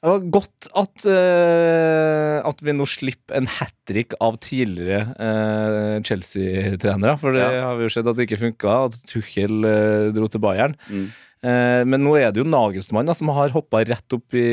Det 0.02 0.10
var 0.10 0.24
godt 0.34 0.68
at, 0.82 1.04
uh, 1.06 2.38
at 2.50 2.62
vi 2.66 2.74
nå 2.74 2.88
slipper 2.90 3.38
en 3.38 3.50
hat 3.60 3.76
trick 3.86 4.16
av 4.24 4.40
tidligere 4.42 5.04
uh, 5.14 5.98
Chelsea-trenere. 6.08 7.20
For 7.22 7.38
det 7.38 7.44
Ja. 7.46 7.68
har 7.68 7.78
vi 7.78 7.86
jo 7.86 7.94
sett 7.94 8.08
at 8.10 8.18
det 8.18 8.26
ikke 8.26 8.42
funka, 8.48 8.78
at 8.90 8.98
Tuchel 9.12 9.62
uh, 9.62 10.10
dro 10.16 10.26
til 10.32 10.42
Bayern. 10.42 10.74
Mm. 10.90 11.12
Eh, 11.42 11.84
men 11.90 12.04
nå 12.06 12.12
er 12.20 12.30
det 12.30 12.38
jo 12.44 12.46
Nagelsmann 12.46 13.08
da, 13.10 13.16
som 13.18 13.32
har 13.34 13.50
hoppa 13.50 13.80
rett 13.82 14.14
opp 14.14 14.36
i 14.38 14.44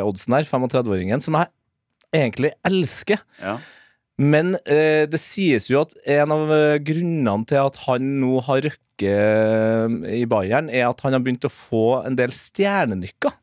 oddsen 0.00 0.32
her, 0.32 0.46
35-åringen, 0.48 1.20
som 1.20 1.36
jeg 1.36 1.50
egentlig 2.16 2.54
elsker. 2.64 3.20
Ja. 3.42 3.58
Men 4.18 4.56
eh, 4.66 5.06
det 5.06 5.20
sies 5.22 5.68
jo 5.70 5.84
at 5.84 5.94
en 6.10 6.34
av 6.34 6.50
eh, 6.54 6.80
grunnene 6.82 7.46
til 7.46 7.60
at 7.62 7.78
han 7.86 8.06
nå 8.18 8.40
har 8.48 8.64
røkket 8.66 9.04
eh, 9.06 9.94
i 10.18 10.24
Bayern, 10.26 10.70
er 10.74 10.88
at 10.88 11.04
han 11.04 11.14
har 11.14 11.22
begynt 11.22 11.46
å 11.46 11.52
få 11.54 12.00
en 12.08 12.18
del 12.18 12.34
stjernenykker. 12.34 13.36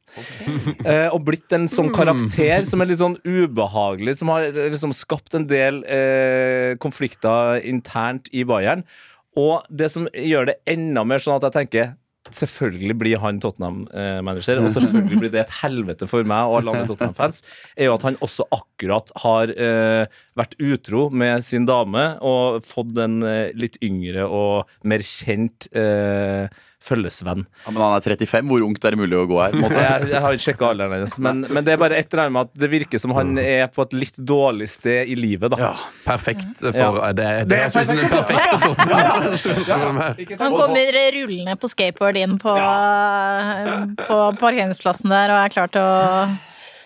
Eh, 0.85 1.09
og 1.11 1.25
blitt 1.27 1.51
en 1.55 1.65
sånn 1.71 1.89
karakter 1.95 2.61
som 2.67 2.83
er 2.83 2.87
litt 2.87 3.01
sånn 3.01 3.17
ubehagelig, 3.23 4.17
som 4.19 4.31
har 4.31 4.47
liksom 4.55 4.93
skapt 4.95 5.35
en 5.35 5.47
del 5.49 5.81
eh, 5.91 6.75
konflikter 6.79 7.59
internt 7.67 8.29
i 8.35 8.45
Bayern. 8.47 8.83
Og 9.39 9.63
det 9.67 9.89
som 9.91 10.07
gjør 10.11 10.51
det 10.51 10.59
enda 10.71 11.03
mer 11.07 11.23
sånn 11.23 11.39
at 11.39 11.49
jeg 11.49 11.55
tenker 11.57 11.93
Selvfølgelig 12.33 12.95
blir 12.97 13.19
han 13.21 13.37
Tottenham-manager, 13.41 14.63
og 14.63 14.71
selvfølgelig 14.73 15.19
blir 15.21 15.33
det 15.33 15.43
et 15.43 15.55
helvete 15.59 16.07
for 16.09 16.25
meg 16.25 16.49
og 16.49 16.57
alle 16.59 16.73
andre 16.73 16.87
Tottenham-fans. 16.89 17.43
Er 17.77 17.91
jo 17.91 17.97
at 17.99 18.05
han 18.07 18.17
også 18.25 18.47
akkurat 18.55 19.11
har 19.21 19.53
eh, 19.53 20.15
vært 20.33 20.55
utro 20.57 21.07
med 21.13 21.45
sin 21.45 21.67
dame 21.69 22.07
og 22.25 22.65
fått 22.65 22.97
en 23.03 23.19
eh, 23.29 23.53
litt 23.53 23.77
yngre 23.85 24.25
og 24.25 24.71
mer 24.89 25.05
kjent 25.05 25.69
eh, 25.77 26.49
følgesvenn. 26.85 27.45
Ja, 27.65 27.71
men 27.73 27.81
han 27.81 27.95
er 27.97 28.05
35. 28.05 28.49
Hvor 28.51 28.65
ungt 28.67 28.85
er 28.85 28.95
det 28.95 28.99
mulig 29.01 29.17
å 29.17 29.25
gå 29.29 29.39
her? 29.41 29.55
På 29.55 29.63
måte? 29.65 29.81
Jeg, 29.81 30.09
jeg 30.11 30.21
har 30.25 30.37
ikke 30.37 30.45
sjekka 30.45 30.67
alderen 30.69 30.95
hennes, 30.99 31.15
men, 31.25 31.41
men 31.49 31.65
det 31.65 31.73
er 31.75 31.81
bare 31.81 31.97
et 31.99 32.11
eller 32.13 32.23
annet 32.27 32.35
med 32.37 32.49
at 32.49 32.61
det 32.65 32.69
virker 32.75 33.01
som 33.01 33.15
han 33.17 33.33
er 33.41 33.65
på 33.73 33.85
et 33.87 33.95
litt 33.97 34.19
dårlig 34.31 34.69
sted 34.73 35.11
i 35.11 35.17
livet. 35.19 35.51
da 35.55 35.61
Ja. 35.61 35.73
Perfekt 36.05 36.61
for 36.61 36.77
Ja. 36.77 37.11
Det, 37.15 37.25
det, 37.25 37.45
Det 37.53 37.61
er 37.65 37.73
sånn 37.73 37.87
som 37.89 38.01
den 38.01 38.11
perfekte 38.13 38.59
Tottenham. 38.65 40.01
Han 40.39 40.57
kommer 40.59 40.99
rullende 41.17 41.55
på 41.61 41.69
skateboard 41.71 42.17
inn 42.21 42.37
på, 42.41 42.53
på 44.05 44.19
parkeringsplassen 44.41 45.09
der 45.13 45.33
og 45.35 45.41
er 45.45 45.53
klar 45.55 45.71
til 45.73 45.81
å 45.85 46.27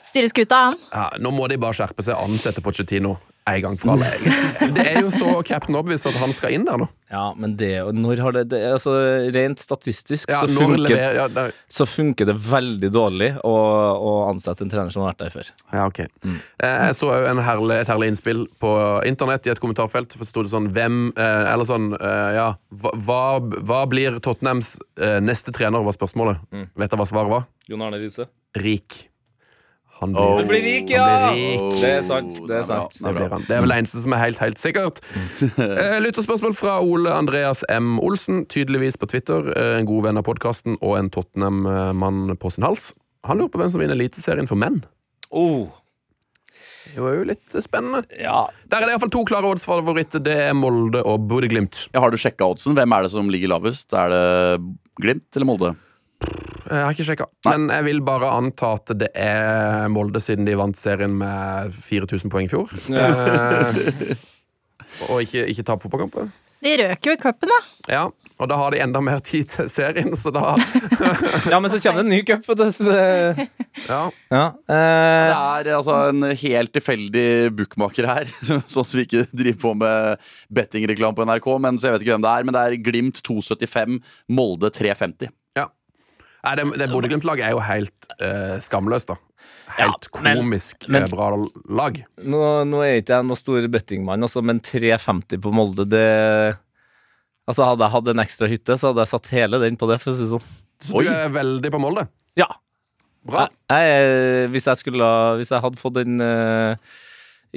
styre 0.09 0.29
skuta, 0.31 0.63
han. 0.69 0.77
Ja, 0.93 1.09
nå 1.21 1.31
må 1.35 1.47
de 1.51 1.57
bare 1.62 1.75
skjerpe 1.77 2.05
seg 2.05 2.15
og 2.17 2.31
ansette 2.31 2.63
Pochettino 2.65 3.17
en 3.57 3.62
gang 3.65 3.77
for 3.81 3.93
alle. 3.95 4.09
Det 4.75 4.83
er 4.85 4.99
jo 5.01 5.09
så 5.13 5.29
Captain 5.47 5.75
Obvious 5.79 6.03
at 6.09 6.17
han 6.19 6.33
skal 6.35 6.53
inn 6.53 6.65
der 6.67 6.77
nå. 6.81 6.85
Ja, 7.09 7.31
men 7.39 7.55
det, 7.57 7.71
når 7.95 8.19
har 8.21 8.35
det, 8.35 8.43
det 8.51 8.59
altså, 8.69 8.91
Rent 9.33 9.57
statistisk 9.63 10.29
Ja, 10.29 10.43
så, 10.43 10.49
funker, 10.53 10.83
lever, 10.83 11.15
ja, 11.17 11.23
det, 11.33 11.45
så 11.73 11.88
funker 11.89 12.27
det 12.29 12.35
veldig 12.38 12.91
dårlig 12.93 13.29
å, 13.47 13.53
å 13.97 14.12
ansette 14.29 14.62
en 14.65 14.69
trener 14.69 14.93
som 14.93 15.01
har 15.05 15.13
vært 15.15 15.23
der 15.23 15.33
før. 15.33 15.49
ja, 15.73 15.88
ok. 15.89 16.01
Eh, 16.03 16.75
Jeg 16.89 16.97
så 16.99 17.09
òg 17.15 17.41
herlig, 17.47 17.79
et 17.81 17.89
herlig 17.89 18.12
innspill 18.13 18.43
på 18.62 18.73
internett 19.09 19.47
i 19.49 19.53
et 19.55 19.62
kommentarfelt. 19.63 20.13
For 20.19 20.27
sto 20.29 20.43
det 20.45 20.51
sånn 20.53 20.69
Hvem 20.75 20.99
eh, 21.17 21.45
Eller 21.53 21.65
sånn 21.69 21.89
eh, 21.97 22.29
Ja, 22.38 22.47
hva, 22.69 23.23
hva- 23.41 23.85
blir 23.89 24.19
Tottenhams 24.21 24.75
eh, 25.01 25.17
neste 25.23 25.53
trener, 25.55 25.81
var 25.88 25.95
spørsmålet. 25.97 26.43
Vet 26.77 26.91
dere 26.91 26.99
hva 27.01 27.07
svaret 27.09 27.33
var? 27.33 27.47
Jon 27.71 27.81
Arne 27.88 27.97
Riise. 28.01 28.27
Rik. 28.59 29.05
Han 29.99 30.13
Oh. 30.15 30.38
Han 30.39 30.47
blir 30.47 30.62
rik, 30.63 30.89
ja! 30.93 31.31
Blir 31.33 31.57
rik. 31.59 31.81
Det 31.81 31.89
er 31.97 32.01
sant. 32.07 32.38
Det 32.47 32.55
er 32.55 32.63
sant. 32.63 32.93
Det, 33.03 33.12
blir 33.17 33.29
han. 33.33 33.43
det 33.47 33.55
er 33.57 33.63
vel 33.65 33.73
det 33.73 33.79
eneste 33.81 33.99
som 34.03 34.13
er 34.15 34.21
helt, 34.23 34.39
helt 34.39 34.62
sikkert. 34.62 35.01
Eh, 35.59 35.97
Lytterspørsmål 36.03 36.55
fra 36.55 36.77
Ole 36.83 37.12
Andreas 37.12 37.65
M. 37.69 37.97
Olsen, 37.99 38.45
tydeligvis 38.47 38.95
på 39.01 39.09
Twitter. 39.12 39.51
Eh, 39.55 39.73
En 39.81 39.89
god 39.89 40.05
venn 40.07 40.17
av 40.21 40.23
podkasten 40.27 40.77
og 40.79 40.95
en 41.01 41.09
Tottenham-mann 41.12 42.38
på 42.39 42.51
sin 42.55 42.63
hals. 42.67 42.93
Han 43.27 43.38
lurer 43.41 43.51
på 43.51 43.59
hvem 43.59 43.69
som 43.73 43.83
vinner 43.83 43.97
Eliteserien 43.99 44.47
for 44.47 44.55
menn. 44.59 44.79
Oh, 45.35 45.67
Det 46.95 47.03
var 47.03 47.13
jo 47.19 47.25
litt 47.29 47.53
eh, 47.59 47.62
spennende. 47.62 48.05
ja. 48.17 48.45
Der 48.71 48.79
er 48.81 48.88
det 48.88 48.95
iallfall 48.95 49.12
to 49.13 49.25
klare 49.27 49.51
oddsfavoritter. 49.51 50.23
Det 50.23 50.38
er 50.47 50.55
Molde 50.57 51.03
og 51.03 51.27
Bodø-Glimt. 51.29 51.89
Ja, 51.93 51.99
Har 52.05 52.12
du 52.15 52.17
sjekka 52.17 52.47
oddsen? 52.47 52.73
Hvem 52.79 52.95
er 52.95 53.03
det 53.05 53.12
som 53.13 53.27
ligger 53.29 53.51
lavest? 53.51 53.91
Er 53.93 54.09
det 54.15 54.23
Glimt 55.03 55.27
eller 55.35 55.45
Molde? 55.51 55.75
Jeg 56.69 56.84
har 56.86 56.93
ikke 56.93 57.05
sjekka, 57.08 57.25
men 57.49 57.67
jeg 57.73 57.84
vil 57.88 58.01
bare 58.05 58.29
anta 58.38 58.73
at 58.77 58.91
det 58.99 59.10
er 59.17 59.88
Molde, 59.89 60.21
siden 60.21 60.45
de 60.45 60.53
vant 60.60 60.77
serien 60.77 61.15
med 61.17 61.73
4000 61.73 62.29
poeng 62.34 62.45
i 62.45 62.51
fjor. 62.51 62.69
Eh, 64.99 65.10
og 65.10 65.21
ikke, 65.23 65.45
ikke 65.53 65.63
tape 65.67 65.86
fotballkamper. 65.86 66.29
De 66.65 66.71
røk 66.82 67.05
jo 67.08 67.13
i 67.15 67.19
cupen, 67.21 67.51
da. 67.51 67.60
Ja, 67.93 68.01
og 68.39 68.47
da 68.51 68.55
har 68.60 68.73
de 68.73 68.82
enda 68.84 68.99
mer 69.03 69.21
tid 69.23 69.47
til 69.53 69.69
serien, 69.71 70.12
så 70.19 70.32
da 70.36 70.55
ja, 71.51 71.60
men 71.62 71.71
så 71.71 71.79
kommer 71.79 72.01
det 72.01 72.08
en 72.08 72.12
ny 72.12 72.19
cup. 72.27 72.43
vet 72.49 72.60
du, 72.60 72.65
så 72.75 72.88
det- 72.89 73.47
Ja. 73.88 74.01
Ja, 74.34 74.45
eh, 74.67 75.63
Det 75.63 75.71
er 75.71 75.77
altså 75.77 76.10
en 76.10 76.21
helt 76.36 76.73
tilfeldig 76.75 77.55
bookmaker 77.55 78.08
her, 78.10 78.25
sånn 78.67 78.84
at 78.84 78.93
vi 78.97 79.05
ikke 79.08 79.23
driver 79.32 79.60
på 79.62 79.73
med 79.79 80.17
bettingreklame 80.51 81.15
på 81.15 81.25
NRK. 81.29 81.47
Men 81.63 81.77
så 81.79 81.88
jeg 81.89 81.93
vet 81.97 82.08
ikke 82.08 82.17
hvem 82.17 82.27
det 82.27 82.34
er, 82.36 82.43
men 82.49 82.58
det 82.58 82.63
er 82.65 82.84
Glimt 82.89 83.21
275, 83.23 84.01
Molde 84.27 84.69
350. 84.75 85.32
Nei, 86.45 86.54
det, 86.56 86.65
det 86.80 86.88
Bodø-Glimt-laget 86.91 87.49
er 87.49 87.52
jo 87.56 87.60
helt 87.65 88.08
uh, 88.21 88.56
skamløst, 88.63 89.10
da. 89.12 89.17
Helt 89.78 90.08
Ja, 90.10 90.21
men- 90.25 90.39
komisk 90.41 90.88
men- 90.89 91.04
eh, 91.04 91.10
bra 91.12 91.28
lag. 91.69 91.99
nå, 92.25 92.39
nå 92.65 92.80
er 92.86 93.02
ikke 93.02 93.17
jeg 93.19 93.28
noen 93.28 93.38
stor 93.38 93.67
bettingmann, 93.69 94.23
altså, 94.25 94.41
men 94.43 94.60
350 94.65 95.38
på 95.43 95.52
Molde, 95.54 95.86
det 95.89 96.06
Altså 97.49 97.65
Hadde 97.65 97.82
jeg 97.82 97.91
hatt 97.95 98.08
en 98.12 98.21
ekstra 98.21 98.47
hytte, 98.49 98.75
så 98.78 98.91
hadde 98.91 99.02
jeg 99.02 99.10
satt 99.10 99.28
hele 99.34 99.58
den 99.62 99.78
på 99.78 99.88
det. 99.89 99.99
for 100.02 100.12
å 100.12 100.15
si 100.15 100.21
det 100.21 100.30
sånn 100.30 100.43
Så 100.86 101.02
du 101.02 101.08
er 101.10 101.30
veldig 101.34 101.71
på 101.73 101.80
Molde. 101.82 102.04
Ja. 102.38 102.45
Bra. 103.25 103.47
Jeg, 103.69 103.88
jeg, 103.89 104.49
hvis, 104.54 104.67
jeg 104.69 104.78
skulle, 104.78 105.08
Hvis 105.39 105.49
jeg 105.49 105.62
hadde 105.63 105.82
fått 105.82 105.97
den 105.97 106.21
uh, 106.21 106.75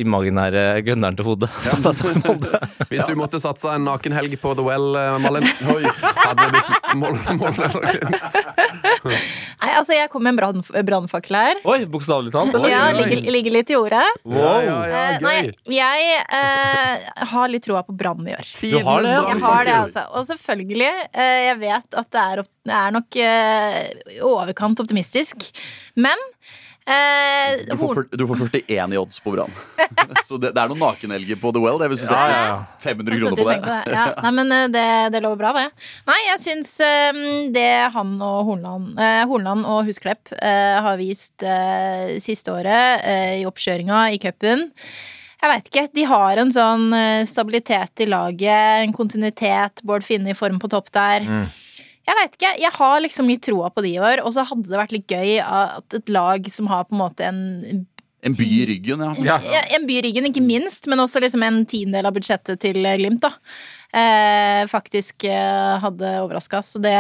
imaginære 0.01 0.81
gunneren 0.87 1.17
til 1.19 1.27
hodet, 1.27 1.49
Ja. 1.53 1.71
Som 1.75 1.83
det 1.85 1.91
er 1.93 1.99
sagt 1.99 2.25
Molde. 2.27 2.61
Hvis 2.93 3.05
du 3.09 3.15
måtte 3.19 3.41
satse 3.43 3.69
en 3.75 3.85
nakenhelg 3.89 4.37
på 4.41 4.55
The 4.57 4.65
Well, 4.65 4.97
Malin, 5.21 5.45
Oi, 5.75 5.83
hadde 6.23 6.47
det 6.49 6.63
blitt 6.63 6.95
Molde 7.03 7.67
eller 7.69 7.89
Glimt? 7.93 8.39
Nei, 9.63 9.71
altså, 9.79 9.95
jeg 9.97 10.09
kom 10.13 10.25
med 10.25 10.35
en 10.35 10.39
brann- 10.41 10.85
brannfakkel 10.89 11.37
her. 11.39 11.61
Oi, 11.69 11.79
bokstavelig 11.93 12.33
talt. 12.35 12.55
eller? 12.57 12.73
Ja, 12.73 12.83
ligger, 12.97 13.21
ligger 13.37 13.57
litt 13.59 13.71
i 13.73 13.77
jordet. 13.77 14.03
Ja, 14.25 14.55
ja, 14.65 14.79
ja, 14.89 15.03
Eh, 15.03 15.19
nei, 15.25 15.37
jeg 15.75 16.17
eh, 16.23 17.07
har 17.33 17.51
litt 17.51 17.65
troa 17.67 17.83
på 17.87 17.95
Brann 17.99 18.27
i 18.29 18.35
år. 18.37 18.47
Du 18.59 18.69
har 18.87 19.03
det, 19.05 19.13
ja. 19.13 19.23
Jeg 19.33 19.41
har 19.43 19.65
det, 19.69 19.75
altså. 19.77 20.05
Og 20.17 20.25
selvfølgelig, 20.29 20.91
eh, 21.13 21.39
jeg 21.51 21.59
vet 21.63 21.99
at 22.03 22.11
det 22.15 22.23
er, 22.23 22.43
opp, 22.45 22.51
det 22.69 22.77
er 22.79 22.95
nok 22.97 23.19
eh, 23.29 24.21
overkant 24.29 24.83
optimistisk. 24.85 25.49
Men 26.01 26.17
Eh, 26.83 27.61
Du 27.71 27.77
får, 27.79 28.09
du 28.11 28.25
får 28.27 28.37
41 28.49 28.93
i 28.95 28.99
odds 28.99 29.21
på 29.23 29.31
Brann. 29.35 29.53
Så 30.27 30.39
det, 30.43 30.51
det 30.57 30.63
er 30.63 30.71
noen 30.73 30.81
nakenelger 30.83 31.39
på 31.39 31.53
The 31.55 31.63
Well. 31.63 31.79
Det 31.79 31.89
hvis 31.93 32.03
du 32.03 32.09
Ja, 32.09 32.11
setter 32.11 32.35
ja, 32.35 32.43
ja. 32.49 32.59
500 32.83 33.15
Jeg 33.15 33.23
kroner 33.23 33.37
setter 33.37 33.45
på 33.45 33.53
penger 33.53 33.71
det. 33.87 33.95
Ja. 33.95 34.07
Nei, 34.27 34.33
men 34.41 34.53
eh, 34.57 34.67
det, 34.75 34.85
det 35.15 35.23
lover 35.23 35.41
bra, 35.45 35.53
det. 35.61 35.87
Nei, 36.11 36.19
jeg 36.27 36.43
syns 36.43 36.73
eh, 36.83 37.23
det 37.55 37.69
han 37.95 38.13
og 38.19 38.39
Hornland, 38.51 38.93
eh, 38.99 39.23
Hornland 39.31 39.67
og 39.71 39.87
Husklepp 39.87 40.33
eh, 40.41 40.77
har 40.83 40.99
vist 41.01 41.47
eh, 41.47 42.17
siste 42.23 42.55
året 42.55 43.07
i 43.39 43.45
oppkjøringa 43.49 44.05
i 44.15 44.19
cupen 44.23 44.69
Jeg 45.43 45.51
veit 45.51 45.69
ikke. 45.71 45.87
De 45.95 46.05
har 46.07 46.39
en 46.43 46.51
sånn 46.55 46.85
stabilitet 47.27 48.03
i 48.05 48.07
laget, 48.11 48.83
en 48.87 48.93
kontinuitet. 48.95 49.83
Bård 49.87 50.05
Finne 50.07 50.31
i 50.35 50.39
form 50.39 50.59
på 50.63 50.71
topp 50.71 50.91
der. 50.95 51.27
Jeg 52.13 52.19
vet 52.21 52.35
ikke, 52.37 52.51
jeg 52.61 52.73
har 52.77 52.99
liksom 53.01 53.31
litt 53.31 53.41
troa 53.47 53.71
på 53.73 53.83
de 53.87 53.95
i 53.97 54.01
år, 54.03 54.21
og 54.27 54.35
så 54.35 54.45
hadde 54.45 54.69
det 54.69 54.77
vært 54.77 54.93
litt 54.93 55.09
gøy 55.09 55.39
at 55.41 55.97
et 55.97 56.13
lag 56.13 56.45
som 56.53 56.69
har 56.69 56.85
på 56.85 56.93
en 56.97 57.01
måte 57.01 57.25
en 57.25 57.87
En 58.23 58.35
by 58.39 58.45
i 58.45 58.67
ryggen, 58.69 59.01
ja. 59.03 59.15
Ja. 59.27 59.37
ja, 59.43 59.61
En 59.75 59.87
by 59.89 59.97
i 59.99 60.03
ryggen, 60.05 60.29
ikke 60.29 60.43
minst, 60.45 60.85
men 60.87 61.01
også 61.03 61.19
liksom 61.25 61.43
en 61.43 61.65
tiendedel 61.67 62.07
av 62.07 62.15
budsjettet 62.15 62.61
til 62.63 62.85
eh, 62.87 62.95
Glimt. 63.01 63.25
da 63.25 63.33
eh, 63.99 64.61
Faktisk 64.71 65.25
eh, 65.27 65.81
hadde 65.83 66.13
overraska. 66.21 66.61
Så 66.63 66.79
det 66.85 66.93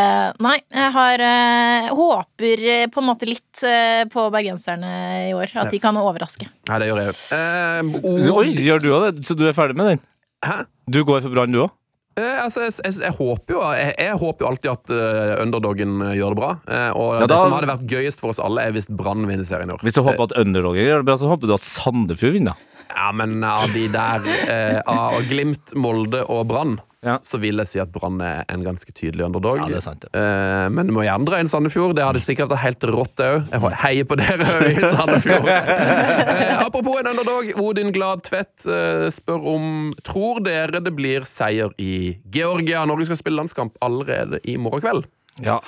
Nei, 0.43 0.57
jeg 0.73 0.89
har 0.97 1.23
eh, 1.29 1.93
håper 1.95 2.65
eh, 2.73 2.87
på 2.91 3.05
en 3.05 3.07
måte 3.13 3.29
litt 3.31 3.63
eh, 3.69 4.03
på 4.11 4.25
bergenserne 4.35 4.91
i 5.29 5.37
år. 5.37 5.53
At 5.63 5.71
de 5.71 5.79
kan 5.85 5.95
overraske. 6.01 6.49
Nei, 6.73 6.81
det 6.83 6.89
gjør 6.91 7.05
jeg 7.05 7.13
òg. 7.13 7.23
Eh, 7.39 8.35
oi, 8.41 8.49
gjør 8.67 8.83
du 8.83 8.91
òg 8.97 9.07
det? 9.07 9.27
Så 9.29 9.39
du 9.39 9.47
er 9.47 9.55
ferdig 9.55 9.79
med 9.79 9.93
den? 9.93 10.03
Hæ? 10.43 10.65
Du 10.91 11.05
går 11.07 11.23
for 11.23 11.31
Brann, 11.37 11.55
du 11.55 11.63
òg? 11.69 11.77
Eh, 12.13 12.39
altså, 12.45 12.67
jeg, 12.67 12.75
jeg, 12.85 12.99
jeg, 13.07 13.15
håper 13.17 13.55
jo, 13.55 13.61
jeg, 13.73 13.93
jeg 13.97 14.17
håper 14.21 14.45
jo 14.45 14.49
alltid 14.51 14.71
at 14.73 14.93
uh, 14.93 15.31
underdogen 15.41 15.95
eh, 16.05 16.15
gjør 16.19 16.35
det 16.35 16.41
bra. 16.43 16.51
Eh, 16.69 16.91
og 16.93 17.23
Ja, 17.23 17.29
det 17.31 17.39
som 17.41 17.55
hadde 17.57 17.71
vært 17.71 17.87
gøyest 17.89 18.21
for 18.21 18.35
oss 18.35 18.43
alle, 18.43 18.67
er 18.69 18.77
hvis 18.77 18.91
Brann 18.93 19.25
vinner 19.29 19.49
serien 19.49 19.73
i 19.73 19.77
år. 19.77 19.81
Hvis 19.87 19.97
du 19.97 20.03
håper 20.05 20.27
at 20.29 20.37
underdogen 20.43 20.85
gjør 20.85 21.01
det 21.01 21.09
bra, 21.09 21.17
så 21.21 21.31
håper 21.33 21.49
du 21.49 21.57
at 21.57 21.65
Sandefjord 21.65 22.37
vinner. 22.37 22.69
Ja, 22.93 23.09
men 23.17 23.39
av 23.47 23.65
de 23.73 23.87
der 23.89 24.27
eh, 24.45 24.79
Av 24.93 25.17
Glimt, 25.31 25.73
Molde 25.81 26.21
og 26.29 26.45
Brann, 26.51 26.77
Ja. 27.03 27.17
så 27.27 27.41
vil 27.43 27.59
jeg 27.59 27.67
si 27.67 27.81
at 27.83 27.91
Brann 27.91 28.21
er 28.23 28.45
en 28.53 28.63
ganske 28.63 28.93
tydelig 28.95 29.25
underdog. 29.27 29.59
Ja, 29.59 29.67
det 29.73 29.81
er 29.81 29.85
sant, 29.85 30.05
det. 30.05 30.11
Eh, 30.15 30.67
men 30.71 30.87
du 30.87 30.95
må 30.95 31.03
gjerne 31.03 31.27
dra 31.27 31.41
inn 31.43 31.51
Sandefjord. 31.51 31.97
Det 31.99 32.05
hadde 32.07 32.23
sikkert 32.23 32.53
vært 32.53 32.63
helt 32.63 32.87
rått, 32.93 33.23
òg. 33.25 33.49
Jeg 33.51 33.81
heier 33.83 34.07
på 34.07 34.19
dere 34.21 34.69
i 34.71 34.77
Sandefjord. 34.79 35.49
eh, 35.51 36.63
apropos 36.63 37.01
en 37.01 37.11
underdog. 37.11 37.51
Odin 37.63 37.91
Glad 37.95 38.23
Tvedt 38.29 38.69
eh, 38.71 39.09
spør 39.11 39.49
om 39.57 39.67
Tror 40.07 40.43
dere 40.47 40.83
det 40.85 40.95
blir 40.95 41.27
seier 41.27 41.75
i 41.83 42.21
Georgia? 42.35 42.87
Norge 42.87 43.11
skal 43.11 43.19
spille 43.19 43.41
landskamp 43.41 43.75
allerede 43.83 44.39
i 44.47 44.55
morgen 44.61 44.87
kveld. 44.87 45.11
Ja. 45.43 45.59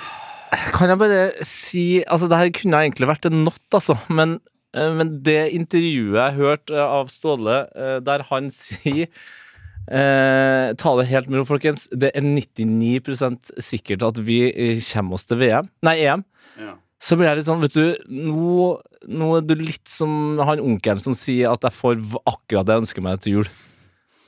Kan 0.75 0.91
jeg 0.91 1.01
bare 1.01 1.21
si 1.43 1.85
Altså, 2.07 2.29
det 2.31 2.39
her 2.39 2.51
kunne 2.55 2.83
egentlig 2.85 3.09
vært 3.09 3.27
en 3.27 3.43
not, 3.43 3.63
altså. 3.75 3.97
Men, 4.07 4.39
eh, 4.75 4.91
men 4.95 5.17
det 5.25 5.49
intervjuet 5.57 6.21
jeg 6.21 6.39
hørte 6.39 6.85
av 6.85 7.11
Ståle, 7.11 7.65
eh, 7.75 7.97
der 8.05 8.23
han 8.31 8.47
sier 8.53 9.11
eh, 9.91 10.73
Ta 10.79 10.95
det 10.99 11.07
helt 11.11 11.29
med 11.29 11.39
ro, 11.41 11.45
folkens. 11.49 11.87
Det 11.91 12.11
er 12.15 12.21
99% 12.25 13.51
sikkert 13.61 14.03
at 14.07 14.17
vi 14.25 14.39
eh, 14.51 14.79
kommer 14.93 15.17
oss 15.19 15.25
til 15.29 15.39
VM. 15.41 15.69
Nei, 15.85 15.97
EM. 16.05 16.23
Ja. 16.61 16.73
Så 17.05 17.17
blir 17.19 17.27
jeg 17.27 17.41
litt 17.41 17.47
sånn, 17.49 17.59
vet 17.61 17.75
du 17.75 17.91
Nå, 18.09 18.69
nå 19.11 19.25
er 19.37 19.43
du 19.45 19.51
litt 19.59 19.83
som 19.91 20.39
han 20.39 20.61
onkelen 20.63 21.01
som 21.03 21.13
sier 21.17 21.51
at 21.51 21.65
jeg 21.67 21.75
får 21.75 21.99
akkurat 22.23 22.65
det 22.65 22.77
jeg 22.77 22.83
ønsker 22.85 23.03
meg 23.05 23.19
til 23.21 23.39
jul. 23.41 23.49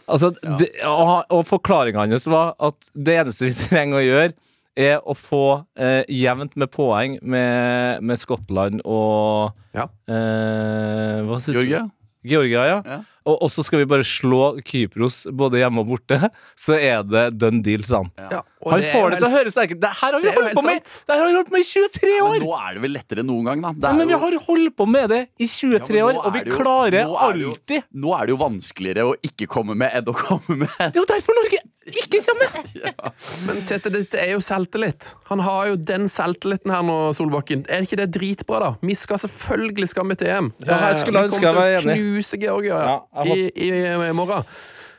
Altså, 0.08 0.30
det, 0.60 0.68
og, 0.88 1.24
og 1.34 1.42
forklaringa 1.48 2.04
hans 2.06 2.28
var 2.32 2.54
at 2.64 2.92
det 2.96 3.16
eneste 3.24 3.48
vi 3.50 3.56
trenger 3.70 4.00
å 4.02 4.04
gjøre, 4.06 4.36
er 4.78 5.00
å 5.10 5.16
få 5.18 5.42
eh, 5.80 6.04
jevnt 6.14 6.54
med 6.60 6.70
poeng 6.70 7.16
med, 7.26 8.04
med 8.06 8.20
Skottland 8.22 8.84
og 8.86 9.56
Ja. 9.74 9.88
eh? 10.06 11.24
Georgia? 11.48 11.82
Georgia, 12.28 12.66
ja. 12.70 12.78
Ja. 12.86 13.00
Og 13.28 13.42
også 13.44 13.64
skal 13.68 13.82
vi 13.82 13.88
bare 13.92 14.06
slå 14.08 14.54
Kypros 14.64 15.26
både 15.36 15.60
hjemme 15.60 15.82
og 15.84 15.90
borte, 15.90 16.30
så 16.56 16.78
er 16.80 17.02
det 17.04 17.26
done 17.42 17.60
deal, 17.66 17.84
sa 17.84 18.00
han. 18.06 18.12
Ja, 18.32 18.42
og 18.64 18.72
Han 18.72 18.82
det 18.82 18.92
får 18.94 19.10
det 19.12 19.18
til 19.20 19.28
å 19.28 19.32
høres 19.36 19.58
enkelt 19.62 19.82
Det 19.84 19.90
her 20.00 20.16
har 20.16 20.24
vi 20.24 20.32
holdt 20.34 20.56
på 20.58 20.64
med. 20.66 20.88
Det 21.08 21.14
her 21.14 21.20
har 21.22 21.28
vi 21.30 21.36
holdt 21.38 21.50
på 21.50 21.56
med 21.58 21.62
i 21.62 21.68
23 21.68 22.14
år 22.24 22.38
Men 22.38 22.46
nå 22.48 22.54
er 22.58 22.74
det 22.78 22.82
vel 22.86 22.94
lettere 22.96 23.22
enn 23.24 23.30
noen 23.30 23.46
gang, 23.52 23.62
da. 23.66 23.72
Det 23.76 23.84
Ja, 23.92 23.92
men 24.00 24.08
vi 24.08 24.18
har 24.24 24.38
holdt 24.48 24.76
på 24.80 24.88
med 24.90 25.10
det 25.14 25.20
i 25.38 25.48
23 25.48 25.98
Ja, 26.00 26.06
år, 26.08 26.20
og 26.26 26.34
vi 26.34 26.42
jo- 26.48 26.56
klarer 26.58 27.04
nå 27.06 27.18
alltid 27.28 27.76
jo- 27.78 28.02
Nå 28.08 28.16
er 28.18 28.26
det 28.26 28.34
jo 28.34 28.40
vanskeligere 28.42 29.06
å 29.12 29.14
ikke 29.30 29.48
komme 29.52 29.76
med 29.78 29.92
enn 29.94 30.06
å 30.10 30.16
komme 30.18 30.58
med. 30.64 30.74
Det 30.80 30.96
er 30.96 31.02
jo 31.04 31.06
derfor 31.12 31.38
Norge 31.38 31.60
ikke 31.88 32.20
kommer 32.26 32.50
med! 32.56 33.12
Men 33.48 33.62
Tete, 33.70 33.92
dette 33.94 34.20
er 34.20 34.32
jo 34.34 34.40
selvtillit. 34.44 35.14
Han 35.30 35.40
har 35.46 35.68
jo 35.72 35.76
den 35.78 36.08
selvtilliten 36.12 36.72
her 36.74 36.82
nå, 36.88 36.98
Solbakken. 37.16 37.66
Er 37.70 37.86
ikke 37.86 38.00
det 38.02 38.10
dritbra, 38.18 38.60
da? 38.64 38.72
Vi 38.82 38.96
skal 38.98 39.18
selvfølgelig 39.22 39.88
skal 39.94 40.08
vi 40.10 40.16
til 40.20 40.28
EM. 40.34 40.50
Ja, 40.66 40.80
jeg 40.90 41.00
skulle 41.04 41.22
vi 41.24 41.30
ønske 41.30 41.46
jeg 41.46 41.56
var 41.56 41.76
enig. 41.78 41.96
knuse 42.02 42.40
Georgia 42.42 42.82
Ja, 42.88 42.98
i, 43.26 43.52
i, 43.56 43.70
i 44.10 44.14
morgen. 44.14 44.44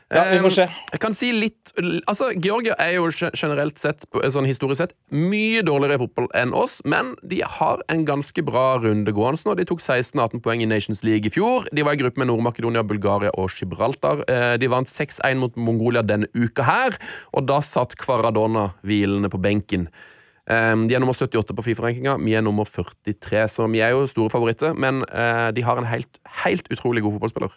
Ja, 0.09 0.23
vi 0.31 0.39
får 0.41 0.49
se. 0.55 0.63
Eh, 0.65 0.77
Jeg 0.95 0.99
kan 1.03 1.13
si 1.13 1.27
litt 1.31 1.69
Altså, 2.09 2.31
Georgia 2.41 2.73
er 2.81 2.95
jo 2.95 3.11
generelt 3.13 3.77
sett, 3.77 4.07
sånn 4.33 4.47
historisk 4.49 4.79
sett, 4.81 4.95
mye 5.13 5.61
dårligere 5.61 5.99
i 5.99 6.01
fotball 6.01 6.25
enn 6.33 6.49
oss, 6.57 6.79
men 6.83 7.11
de 7.21 7.43
har 7.45 7.83
en 7.93 8.01
ganske 8.07 8.41
bra 8.43 8.79
runde 8.81 9.13
gående 9.13 9.45
nå. 9.45 9.53
De 9.59 9.67
tok 9.69 9.83
16-18 9.85 10.41
poeng 10.41 10.63
i 10.65 10.67
Nations 10.67 11.03
League 11.05 11.29
i 11.29 11.33
fjor. 11.33 11.69
De 11.71 11.85
var 11.85 11.93
i 11.93 12.01
gruppe 12.01 12.17
med 12.17 12.27
Nord-Makedonia, 12.31 12.81
Bulgaria 12.89 13.29
og 13.37 13.53
Gibraltar. 13.53 14.25
Eh, 14.27 14.57
De 14.57 14.67
vant 14.73 14.89
6-1 14.89 15.37
mot 15.37 15.55
Mongolia 15.55 16.01
denne 16.01 16.27
uka 16.33 16.65
her, 16.65 16.97
og 17.31 17.45
da 17.45 17.61
satt 17.61 17.93
Kvaradona 18.01 18.71
hvilende 18.81 19.29
på 19.29 19.37
benken. 19.39 19.87
Eh, 20.49 20.73
De 20.89 20.97
er 20.97 21.05
nummer 21.05 21.13
78 21.13 21.53
på 21.53 21.69
Fifa-rankinga, 21.69 22.17
vi 22.25 22.33
er 22.33 22.41
nummer 22.41 22.65
43, 22.65 23.45
så 23.47 23.69
vi 23.69 23.85
er 23.85 23.93
jo 23.93 24.07
store 24.09 24.33
favoritter. 24.33 24.73
Men 24.73 25.03
eh, 25.05 25.51
de 25.53 25.61
har 25.61 25.77
en 25.77 25.85
helt, 25.85 26.17
helt 26.47 26.67
utrolig 26.73 27.05
god 27.05 27.19
fotballspiller 27.19 27.53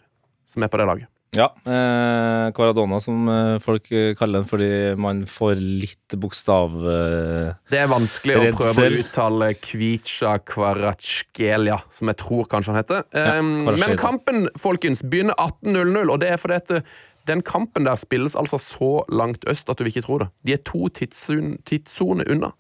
som 0.47 0.63
er 0.63 0.71
på 0.73 0.79
det 0.83 0.87
laget. 0.89 1.09
Ja, 1.33 1.47
eh, 1.65 2.51
Caradona, 2.53 2.99
som 3.01 3.25
eh, 3.33 3.55
folk 3.65 3.87
eh, 3.89 4.11
kaller 4.19 4.43
den 4.43 4.49
fordi 4.51 4.67
man 5.01 5.23
får 5.25 5.55
litt 5.57 6.17
bokstav... 6.21 6.75
Eh, 6.77 7.55
Det 7.73 7.79
er 7.81 7.89
vanskelig 7.89 8.37
å 8.37 8.43
prøve 8.59 8.67
å 8.69 8.85
Redsel. 8.85 8.99
uttale 9.01 9.49
Kvicha 9.57 10.35
Kvaratskelia, 10.45 11.79
som 11.89 12.11
jeg 12.13 12.21
tror 12.21 12.45
kanskje 12.53 12.75
han 12.75 12.83
heter. 12.83 13.07
Ja, 13.17 13.39
Um, 13.41 13.65
men 13.65 13.97
kampen 13.97 14.45
folkens, 14.61 15.01
begynner 15.03 15.33
18.00, 15.41 16.13
og 16.13 16.21
det 16.21 16.35
er 16.35 16.37
fordi 16.43 16.59
at 16.61 16.71
eh, 16.77 16.93
den 17.31 17.41
kampen 17.47 17.87
der 17.89 17.97
spilles 17.97 18.37
altså 18.37 18.59
så 18.61 18.93
langt 19.09 19.45
øst 19.49 19.71
at 19.73 19.79
du 19.79 19.85
vil 19.87 19.93
ikke 19.95 20.05
tro 20.05 20.19
det. 20.21 20.29
De 20.45 20.53
er 20.53 20.63
to 20.69 20.89
tidssoner 20.93 22.29
unna. 22.29 22.53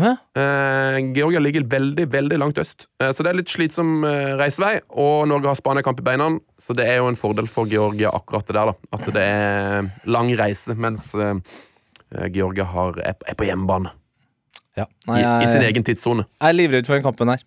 Hæ? 0.00 0.10
Eh, 0.36 0.98
Georgia 1.16 1.40
ligger 1.40 1.64
veldig 1.70 2.06
veldig 2.12 2.38
langt 2.42 2.58
øst, 2.58 2.86
Eh, 3.02 3.10
så 3.12 3.22
det 3.22 3.30
er 3.32 3.38
litt 3.40 3.52
slitsom 3.52 4.04
eh, 4.04 4.34
reisevei. 4.40 4.80
Og 4.90 5.26
Norge 5.28 5.48
har 5.50 5.58
Spania-kamp 5.58 6.00
i 6.00 6.06
beina, 6.06 6.28
så 6.58 6.74
det 6.76 6.86
er 6.88 6.96
jo 7.00 7.08
en 7.10 7.16
fordel 7.20 7.48
for 7.48 7.66
Georgia 7.70 8.10
akkurat 8.14 8.46
det 8.46 8.56
der. 8.56 8.72
da 8.72 8.96
At 8.98 9.12
det 9.14 9.22
er 9.22 9.90
lang 10.06 10.32
reise, 10.38 10.74
mens 10.74 11.12
eh, 11.14 11.34
Georgia 12.32 12.64
har, 12.64 12.98
er, 13.02 13.14
er 13.26 13.34
på 13.34 13.44
hjemmebane. 13.48 13.90
ja. 14.76 14.84
I, 15.08 15.20
jeg, 15.20 15.42
I 15.42 15.46
sin 15.46 15.62
jeg, 15.62 15.72
egen 15.74 15.84
tidssone. 15.84 16.24
jeg 16.40 16.48
er 16.48 16.56
livredd 16.56 16.86
for 16.86 16.94
den 16.94 17.02
kampen 17.02 17.28
her. 17.28 17.42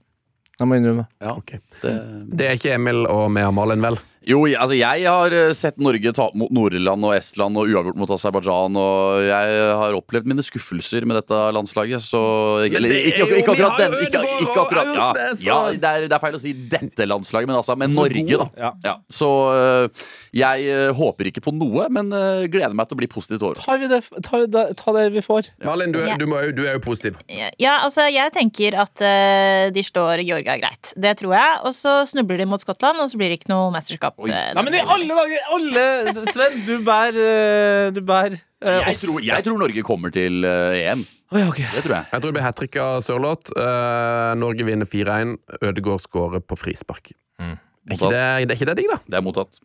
Jeg 0.60 0.68
må 0.68 0.76
innrømme. 0.76 1.06
Ja, 1.22 1.38
okay. 1.38 1.60
det, 1.82 1.94
Det 2.36 2.48
er 2.48 2.58
ikke 2.58 2.74
Emil 2.76 3.06
og 3.08 3.30
Mea 3.32 3.52
Malin, 3.56 3.80
vel? 3.82 3.96
Jo, 4.30 4.44
jeg- 4.46 4.60
altså 4.62 4.76
jeg 4.78 5.06
har 5.10 5.34
eh, 5.34 5.54
sett 5.58 5.80
Norge 5.82 6.12
tape 6.14 6.38
mot 6.38 6.52
Nord-Irland 6.54 7.04
og 7.08 7.16
Estland 7.18 7.58
og 7.58 7.66
uavgjort 7.72 7.98
mot 7.98 8.12
Aserbajdsjan, 8.14 8.76
og 8.78 9.24
jeg 9.26 9.56
har 9.82 9.96
opplevd 9.98 10.30
mine 10.30 10.44
skuffelser 10.46 11.08
med 11.10 11.18
dette 11.18 11.40
landslaget, 11.56 12.04
så 12.06 12.22
Eller 12.68 12.90
det 12.94 13.00
er 13.00 13.08
ikke, 13.10 13.26
jo- 13.26 13.40
ikke 13.42 13.56
akkurat 13.56 13.82
den. 13.82 13.98
Ikke, 14.06 14.22
ikke 14.46 14.62
akkurat 14.64 14.86
ja, 14.94 15.08
ja, 15.50 15.58
det, 15.74 15.90
er, 15.90 16.08
det 16.08 16.14
er 16.14 16.22
feil 16.22 16.38
å 16.38 16.42
si 16.44 16.54
dette 16.54 17.08
landslaget, 17.10 17.50
men 17.50 17.58
altså 17.58 17.76
med 17.80 17.90
Norge, 17.96 18.38
da. 18.44 18.72
Ja. 18.86 18.96
Så 19.10 19.30
øh, 19.56 19.90
jeg 20.38 20.68
øh, 20.70 20.94
håper 20.94 21.32
ikke 21.32 21.42
på 21.48 21.56
noe, 21.58 21.88
men 21.90 22.12
gleder 22.52 22.76
meg 22.78 22.88
til 22.90 22.98
å 22.98 23.02
bli 23.02 23.10
positivt 23.10 23.42
overrasket. 23.42 23.66
Tar 23.66 23.82
vi 23.82 23.90
det, 23.90 24.02
tar 24.30 24.76
ta 24.78 24.94
det 25.00 25.08
vi 25.16 25.22
får. 25.26 25.50
Malin, 25.66 25.92
du, 25.96 26.00
du, 26.22 26.26
må, 26.30 26.42
du 26.54 26.64
er 26.68 26.76
jo 26.78 26.84
positiv. 26.86 27.18
Ja, 27.58 27.80
altså, 27.86 28.06
jeg 28.14 28.32
tenker 28.36 28.78
at 28.86 29.02
eh, 29.02 29.70
de 29.74 29.84
slår 29.86 30.22
Georgia 30.28 30.58
greit. 30.62 30.94
Det 31.00 31.16
tror 31.24 31.34
jeg. 31.34 31.58
Og 31.66 31.74
så 31.74 31.96
snubler 32.10 32.38
de 32.44 32.48
mot 32.50 32.62
Skottland, 32.62 33.02
og 33.02 33.10
så 33.10 33.18
blir 33.20 33.32
det 33.34 33.40
ikke 33.42 33.52
noe 33.54 33.72
mesterskap. 33.74 34.19
Eh, 34.28 34.52
Nei, 34.56 34.64
men 34.66 34.76
i 34.76 34.82
alle 34.84 35.16
dager! 35.16 35.46
Alle, 35.56 36.26
Sven, 36.34 36.58
du 36.68 36.74
bær 36.84 37.16
eh, 37.16 37.88
Du 37.96 38.02
bær 38.04 38.34
eh, 38.34 38.90
Jeg 38.90 39.00
tror, 39.00 39.22
jeg 39.24 39.46
tror 39.46 39.62
Norge 39.62 39.84
kommer 39.88 40.12
til 40.12 40.44
øh, 40.44 40.76
EM. 40.76 41.06
Oh, 41.30 41.38
ja, 41.40 41.48
okay. 41.48 41.68
Det 41.76 41.86
tror 41.86 41.96
jeg. 42.00 42.10
Jeg 42.12 42.22
tror 42.22 42.32
det 42.32 42.36
blir 42.40 42.44
hat 42.48 42.58
trick 42.58 42.76
av 42.82 43.00
Sørloth. 43.06 43.54
Uh, 43.54 44.34
Norge 44.42 44.66
vinner 44.66 44.90
4-1. 44.90 45.36
Ødegaard 45.62 46.02
skårer 46.02 46.42
på 46.42 46.58
frispark. 46.58 47.12
Er, 47.40 47.94
ikke 47.94 48.10
det, 48.10 48.24
det 48.50 48.54
er 48.54 48.58
ikke 48.58 48.68
det 48.70 48.76
digg, 48.80 48.90
da? 48.90 48.98
Det 49.06 49.20
er 49.20 49.24
mottatt. 49.26 49.60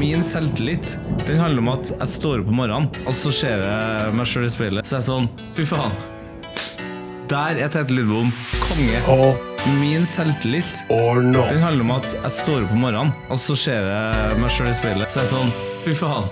Min 0.00 0.24
selvtillit 0.24 0.96
Den 1.28 1.38
handler 1.40 1.62
om 1.62 1.70
at 1.76 1.92
jeg 1.92 2.08
står 2.16 2.42
opp 2.42 2.50
om 2.52 2.58
morgenen, 2.62 2.88
og 3.04 3.16
så 3.16 3.32
ser 3.32 3.64
jeg 3.64 4.16
meg 4.16 4.28
sjøl 4.32 4.48
i 4.48 4.52
speilet. 4.52 4.88
Så 4.88 4.98
er 4.98 5.04
jeg 5.04 5.08
sånn 5.10 5.28
Fy 5.56 5.68
faen. 5.68 5.96
Der 7.28 7.60
er 7.60 7.68
Tete 7.72 7.92
Lidbom 7.96 8.32
konge. 8.68 9.55
Min 9.66 10.06
selvtillit 10.06 10.84
Den 10.88 11.62
handler 11.62 11.82
om 11.84 11.90
at 11.96 12.06
jeg 12.14 12.30
står 12.30 12.66
opp 12.66 12.74
om 12.74 12.82
morgenen, 12.84 13.12
og 13.30 13.38
så 13.40 13.56
ser 13.58 13.88
jeg 13.90 14.38
meg 14.38 14.52
sjøl 14.54 14.70
i 14.70 14.76
speilet. 14.76 15.10
Så 15.10 15.22
er 15.22 15.26
jeg 15.26 15.32
sånn 15.32 15.52
Fy 15.82 15.94
faen. 15.98 16.28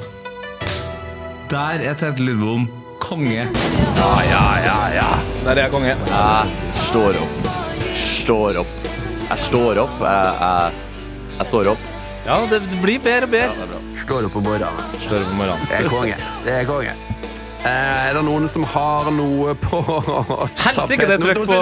Der 1.51 1.83
er 1.83 1.99
Tete 1.99 2.23
Lidbom 2.23 2.69
konge. 3.03 3.45
Ja, 3.99 4.13
ja, 4.27 4.45
ja, 4.65 4.77
ja. 4.95 5.09
Der 5.45 5.59
er 5.59 5.63
jeg 5.67 5.73
konge. 5.75 5.97
Jeg 6.11 6.79
står 6.89 7.19
opp. 7.21 7.51
står 7.95 8.61
opp. 8.63 8.73
Jeg 9.29 9.43
står 9.49 9.83
opp. 9.85 9.99
Jeg, 10.01 10.33
jeg, 10.41 11.03
jeg 11.39 11.51
står 11.51 11.73
opp. 11.75 11.91
Ja, 12.25 12.39
det 12.49 12.63
blir 12.81 13.03
bedre 13.05 13.29
og 13.29 13.35
bedre. 13.35 13.67
er. 13.67 13.83
Står 14.01 14.31
opp 14.31 14.39
om 14.41 14.47
morgenen. 14.47 14.95
Står 15.05 15.21
opp 15.21 15.35
om 15.35 15.43
morgenen. 15.43 15.67
Det 15.69 15.83
er 15.83 15.91
konge. 15.93 16.17
Det 16.47 16.57
er 16.63 16.71
konge. 16.71 16.95
Eh, 17.65 17.71
er 18.11 18.13
det 18.13 18.21
noen 18.27 18.45
som 18.53 18.65
har 18.75 19.07
noe 19.09 19.55
på 19.57 19.79
Helsike, 20.67 21.07
det 21.09 21.15
er 21.15 21.23
trøkk 21.23 21.39
på 21.49 21.55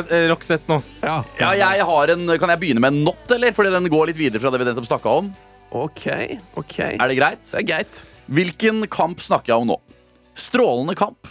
eh, 0.00 0.22
Roxette 0.30 0.72
nå. 0.72 0.78
Ja. 1.04 1.18
Ja, 1.36 1.50
jeg 1.58 1.84
har 1.90 2.12
en, 2.14 2.22
Kan 2.40 2.52
jeg 2.54 2.62
begynne 2.62 2.80
med 2.80 2.94
en 2.94 3.02
not, 3.10 3.26
eller? 3.36 3.52
Fordi 3.52 3.72
den 3.74 3.90
går 3.92 4.08
litt 4.08 4.20
videre 4.20 4.40
fra 4.40 4.54
det 4.54 4.62
vi 4.62 4.70
nettopp 4.70 4.88
snakka 4.88 5.12
om. 5.20 5.28
OK. 5.76 6.06
ok 6.56 6.78
Er 6.86 7.04
det 7.12 7.18
greit? 7.20 7.44
Det 7.44 7.60
er 7.60 7.68
greit. 7.68 8.02
Hvilken 8.32 8.86
kamp 8.88 9.20
snakker 9.20 9.52
jeg 9.52 9.66
om 9.66 9.68
nå? 9.74 9.78
Strålende 10.32 10.96
kamp. 10.96 11.28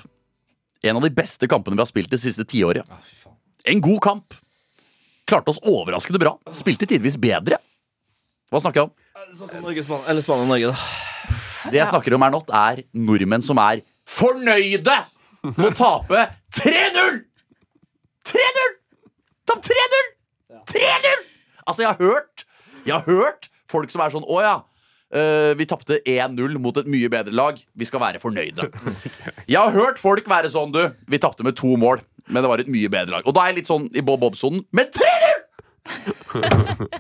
En 0.86 1.02
av 1.02 1.10
de 1.10 1.12
beste 1.12 1.50
kampene 1.50 1.80
vi 1.80 1.88
har 1.88 1.90
spilt 1.90 2.14
det 2.14 2.22
siste 2.22 2.46
tiåret. 2.46 2.86
En 3.66 3.82
god 3.82 4.00
kamp. 4.06 4.38
Klarte 5.26 5.56
oss 5.56 5.64
overraskende 5.66 6.22
bra. 6.22 6.38
Spilte 6.54 6.86
tidvis 6.86 7.18
bedre. 7.18 7.58
Hva 8.54 8.62
snakker 8.62 8.84
jeg 8.84 8.92
om? 8.92 9.64
Norge, 9.66 9.90
Span 9.90 10.06
eller 10.06 10.22
Spania-Norge, 10.22 10.70
da. 10.70 11.70
Det 11.70 11.82
jeg 11.82 11.90
snakker 11.92 12.14
om 12.16 12.24
er 12.30 12.32
not, 12.38 12.54
er 12.56 12.86
nordmenn 12.94 13.44
som 13.46 13.58
er 13.62 13.82
fornøyde 14.10 14.96
med 15.56 15.68
å 15.70 15.74
tape 15.78 16.24
3-0! 16.58 17.20
3-0! 18.30 18.74
Tapt 19.50 19.70
3-0! 19.70 20.10
3-0! 20.70 21.22
Altså, 21.70 21.84
jeg 21.84 21.90
har 21.92 22.00
hørt 22.02 22.44
Jeg 22.88 22.96
har 22.96 23.06
hørt 23.06 23.48
folk 23.70 23.92
som 23.94 24.02
er 24.04 24.14
sånn 24.14 24.26
Å 24.26 24.40
ja. 24.44 24.54
eh, 25.14 25.52
vi 25.60 25.68
tapte 25.70 26.00
1-0 26.10 26.58
mot 26.62 26.78
et 26.82 26.90
mye 26.90 27.10
bedre 27.14 27.34
lag. 27.38 27.60
Vi 27.78 27.86
skal 27.88 28.02
være 28.02 28.22
fornøyde. 28.22 28.66
Jeg 29.50 29.60
har 29.60 29.74
hørt 29.76 30.02
folk 30.02 30.28
være 30.30 30.50
sånn, 30.54 30.74
du. 30.74 30.82
Vi 31.10 31.20
tapte 31.22 31.46
med 31.46 31.58
to 31.60 31.76
mål, 31.82 32.02
men 32.30 32.42
det 32.44 32.50
var 32.52 32.62
et 32.64 32.70
mye 32.72 32.90
bedre 32.94 33.18
lag. 33.20 33.28
Og 33.30 33.36
da 33.38 33.46
er 33.46 33.54
jeg 33.54 33.62
litt 33.62 33.70
sånn 33.72 33.88
i 33.98 34.04
Bob 34.06 34.22
Bob-sonen. 34.26 34.66
Men 34.76 34.90
3-0! 34.94 35.46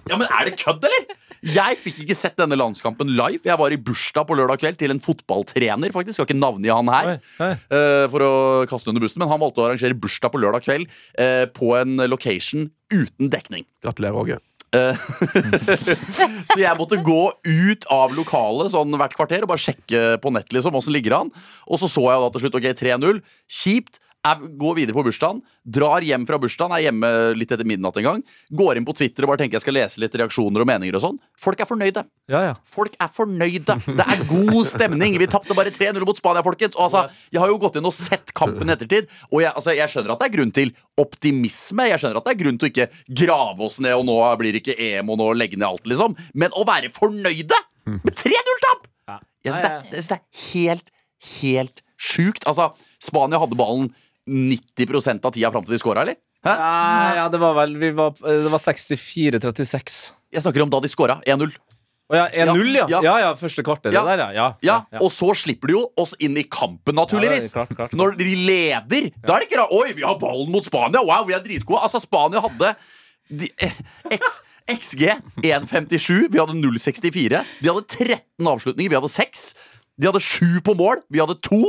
Ja, 0.10 0.16
men 0.18 0.26
Er 0.26 0.48
det 0.48 0.56
kødd, 0.62 0.86
eller? 0.88 1.10
Jeg 1.46 1.78
fikk 1.80 2.02
ikke 2.04 2.18
sett 2.18 2.36
denne 2.40 2.58
landskampen 2.60 3.12
live. 3.16 3.44
Jeg 3.48 3.60
var 3.60 3.72
i 3.72 3.80
bursdag 3.80 4.28
på 4.28 4.36
lørdag 4.36 4.60
kveld 4.62 4.80
til 4.82 4.92
en 4.94 5.00
fotballtrener. 5.04 5.94
faktisk 5.96 6.20
Skal 6.20 6.28
ikke 6.28 6.40
navngi 6.40 6.72
han 6.74 6.92
her 6.92 7.14
Oi, 7.14 7.18
oi. 7.46 7.54
eh, 7.56 8.06
for 8.12 8.26
å 8.26 8.34
kaste 8.70 8.92
under 8.92 9.04
bussen, 9.04 9.22
men 9.24 9.32
han 9.32 9.42
valgte 9.42 9.64
å 9.64 9.70
arrangere 9.70 9.98
bursdag 9.98 10.34
på 10.34 10.42
lørdag 10.44 10.66
kveld 10.68 10.92
eh, 11.18 11.46
på 11.56 11.74
en 11.80 11.96
location 12.12 12.70
uten 12.92 13.32
dekning. 13.32 13.66
Gratulerer, 13.86 14.20
Åge. 14.20 14.40
Så 16.50 16.60
jeg 16.62 16.78
måtte 16.78 17.00
gå 17.02 17.22
ut 17.34 17.88
av 17.90 18.14
lokalet 18.14 18.70
sånn 18.74 18.94
hvert 19.00 19.16
kvarter 19.18 19.46
og 19.46 19.50
bare 19.50 19.64
sjekke 19.64 20.04
på 20.22 20.34
nett 20.36 20.54
liksom, 20.54 20.78
åssen 20.78 20.94
ligger 20.94 21.18
han. 21.18 21.32
an. 21.34 21.48
Og 21.66 21.82
så 21.82 21.90
så 21.90 22.04
jeg 22.06 22.22
da 22.22 22.30
til 22.36 22.46
slutt 22.46 22.60
ok, 22.60 22.68
3-0. 22.78 23.22
Kjipt. 23.60 24.02
Jeg 24.20 24.50
går 24.60 24.74
videre 24.76 24.96
på 24.98 25.04
bursdagen, 25.08 25.38
drar 25.64 26.04
hjem 26.04 26.26
fra 26.28 26.36
bursdagen, 26.44 26.74
er 26.76 26.90
hjemme 26.90 27.10
litt 27.40 27.54
etter 27.56 27.68
midnatt 27.68 27.96
en 28.02 28.04
gang. 28.04 28.24
Går 28.52 28.76
inn 28.76 28.88
på 28.88 28.92
Twitter 29.00 29.24
og 29.24 29.32
bare 29.32 29.40
tenker 29.40 29.56
jeg 29.56 29.64
skal 29.64 29.78
lese 29.78 30.02
litt 30.04 30.18
reaksjoner 30.20 30.66
og 30.66 30.68
meninger 30.68 30.98
og 31.00 31.04
sånn. 31.06 31.20
Folk 31.40 31.64
er 31.64 31.70
fornøyde. 31.70 32.04
Ja, 32.28 32.42
ja. 32.50 32.58
Folk 32.68 32.98
er 33.00 33.08
fornøyde. 33.16 33.78
Det 33.88 34.04
er 34.04 34.24
god 34.28 34.68
stemning. 34.68 35.16
Vi 35.22 35.30
tapte 35.32 35.56
bare 35.56 35.72
3-0 35.72 36.04
mot 36.04 36.20
Spania, 36.20 36.44
folkens. 36.44 36.76
Og 36.76 36.90
altså, 36.90 37.06
jeg 37.32 37.40
har 37.40 37.54
jo 37.54 37.62
gått 37.64 37.80
inn 37.80 37.88
og 37.88 37.96
sett 37.96 38.36
kampen 38.36 38.68
i 38.68 38.76
ettertid, 38.76 39.08
og 39.32 39.40
jeg, 39.46 39.54
altså, 39.56 39.72
jeg 39.78 39.96
skjønner 39.96 40.16
at 40.18 40.22
det 40.26 40.28
er 40.28 40.36
grunn 40.36 40.54
til 40.60 40.74
optimisme. 41.00 41.88
Jeg 41.94 42.04
skjønner 42.04 42.20
at 42.20 42.28
det 42.28 42.36
er 42.36 42.42
grunn 42.44 42.60
til 42.60 42.68
å 42.68 42.74
ikke 42.74 42.90
grave 43.24 43.68
oss 43.70 43.80
ned, 43.80 43.96
og 43.96 44.04
nå 44.12 44.20
blir 44.44 44.56
det 44.58 44.66
ikke 44.66 44.78
EM, 44.90 45.16
og 45.16 45.22
nå 45.24 45.30
legge 45.40 45.56
ned 45.56 45.70
alt, 45.70 45.88
liksom. 45.88 46.20
Men 46.36 46.52
å 46.60 46.68
være 46.68 46.92
fornøyde 46.92 47.64
med 47.88 48.12
3-0-tap! 48.20 48.84
Jeg 49.48 49.56
syns 49.56 49.64
det, 49.64 49.72
synes 49.96 50.12
det 50.12 50.20
er 50.20 50.46
helt, 50.52 50.94
helt 51.40 51.84
sjukt. 52.00 52.44
Altså, 52.52 52.70
Spania 53.00 53.40
hadde 53.40 53.56
ballen 53.60 53.88
90% 54.30 55.26
av 55.26 55.34
tida 55.36 55.52
fram 55.54 55.66
til 55.66 55.76
de 55.76 55.82
scora, 55.82 56.06
eller? 56.06 56.20
Hæ? 56.46 56.54
Nei, 56.56 57.16
ja, 57.18 57.26
det 57.34 57.40
var 57.42 57.56
vel 57.58 57.74
vi 57.82 57.90
var, 57.98 58.14
Det 58.22 58.52
var 58.52 58.62
64-36. 58.64 59.98
Jeg 60.32 60.46
snakker 60.46 60.64
om 60.64 60.72
da 60.72 60.80
de 60.84 60.92
scora 60.92 61.18
1-0. 61.28 61.52
Å 62.10 62.18
ja, 62.18 62.24
1-0, 62.48 62.70
ja. 62.74 62.86
Ja. 62.90 63.00
Ja, 63.06 63.16
ja, 63.22 63.34
første 63.38 63.62
kvarter. 63.66 63.94
Ja. 63.94 64.02
Der, 64.08 64.24
ja. 64.34 64.46
Ja, 64.66 64.78
og 64.98 65.12
så 65.14 65.30
slipper 65.38 65.70
de 65.70 65.76
jo 65.76 65.84
oss 66.02 66.16
inn 66.18 66.38
i 66.42 66.46
kampen, 66.50 66.98
naturligvis. 66.98 67.52
Klart, 67.54 67.70
klart, 67.70 67.92
klart. 67.92 67.98
Når 68.00 68.16
de 68.18 68.30
leder, 68.48 69.12
da 69.22 69.36
er 69.36 69.44
det 69.44 69.50
ikke 69.50 69.60
rart 69.62 69.76
Oi, 69.78 69.92
vi 69.98 70.06
har 70.08 70.18
ballen 70.22 70.50
mot 70.54 70.66
Spania! 70.66 71.04
Wow, 71.06 71.28
vi 71.30 71.36
er 71.38 71.44
dritgode! 71.46 71.84
Altså, 71.86 72.02
Spania 72.02 72.42
hadde 72.42 72.72
de, 73.30 73.52
eh, 73.62 73.78
X, 74.18 74.40
XG 74.74 75.06
1,57. 75.46 76.32
Vi 76.34 76.42
hadde 76.42 76.58
0,64. 76.58 77.44
De 77.62 77.70
hadde 77.70 77.86
13 77.86 78.50
avslutninger. 78.56 78.90
Vi 78.90 78.98
hadde 78.98 79.14
6. 79.14 79.46
De 80.02 80.10
hadde 80.10 80.24
7 80.24 80.64
på 80.66 80.74
mål. 80.82 81.04
Vi 81.14 81.22
hadde 81.22 81.38
2. 81.46 81.62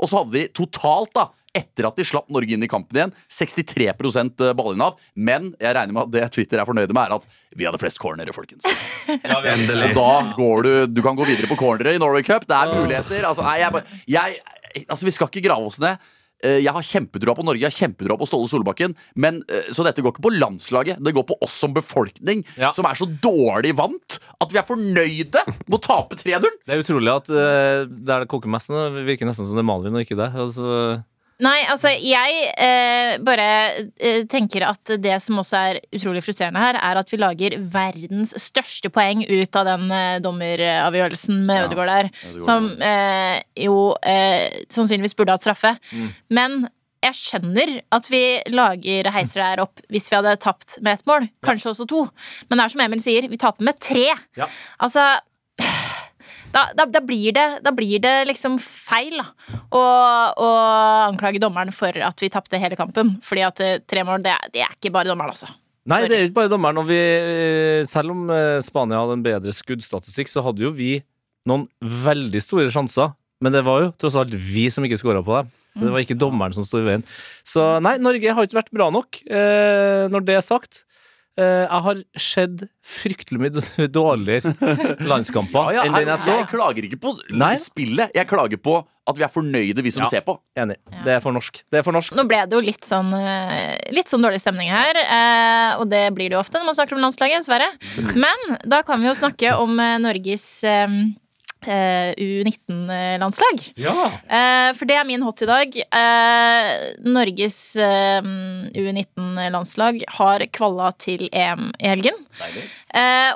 Og 0.00 0.08
så 0.08 0.22
hadde 0.22 0.38
de 0.38 0.46
totalt, 0.56 1.12
da 1.12 1.28
etter 1.54 1.88
at 1.88 1.98
de 2.00 2.04
slapp 2.08 2.30
Norge 2.32 2.54
inn 2.56 2.64
i 2.64 2.70
kampen 2.70 2.96
igjen, 2.96 3.12
63% 3.32 4.40
ballinnav. 4.56 4.96
Men 5.16 5.50
jeg 5.60 5.76
regner 5.76 5.92
med 5.96 6.06
at 6.08 6.14
det 6.14 6.24
Twitter 6.36 6.62
er 6.62 6.68
fornøyde 6.68 6.94
med, 6.96 7.04
er 7.10 7.18
at 7.18 7.26
vi 7.58 7.68
hadde 7.68 7.80
flest 7.82 8.00
cornere, 8.02 8.32
folkens. 8.36 8.64
Endelig. 9.12 9.92
Da 9.96 10.10
går 10.38 10.62
du 10.66 10.72
Du 10.92 11.02
kan 11.04 11.18
gå 11.18 11.26
videre 11.28 11.50
på 11.50 11.58
cornere 11.60 11.94
i 11.96 12.00
Norway 12.00 12.24
Cup. 12.26 12.46
Det 12.48 12.56
er 12.56 12.72
muligheter. 12.78 13.22
Altså, 13.28 13.44
nei, 13.44 13.58
jeg, 13.60 13.84
jeg, 14.16 14.40
altså 14.88 15.08
vi 15.08 15.14
skal 15.14 15.28
ikke 15.32 15.44
grave 15.48 15.68
oss 15.68 15.80
ned. 15.82 16.00
Eh, 16.42 16.56
Jeg 16.64 16.72
har 16.74 16.82
kjempetroa 16.82 17.36
på 17.38 17.44
Norge, 17.46 17.60
jeg 17.62 17.70
har 17.70 17.76
kjempetroa 17.76 18.18
på 18.18 18.26
Ståle 18.26 18.48
Solbakken. 18.50 18.96
Men, 19.22 19.42
eh, 19.52 19.68
så 19.74 19.84
dette 19.86 20.02
går 20.02 20.16
ikke 20.16 20.24
på 20.26 20.32
landslaget. 20.34 20.98
Det 21.04 21.12
går 21.14 21.26
på 21.28 21.36
oss 21.44 21.54
som 21.62 21.74
befolkning, 21.76 22.42
Ja. 22.58 22.72
som 22.74 22.88
er 22.88 22.98
så 22.98 23.06
dårlig 23.22 23.76
vant 23.78 24.18
at 24.40 24.50
vi 24.50 24.58
er 24.58 24.66
fornøyde 24.66 25.44
med 25.68 25.78
å 25.78 25.82
tape 25.84 26.16
3-0. 26.18 26.48
Det 26.66 26.74
er 26.74 26.82
utrolig 26.82 27.12
at 27.14 27.30
uh, 27.30 27.84
der 27.86 28.24
det 28.24 28.30
koker 28.32 28.50
mest 28.50 28.72
nå, 28.74 28.88
virker 29.06 29.28
nesten 29.28 29.46
som 29.46 29.54
det 29.54 29.62
er 29.62 29.70
Malin 29.70 29.94
og 30.00 30.02
ikke 30.02 30.18
det. 30.18 30.32
Altså, 30.34 31.04
Nei, 31.42 31.58
altså 31.66 31.90
jeg 31.98 32.44
eh, 32.54 33.16
bare 33.24 33.46
eh, 33.98 34.22
tenker 34.30 34.66
at 34.68 34.92
det 35.02 35.16
som 35.24 35.40
også 35.42 35.62
er 35.72 35.80
utrolig 35.90 36.22
frustrerende 36.22 36.62
her, 36.62 36.78
er 36.78 37.00
at 37.00 37.10
vi 37.10 37.18
lager 37.18 37.56
verdens 37.72 38.36
største 38.38 38.92
poeng 38.94 39.24
ut 39.26 39.58
av 39.58 39.66
den 39.66 39.88
eh, 39.90 40.20
dommeravgjørelsen 40.22 41.42
med 41.48 41.66
Ødegaard 41.66 41.90
der, 41.90 42.12
som 42.44 42.70
eh, 42.78 43.40
jo 43.64 43.90
eh, 44.06 44.62
sannsynligvis 44.70 45.18
burde 45.18 45.34
hatt 45.34 45.44
straffe. 45.44 45.74
Men 46.30 46.62
jeg 47.02 47.18
skjønner 47.18 47.74
at 47.90 48.06
vi 48.12 48.22
lager 48.52 49.10
heiser 49.10 49.42
der 49.42 49.64
opp 49.64 49.82
hvis 49.90 50.06
vi 50.10 50.18
hadde 50.20 50.36
tapt 50.42 50.78
med 50.84 50.94
ett 50.94 51.08
mål. 51.10 51.26
Kanskje 51.42 51.72
også 51.72 51.88
to. 51.90 52.04
Men 52.46 52.60
det 52.60 52.64
er 52.64 52.74
som 52.76 52.84
Emil 52.84 53.02
sier, 53.02 53.26
vi 53.30 53.40
taper 53.40 53.66
med 53.66 53.80
tre. 53.82 54.06
Ja. 54.38 54.46
Altså 54.78 55.08
da, 56.54 56.66
da, 56.76 56.86
da, 56.88 57.00
blir 57.04 57.34
det, 57.36 57.46
da 57.64 57.72
blir 57.74 58.02
det 58.02 58.14
liksom 58.28 58.58
feil 58.62 59.18
da, 59.20 59.26
å, 59.72 59.82
å 60.36 60.50
anklage 61.08 61.40
dommeren 61.42 61.72
for 61.74 61.96
at 61.96 62.22
vi 62.22 62.30
tapte 62.32 62.60
hele 62.60 62.78
kampen. 62.78 63.16
Fordi 63.24 63.44
at 63.46 63.62
eh, 63.64 63.80
tre 63.88 64.04
mål, 64.08 64.24
det 64.24 64.36
det 64.54 64.64
er 64.64 64.76
ikke 64.76 64.92
bare 64.94 65.10
dommeren, 65.10 65.34
altså. 65.34 65.50
Nei, 65.88 66.04
det 66.06 66.18
er 66.18 66.28
ikke 66.28 66.38
bare 66.42 66.52
dommeren. 66.52 66.84
Vi, 66.86 66.98
eh, 66.98 67.80
selv 67.90 68.14
om 68.14 68.28
eh, 68.30 68.60
Spania 68.64 69.00
hadde 69.00 69.18
en 69.18 69.24
bedre 69.24 69.54
skuddstatistikk, 69.56 70.30
så 70.30 70.44
hadde 70.46 70.62
jo 70.64 70.70
vi 70.76 70.94
noen 71.48 71.66
veldig 71.80 72.42
store 72.44 72.70
sjanser. 72.74 73.14
Men 73.42 73.56
det 73.56 73.64
var 73.66 73.82
jo 73.82 73.90
tross 73.98 74.14
alt 74.20 74.34
vi 74.38 74.68
som 74.70 74.84
ikke 74.86 75.00
skåra 75.00 75.24
på 75.26 75.40
dem. 75.40 75.50
Det 75.82 75.88
var 75.90 76.04
ikke 76.04 76.20
dommeren 76.20 76.54
som 76.54 76.66
sto 76.68 76.78
i 76.78 76.86
veien. 76.86 77.02
Så 77.48 77.64
nei, 77.82 77.96
Norge 77.98 78.34
har 78.36 78.46
ikke 78.46 78.60
vært 78.60 78.74
bra 78.76 78.90
nok. 78.92 79.18
Når 80.12 80.26
det 80.28 80.36
er 80.36 80.44
sagt. 80.44 80.84
Eh, 81.40 81.62
jeg 81.64 81.80
har 81.86 82.00
sett 82.20 82.64
fryktelig 82.84 83.38
mye 83.40 83.86
dårligere 83.98 84.52
landskamper 85.10 85.70
Ja, 85.72 85.78
ja, 85.78 85.84
enn 85.88 85.94
den 85.96 86.10
jeg 86.12 86.20
så. 86.26 86.34
jeg 86.42 86.48
klager 86.50 86.84
ikke 86.88 86.98
på 87.00 87.12
Nei. 87.40 87.54
spillet. 87.56 88.12
Jeg 88.18 88.28
klager 88.28 88.60
på 88.60 88.74
at 89.08 89.16
vi 89.18 89.24
er 89.24 89.30
fornøyde, 89.32 89.82
vi 89.82 89.90
som 89.90 90.04
Ja. 90.04 90.10
ser 90.12 90.20
på. 90.26 90.36
Enig. 90.60 90.76
Det 91.06 91.14
er 91.16 91.22
for 91.24 91.32
norsk. 91.34 91.62
Det 91.72 91.80
er 91.80 91.86
for 91.86 91.96
norsk. 91.96 92.12
Nå 92.14 92.22
ble 92.28 92.42
det 92.46 92.54
jo 92.54 92.60
litt 92.62 92.84
sånn, 92.86 93.08
eh, 93.16 93.78
litt 93.96 94.12
sånn 94.12 94.22
dårlig 94.22 94.38
stemning 94.44 94.68
her, 94.70 94.94
eh, 95.00 95.80
og 95.80 95.88
det 95.90 96.04
blir 96.14 96.28
det 96.30 96.36
jo 96.36 96.42
ofte 96.44 96.60
når 96.60 96.68
man 96.68 96.76
snakker 96.78 96.94
om 97.00 97.02
landslaget, 97.08 97.42
dessverre. 97.42 97.70
Men 98.14 98.58
da 98.68 98.82
kan 98.86 99.00
vi 99.02 99.08
jo 99.08 99.16
snakke 99.18 99.56
om 99.58 99.74
Norges 100.04 100.46
U19-landslag. 101.66 103.62
Ja. 103.80 103.94
Eh, 104.26 104.70
for 104.76 104.88
det 104.88 104.96
er 104.98 105.06
min 105.08 105.22
hot 105.22 105.42
i 105.44 105.48
dag. 105.48 105.76
Eh, 105.82 106.70
Norges 107.06 107.58
eh, 107.76 108.20
U19-landslag 108.74 110.02
har 110.18 110.46
kvalla 110.52 110.92
til 110.98 111.28
EM 111.32 111.70
i 111.78 111.90
helgen. 111.92 112.18
Deilig. 112.40 112.64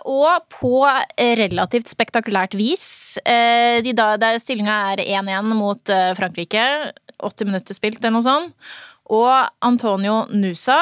og 0.04 0.46
på 0.52 0.84
relativt 1.16 1.88
spektakulært 1.88 2.56
vis. 2.58 3.16
Eh, 3.24 3.82
de 3.84 3.94
da, 3.96 4.14
der 4.20 4.38
Stillinga 4.42 4.76
er 4.94 5.04
1-1 5.06 5.54
mot 5.56 5.92
eh, 5.92 6.12
Frankrike. 6.18 6.92
80 7.16 7.48
minutter 7.48 7.76
spilt, 7.76 8.02
eller 8.02 8.18
noe 8.18 8.26
sånt. 8.26 8.70
Og 9.14 9.32
Antonio 9.64 10.24
Nusa, 10.34 10.80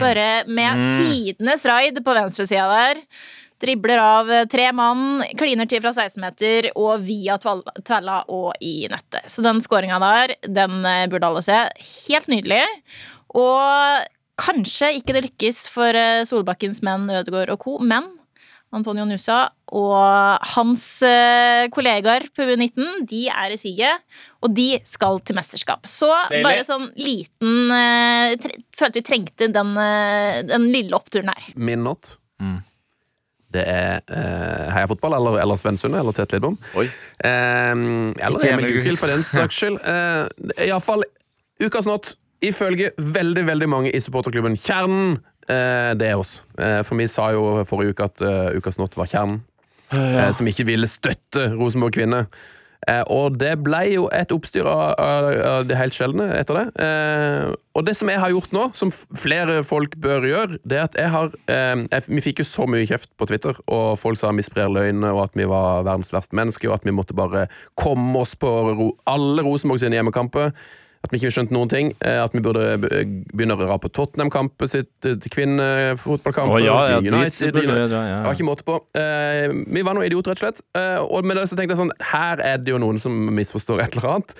bare 0.00 0.44
med 0.48 0.78
tidenes 0.96 1.66
raid 1.68 1.98
på 2.04 2.14
venstresida 2.16 2.68
der. 2.70 3.02
Dribler 3.60 4.00
av 4.00 4.30
tre 4.48 4.70
mann, 4.72 5.20
kliner 5.36 5.68
til 5.68 5.82
fra 5.84 5.92
16-meter 5.92 6.70
og 6.80 7.02
via 7.04 7.36
tvella 7.40 8.22
og 8.32 8.54
i 8.64 8.86
nettet. 8.88 9.26
Så 9.28 9.44
den 9.44 9.60
skåringa 9.60 9.98
der, 10.00 10.32
den 10.48 10.78
eh, 10.88 11.08
burde 11.12 11.28
alle 11.28 11.42
se. 11.44 11.58
Helt 12.08 12.30
nydelig. 12.32 12.62
Og 13.36 14.06
kanskje 14.40 14.94
ikke 14.96 15.16
det 15.16 15.26
lykkes 15.26 15.66
for 15.72 15.92
eh, 15.92 16.22
Solbakkens 16.28 16.80
menn 16.86 17.04
Ødegaard 17.12 17.52
og 17.52 17.60
co., 17.66 17.76
men 17.84 18.08
Antonio 18.72 19.02
Nusa, 19.04 19.50
og 19.74 20.46
hans 20.54 20.84
eh, 21.04 21.66
kollegaer 21.74 22.28
på 22.32 22.46
U19, 22.46 23.02
de 23.10 23.24
er 23.34 23.52
i 23.52 23.60
siget. 23.60 24.06
Og 24.40 24.54
de 24.56 24.70
skal 24.88 25.20
til 25.26 25.36
mesterskap. 25.36 25.84
Så 25.90 26.08
Deilig. 26.30 26.46
bare 26.46 26.64
sånn 26.64 26.88
liten 26.96 27.76
tre, 28.40 28.56
Følte 28.78 29.02
vi 29.02 29.04
trengte 29.04 29.50
den, 29.52 29.76
den 30.48 30.70
lille 30.72 30.96
oppturen 30.96 31.34
her. 31.34 31.52
Min 31.60 31.84
not. 31.84 32.14
Det 33.50 33.64
er 33.66 34.00
uh, 34.06 34.70
Heia 34.74 34.86
Fotball 34.86 35.16
eller, 35.18 35.40
eller 35.42 35.58
Svensundet 35.58 36.00
eller 36.00 36.14
Tete 36.14 36.38
Lidbom. 36.38 36.56
Oi. 36.78 36.86
Eh, 36.86 37.72
eller 37.74 38.46
Emil 38.52 38.76
Gukild, 38.76 39.00
for 39.00 39.10
den 39.10 39.24
saks 39.26 39.58
skyld. 39.58 39.80
Uh, 39.82 40.28
Iallfall 40.66 41.04
ukas 41.62 41.88
not. 41.90 42.14
Ifølge 42.40 42.94
veldig 42.96 43.42
veldig 43.44 43.66
mange 43.68 43.90
i 43.92 44.00
supporterklubben 44.00 44.54
Kjernen, 44.56 45.18
uh, 45.50 45.90
det 45.98 46.06
er 46.08 46.16
oss. 46.16 46.38
Uh, 46.56 46.80
for 46.86 46.96
vi 46.96 47.08
sa 47.10 47.32
jo 47.36 47.60
forrige 47.68 47.92
uke 47.92 48.06
at 48.08 48.22
ukas 48.56 48.78
not 48.80 48.96
var 48.96 49.10
Kjernen. 49.10 49.42
eh, 49.96 50.30
som 50.30 50.46
ikke 50.46 50.66
ville 50.68 50.86
støtte 50.86 51.50
Rosenborg 51.58 51.96
kvinner. 51.98 52.30
Eh, 52.88 53.02
og 53.12 53.36
det 53.36 53.52
ble 53.60 53.82
jo 53.92 54.06
et 54.14 54.30
oppstyr 54.32 54.64
av, 54.64 54.94
av, 54.96 55.66
det 55.68 55.76
helt 55.76 55.96
sjeldne 55.96 56.30
etter 56.38 56.56
det. 56.56 56.64
Eh, 56.80 57.50
og 57.76 57.84
det 57.86 57.94
som 57.98 58.08
jeg 58.08 58.22
har 58.22 58.32
gjort 58.32 58.54
nå, 58.56 58.64
som 58.78 58.92
flere 58.92 59.60
folk 59.66 59.98
bør 60.00 60.24
gjøre, 60.28 60.60
det 60.64 60.78
er 60.78 60.88
at 60.88 60.96
jeg 60.98 61.12
har 61.12 61.28
eh, 61.52 61.84
jeg, 61.84 62.06
Vi 62.08 62.24
fikk 62.24 62.42
jo 62.42 62.48
så 62.48 62.66
mye 62.70 62.88
kjeft 62.88 63.12
på 63.20 63.28
Twitter, 63.28 63.60
og 63.68 63.98
folk 64.00 64.20
sa 64.20 64.32
vi 64.32 64.46
sprer 64.46 64.72
løgner, 64.72 65.12
og 65.12 65.26
at 65.28 65.36
vi 65.36 65.48
var 65.50 65.84
verdens 65.84 66.14
verste 66.14 66.36
mennesker, 66.38 66.70
og 66.70 66.80
at 66.80 66.88
vi 66.88 66.96
måtte 66.96 67.16
bare 67.16 67.48
komme 67.78 68.16
oss 68.22 68.32
på 68.38 68.50
alle 69.10 69.44
Rosenborg 69.44 69.82
sine 69.82 70.00
hjemmekamper. 70.00 70.54
At 71.00 71.14
vi 71.14 71.16
ikke 71.16 71.30
skjønte 71.32 71.54
noen 71.56 71.70
ting. 71.72 71.94
eh, 72.04 72.18
At 72.20 72.34
vi 72.36 72.42
burde 72.44 72.76
begynne 72.80 73.54
å 73.56 73.60
røre 73.60 73.78
på 73.80 73.88
Tottenham-kampet 73.96 74.68
sitt, 74.68 75.06
kvinnefotballkamp 75.32 76.52
oh, 76.52 76.58
ja, 76.60 76.74
ja, 76.92 76.98
United, 77.00 77.56
dra, 77.56 77.76
ja, 77.78 77.86
ja. 77.88 78.18
Det 78.18 78.26
var 78.26 78.36
ikke 78.36 78.48
måte 78.48 78.66
på. 78.66 78.76
Eh, 79.00 79.46
vi 79.48 79.84
var 79.86 79.96
noen 79.96 80.04
idioter, 80.10 80.34
rett 80.34 80.42
og 80.42 80.44
slett. 80.44 80.60
Eh, 80.76 80.98
og 81.00 81.24
med 81.24 81.40
det 81.40 81.46
så 81.48 81.56
tenkte 81.56 81.72
jeg 81.72 81.80
sånn 81.80 81.94
Her 82.12 82.42
er 82.44 82.60
det 82.60 82.74
jo 82.74 82.80
noen 82.82 83.00
som 83.00 83.14
misforstår 83.32 83.80
et 83.84 83.96
eller 83.96 84.10
annet. 84.12 84.34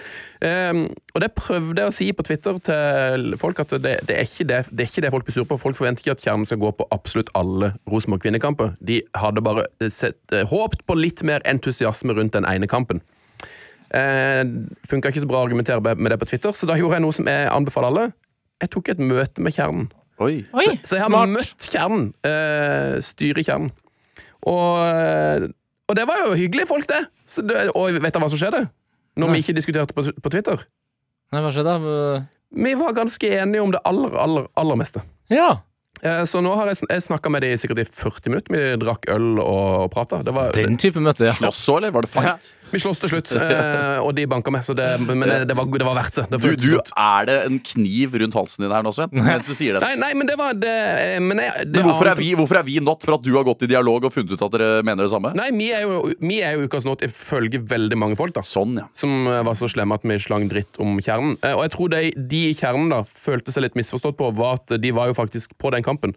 Eh, 0.44 0.82
og 1.14 1.24
det 1.24 1.30
prøvde 1.38 1.80
jeg 1.80 1.92
å 1.92 1.96
si 1.96 2.10
på 2.16 2.26
Twitter 2.28 2.60
til 2.68 3.38
folk 3.40 3.62
at 3.64 3.72
det, 3.80 3.94
det, 4.08 4.18
er 4.18 4.28
ikke 4.28 4.48
det, 4.50 4.60
det 4.68 4.84
er 4.84 4.92
ikke 4.92 5.04
det 5.06 5.12
folk 5.14 5.28
blir 5.28 5.38
sure 5.38 5.48
på. 5.48 5.60
Folk 5.64 5.78
forventer 5.80 6.04
ikke 6.04 6.18
at 6.18 6.26
Kjernen 6.26 6.48
skal 6.48 6.60
gå 6.60 6.74
på 6.76 6.88
absolutt 6.92 7.32
alle 7.40 7.72
Rosenborg 7.88 8.26
kvinnekamper. 8.26 8.76
De 8.84 9.00
hadde 9.16 9.44
bare 9.48 9.64
sett, 9.88 10.20
eh, 10.36 10.44
håpt 10.52 10.84
på 10.84 10.98
litt 10.98 11.24
mer 11.24 11.40
entusiasme 11.48 12.16
rundt 12.20 12.36
den 12.36 12.48
ene 12.48 12.68
kampen. 12.68 13.00
Eh, 13.90 14.42
Funka 14.90 15.10
ikke 15.10 15.22
så 15.24 15.28
bra 15.30 15.40
å 15.40 15.46
argumentere 15.48 15.94
med 15.96 16.12
det 16.12 16.18
på 16.20 16.28
Twitter, 16.30 16.54
så 16.54 16.68
da 16.70 16.76
gjorde 16.78 16.98
jeg 16.98 17.04
noe 17.06 17.16
som 17.16 17.30
jeg 17.30 17.48
anbefaler 17.50 17.90
alle. 17.90 18.04
Jeg 18.60 18.70
tok 18.74 18.90
et 18.92 19.00
møte 19.02 19.42
med 19.42 19.56
Kjernen. 19.56 19.88
Oi. 20.20 20.42
Oi! 20.52 20.66
Så 20.84 20.98
jeg 20.98 21.06
har 21.06 21.08
Smart. 21.08 21.30
møtt 21.32 21.68
kjernen. 21.72 22.10
Eh, 22.28 22.98
styret 23.00 23.40
i 23.40 23.46
kjernen. 23.46 23.70
Og, 24.44 24.82
eh, 24.84 25.46
og 25.88 25.96
det 25.96 26.04
var 26.10 26.20
jo 26.26 26.34
hyggelige 26.36 26.68
folk, 26.68 26.84
det. 26.90 27.06
Så 27.24 27.40
det 27.46 27.70
og 27.72 27.88
vet 27.96 28.12
dere 28.12 28.20
hva 28.20 28.28
som 28.28 28.40
skjedde? 28.40 28.66
Når 29.16 29.32
vi 29.32 29.40
ikke 29.40 29.56
diskuterte 29.56 29.96
på, 29.96 30.04
på 30.12 30.32
Twitter? 30.32 30.60
Nei, 31.32 31.40
hva 31.40 31.50
skjedde? 31.54 31.72
da? 31.72 32.20
Vi 32.60 32.74
var 32.76 32.92
ganske 32.92 33.32
enige 33.40 33.62
om 33.64 33.72
det 33.72 33.80
aller, 33.88 34.12
aller, 34.20 34.46
aller 34.60 34.78
meste. 34.80 35.00
Ja. 35.32 35.62
Eh, 36.02 36.22
så 36.28 36.40
nå 36.44 36.52
har 36.58 36.68
jeg, 36.68 36.82
jeg 36.90 37.04
snakka 37.08 37.30
med 37.32 37.44
de 37.46 37.54
sikkert 37.60 37.80
i 37.80 37.88
40 37.88 38.32
minutter. 38.32 38.52
Vi 38.54 38.62
drakk 38.84 39.08
øl 39.14 39.38
og, 39.40 39.86
og 39.86 39.90
prata. 39.94 40.20
Den 40.26 40.76
type 40.80 41.00
møte, 41.00 41.30
ja. 41.30 41.34
Slåss 41.40 41.64
så, 41.64 41.78
eller 41.80 41.96
var 41.96 42.04
det 42.04 42.12
fight? 42.12 42.52
Vi 42.70 42.80
slåss 42.82 43.00
til 43.02 43.10
slutt, 43.12 43.32
eh, 43.36 43.98
og 44.02 44.12
de 44.16 44.26
banka 44.30 44.52
meg, 44.54 44.62
så 44.66 44.74
det, 44.78 44.86
men 45.02 45.24
det, 45.26 45.38
det, 45.50 45.56
var, 45.58 45.66
det 45.70 45.86
var 45.86 45.96
verdt 45.98 46.20
det. 46.20 46.26
det 46.32 46.40
Du, 46.42 46.54
du, 46.62 46.76
er 46.78 47.28
det 47.28 47.36
en 47.48 47.58
kniv 47.72 48.16
rundt 48.22 48.36
halsen 48.38 48.64
din 48.66 48.74
her 48.74 48.84
nå, 48.86 48.92
Sven? 48.94 49.12
Mens 49.16 49.48
du 49.50 49.54
sier 49.56 49.76
det. 49.78 49.82
Nei, 49.84 49.96
nei, 50.00 50.10
men 50.18 50.30
det 50.30 50.36
var 50.40 50.56
det, 50.58 50.74
eh, 51.04 51.16
men, 51.22 51.42
jeg, 51.42 51.66
det 51.70 51.80
Men 51.80 51.88
hvorfor 51.90 52.12
er, 52.12 52.20
vi, 52.20 52.30
hvorfor 52.38 52.60
er 52.60 52.66
vi 52.68 52.78
not 52.84 53.06
for 53.06 53.16
at 53.18 53.24
du 53.26 53.32
har 53.34 53.46
gått 53.48 53.64
i 53.66 53.70
dialog 53.70 54.06
og 54.08 54.14
funnet 54.14 54.34
ut 54.36 54.44
at 54.46 54.54
dere 54.56 54.84
mener 54.86 55.06
det 55.06 55.12
samme? 55.14 55.32
Nei, 55.38 55.48
vi 55.56 55.70
er 55.76 55.86
jo, 55.86 56.02
vi 56.20 56.42
er 56.46 56.58
jo 56.58 56.68
ukas 56.70 56.86
not 56.88 57.02
ifølge 57.06 57.62
veldig 57.70 57.98
mange 58.00 58.18
folk, 58.20 58.34
da. 58.36 58.44
Sånn, 58.46 58.76
ja. 58.82 58.86
som 58.98 59.16
eh, 59.30 59.42
var 59.46 59.58
så 59.58 59.70
slemme 59.70 59.98
at 59.98 60.06
vi 60.06 60.20
slang 60.22 60.46
dritt 60.50 60.80
om 60.82 60.98
kjernen. 61.02 61.36
Eh, 61.42 61.56
Og 61.56 61.64
jeg 61.66 61.74
tror 61.76 61.94
de, 61.96 62.04
de 62.34 62.44
i 62.50 62.54
kjernen 62.58 62.92
da 62.92 63.02
følte 63.08 63.54
seg 63.54 63.66
litt 63.66 63.78
misforstått 63.78 64.18
på, 64.20 64.30
var 64.38 64.60
at 64.60 64.78
de 64.80 64.94
var 64.96 65.10
jo 65.10 65.18
faktisk 65.18 65.56
på 65.60 65.72
den 65.74 65.86
kampen. 65.86 66.14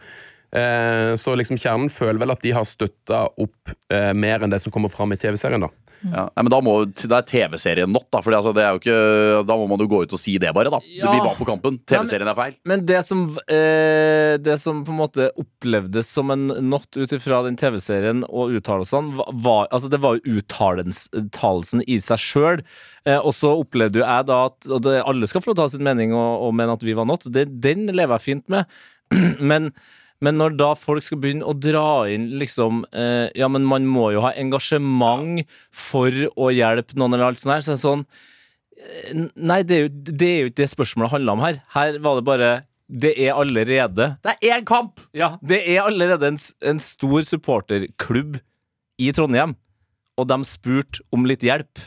Eh, 0.54 1.14
Så 1.18 1.34
liksom 1.40 1.58
kjernen 1.58 1.90
føler 1.94 2.22
vel 2.22 2.34
at 2.36 2.44
de 2.46 2.54
har 2.54 2.68
støtta 2.68 3.26
opp 3.42 3.74
eh, 3.94 4.12
mer 4.14 4.44
enn 4.44 4.54
det 4.54 4.62
som 4.64 4.74
kommer 4.74 4.92
fram 4.94 5.14
i 5.16 5.20
TV-serien. 5.20 5.66
da 5.66 5.72
ja. 6.12 6.26
Men 6.36 6.52
da 6.52 6.60
må, 6.66 6.74
Det 6.90 7.08
er 7.08 7.26
TV-serien 7.28 7.92
not, 7.92 8.08
da. 8.12 8.22
Fordi, 8.24 8.38
altså, 8.40 8.54
det 8.56 8.64
er 8.66 8.76
jo 8.76 8.82
ikke, 8.82 8.98
da 9.48 9.58
må 9.60 9.68
man 9.72 9.84
jo 9.84 9.90
gå 9.92 10.02
ut 10.04 10.16
og 10.16 10.22
si 10.22 10.36
det, 10.42 10.52
bare. 10.56 10.72
da 10.74 10.82
Ja. 10.92 11.14
Vi 11.14 11.24
var 11.24 11.38
på 11.38 11.48
kampen. 11.48 11.80
TV-serien 11.90 12.30
er 12.30 12.38
feil. 12.38 12.58
Men 12.70 12.86
det 12.90 13.04
som, 13.08 13.26
eh, 13.48 14.36
det 14.42 14.58
som 14.62 14.84
på 14.86 14.94
en 14.94 15.00
måte 15.00 15.30
opplevdes 15.40 16.10
som 16.10 16.32
en 16.34 16.48
not 16.70 16.90
ut 16.98 17.16
ifra 17.16 17.44
den 17.48 17.58
TV-serien 17.60 18.24
og 18.30 18.56
uttalelsene, 18.58 19.18
var, 19.44 19.68
altså 19.72 19.90
det 19.92 20.02
var 20.04 20.20
jo 20.20 20.40
uttalelsen 20.40 21.86
i 21.88 22.00
seg 22.04 22.20
sjøl. 22.22 22.64
Eh, 23.06 23.20
og 23.20 23.34
så 23.36 23.52
opplevde 23.60 24.00
jo 24.00 24.06
jeg 24.06 24.28
da 24.30 24.46
at 24.48 24.70
og 24.70 24.86
det, 24.86 25.00
alle 25.04 25.28
skal 25.28 25.44
få 25.44 25.56
ha 25.58 25.68
sin 25.72 25.84
mening 25.84 26.14
og, 26.16 26.48
og 26.48 26.56
mene 26.56 26.76
at 26.78 26.86
vi 26.86 26.96
var 26.98 27.08
not. 27.10 27.26
Det, 27.28 27.48
den 27.64 27.88
lever 27.92 28.18
jeg 28.18 28.28
fint 28.28 28.48
med. 28.52 28.80
men 29.52 29.74
men 30.24 30.38
når 30.40 30.56
da 30.60 30.70
folk 30.80 31.04
skal 31.04 31.20
begynne 31.22 31.48
å 31.48 31.56
dra 31.58 32.06
inn 32.12 32.30
liksom 32.40 32.84
eh, 32.96 33.28
Ja, 33.36 33.50
men 33.52 33.66
man 33.68 33.88
må 33.90 34.12
jo 34.16 34.24
ha 34.24 34.34
engasjement 34.40 35.44
for 35.70 36.14
å 36.40 36.52
hjelpe 36.54 36.96
noen, 37.00 37.16
eller 37.16 37.32
alt 37.32 37.44
sånt 37.44 37.58
her, 37.58 37.66
så 37.66 37.74
er 37.74 37.80
det 37.80 37.84
sånn 37.84 38.06
eh, 38.80 39.26
Nei, 39.36 39.62
det 39.68 39.76
er, 39.78 39.88
jo, 39.88 39.94
det 40.12 40.30
er 40.30 40.40
jo 40.42 40.52
ikke 40.52 40.62
det 40.64 40.70
spørsmålet 40.72 41.16
handla 41.18 41.36
om 41.36 41.44
her. 41.44 41.60
Her 41.76 42.00
var 42.04 42.20
det 42.20 42.26
bare 42.30 42.52
Det 42.88 43.14
er 43.26 43.34
allerede 43.36 44.14
Det 44.24 44.36
er 44.38 44.60
én 44.60 44.68
kamp! 44.70 45.04
Ja, 45.18 45.34
det 45.42 45.64
er 45.74 45.84
allerede 45.84 46.32
en, 46.32 46.40
en 46.72 46.84
stor 46.84 47.26
supporterklubb 47.28 48.40
i 49.02 49.10
Trondheim, 49.16 49.56
og 50.22 50.28
de 50.30 50.38
spurte 50.46 51.02
om 51.12 51.26
litt 51.26 51.42
hjelp. 51.44 51.82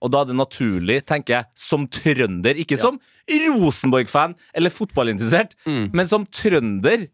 Og 0.00 0.10
da 0.14 0.22
er 0.22 0.30
det 0.30 0.36
naturlig, 0.38 0.96
tenker 1.06 1.34
jeg, 1.34 1.46
som 1.58 1.84
trønder, 1.92 2.56
ikke 2.62 2.78
som 2.80 2.96
Rosenborg-fan 3.28 4.32
eller 4.56 4.72
fotballinteressert, 4.72 5.52
men 5.66 6.08
som 6.08 6.24
trønder, 6.32 7.04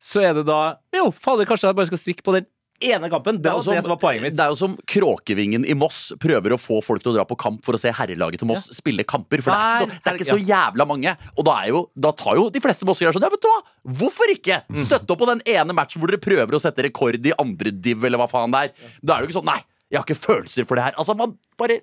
så 0.00 0.22
er 0.24 0.32
det 0.40 0.46
da 0.48 0.60
Jo, 0.96 1.10
fader, 1.12 1.44
kanskje 1.48 1.68
jeg 1.70 1.76
bare 1.78 1.90
skal 1.90 2.00
stikke 2.00 2.24
på 2.26 2.32
den 2.38 2.46
ene 2.80 3.10
kampen. 3.12 3.36
Det 3.36 3.44
Det 3.44 3.50
er, 3.50 3.58
var 3.58 3.64
jo 3.66 3.72
det 3.76 3.82
som 3.84 3.92
var 3.92 3.98
poenget 4.00 4.22
mitt. 4.24 4.36
det 4.38 4.40
er 4.46 4.52
jo 4.54 4.56
som 4.56 4.76
Kråkevingen 4.88 5.66
i 5.68 5.74
Moss 5.76 5.98
prøver 6.16 6.54
å 6.54 6.58
få 6.60 6.78
folk 6.80 7.02
til 7.04 7.12
å 7.12 7.16
dra 7.18 7.24
på 7.28 7.36
kamp 7.36 7.58
for 7.66 7.76
å 7.76 7.80
se 7.82 7.92
herrelaget 7.92 8.40
til 8.40 8.48
Moss 8.48 8.70
spille 8.72 9.04
kamper. 9.04 9.42
For 9.44 9.52
det 9.52 9.58
er, 9.60 9.82
ikke 9.84 9.90
så, 9.92 9.98
det 10.00 10.12
er 10.14 10.16
ikke 10.22 10.28
så 10.30 10.38
jævla 10.48 10.86
mange. 10.88 11.12
Og 11.36 11.44
da, 11.44 11.58
er 11.60 11.74
jo, 11.74 11.82
da 11.92 12.14
tar 12.16 12.40
jo 12.40 12.46
de 12.54 12.62
fleste 12.64 12.88
mossere 12.88 13.12
sånn 13.12 13.26
Ja, 13.26 13.28
vet 13.34 13.44
du 13.44 13.50
hva? 13.52 13.60
Hvorfor 14.00 14.32
ikke? 14.32 14.62
Mm. 14.72 14.80
Støtte 14.86 15.12
opp 15.12 15.20
på 15.20 15.28
den 15.28 15.44
ene 15.44 15.76
matchen 15.76 16.00
hvor 16.00 16.08
dere 16.08 16.22
prøver 16.24 16.56
å 16.56 16.62
sette 16.64 16.86
rekord 16.88 17.20
i 17.20 17.34
andre 17.36 17.74
div, 17.76 18.00
eller 18.08 18.22
hva 18.22 18.30
faen 18.32 18.56
det 18.56 18.62
er. 18.70 18.72
Da 19.04 19.18
er 19.18 19.20
det 19.20 19.28
jo 19.28 19.34
ikke 19.34 19.38
sånn 19.42 19.50
Nei, 19.52 19.60
jeg 19.92 20.00
har 20.00 20.08
ikke 20.08 20.20
følelser 20.22 20.64
for 20.70 20.80
det 20.80 20.88
her. 20.88 20.96
Altså, 20.96 21.18
man 21.20 21.36
bare 21.60 21.82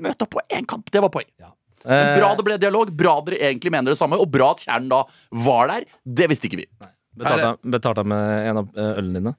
møter 0.00 0.24
opp 0.24 0.32
på 0.38 0.46
én 0.48 0.64
kamp. 0.64 0.88
Det 0.88 1.04
var 1.04 1.12
poeng. 1.12 1.28
Men 1.84 2.16
bra 2.16 2.32
det 2.38 2.44
ble 2.46 2.56
dialog, 2.62 2.88
bra 2.96 3.18
dere 3.26 3.42
egentlig 3.52 3.72
mener 3.74 3.92
det 3.92 3.98
samme, 4.00 4.16
og 4.16 4.30
bra 4.32 4.52
at 4.54 4.64
Kjernen 4.64 4.88
da 4.88 5.02
var 5.44 5.68
der. 5.74 5.84
Det 6.06 6.28
visste 6.32 6.48
ikke 6.48 6.62
vi. 6.62 6.68
Betalte 7.18 7.52
Betalte 7.76 8.04
med 8.08 8.48
en 8.50 8.60
av 8.62 8.68
eh, 8.76 8.92
ølene 8.98 9.20
dine? 9.20 9.34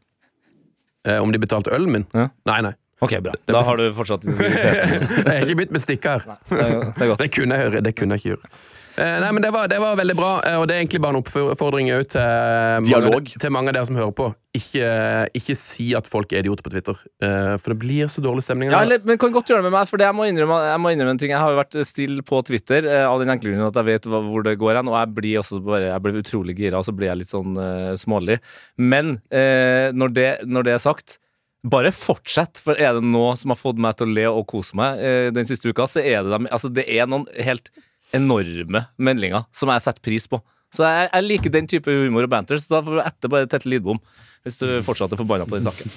Eh, 1.08 1.20
Om 1.24 1.32
de 1.34 1.40
betalte 1.42 1.74
ølen 1.76 1.92
min? 1.92 2.06
Ja. 2.16 2.30
Nei, 2.48 2.60
nei. 2.70 2.74
Ok, 3.04 3.18
bra. 3.26 3.34
Da 3.50 3.62
har 3.68 3.76
du 3.82 3.90
fortsatt 3.98 4.24
Jeg 4.30 5.26
har 5.28 5.42
ikke 5.44 5.58
begynt 5.60 5.74
med 5.76 5.82
stikker. 5.84 6.24
Det 6.48 6.60
er 6.62 6.78
det 6.94 7.04
er 7.04 7.10
godt. 7.12 7.20
Det 7.26 7.32
kunne 7.36 7.58
jeg, 7.60 7.82
det 7.84 7.92
kunne 8.00 8.16
jeg 8.16 8.22
ikke 8.24 8.36
gjøre. 8.36 8.52
Eh, 8.94 9.18
nei, 9.24 9.32
men 9.34 9.42
det 9.42 9.50
var, 9.54 9.68
det 9.72 9.80
var 9.82 9.98
veldig 9.98 10.16
bra, 10.18 10.32
eh, 10.46 10.56
og 10.60 10.68
det 10.70 10.76
er 10.76 10.84
egentlig 10.84 11.02
bare 11.02 11.16
en 11.16 11.22
oppfordring 11.24 11.90
til, 12.14 12.90
mange, 12.92 13.22
til 13.42 13.54
mange 13.54 13.72
av 13.72 13.78
dere 13.78 13.90
som 13.90 13.98
hører 13.98 14.14
på. 14.18 14.28
Ikke, 14.54 14.90
ikke 15.34 15.56
si 15.58 15.88
at 15.98 16.06
folk 16.10 16.34
er 16.34 16.44
idioter 16.44 16.66
på 16.66 16.74
Twitter, 16.76 17.00
eh, 17.26 17.56
for 17.58 17.74
det 17.74 17.80
blir 17.82 18.12
så 18.14 18.22
dårlig 18.22 18.46
stemning. 18.46 18.70
Ja, 18.70 18.84
eller, 18.86 19.02
men 19.08 19.18
kan 19.22 19.34
godt 19.34 19.50
gjøre 19.50 19.64
det 19.64 19.70
med 19.72 19.76
meg, 19.80 19.90
for 19.90 20.02
det 20.02 20.06
jeg 20.06 20.18
må 20.18 20.28
innrømme, 20.30 20.60
jeg 20.70 20.84
må 20.84 20.94
innrømme 20.94 21.16
en 21.16 21.24
ting. 21.24 21.34
Jeg 21.34 21.42
har 21.42 21.56
jo 21.56 21.62
vært 21.64 21.80
stille 21.90 22.26
på 22.28 22.44
Twitter 22.46 22.86
eh, 22.86 23.08
av 23.08 23.18
den 23.24 23.34
enkle 23.34 23.56
grunn 23.56 23.66
at 23.66 23.82
jeg 23.82 23.90
vet 23.90 24.08
hvor 24.14 24.46
det 24.46 24.60
går 24.62 24.82
hen, 24.82 24.94
og 24.94 25.00
jeg 25.00 25.18
blir 25.18 25.42
også 25.42 25.64
bare 25.64 25.90
Jeg 25.90 26.06
blir 26.06 26.22
utrolig 26.22 26.58
gira, 26.60 26.78
og 26.80 26.86
så 26.86 26.94
blir 26.94 27.10
jeg 27.10 27.24
litt 27.24 27.34
sånn 27.34 27.58
uh, 27.58 27.94
smålig. 28.00 28.38
Men 28.78 29.18
uh, 29.34 29.90
når, 29.96 30.14
det, 30.14 30.30
når 30.46 30.70
det 30.70 30.78
er 30.78 30.86
sagt 30.86 31.18
bare 31.64 31.94
fortsett, 31.96 32.60
for 32.60 32.76
er 32.76 32.98
det 32.98 33.08
noe 33.08 33.38
som 33.40 33.54
har 33.54 33.60
fått 33.60 33.80
meg 33.82 33.96
til 33.98 34.10
å 34.10 34.16
le 34.18 34.28
og 34.30 34.46
kose 34.52 34.76
meg 34.76 35.00
eh, 35.00 35.30
den 35.34 35.48
siste 35.48 35.72
uka, 35.72 35.88
så 35.88 36.04
er 36.04 36.26
det 36.26 36.34
dem 36.34 36.50
Altså, 36.52 36.72
det 36.74 36.84
er 36.92 37.08
noen 37.08 37.26
helt 37.40 37.72
enorme 38.14 38.86
meldinger 38.98 39.48
som 39.56 39.72
jeg 39.74 39.86
setter 39.86 40.06
pris 40.06 40.28
på. 40.30 40.42
Så 40.74 40.86
jeg, 40.88 41.10
jeg 41.12 41.28
liker 41.28 41.54
den 41.54 41.70
type 41.70 41.94
humor 41.94 42.26
og 42.26 42.34
banter, 42.34 42.58
så 42.58 42.78
da 42.78 42.84
får 42.86 42.98
du 42.98 43.02
etter 43.06 43.34
bare 43.34 43.50
Tette 43.50 43.70
Lidbom. 43.70 44.02
Hvis 44.44 44.58
du 44.60 44.68
fortsatt 44.84 45.14
er 45.14 45.20
forbanna 45.22 45.46
på 45.48 45.60
den 45.60 45.68
saken. 45.70 45.94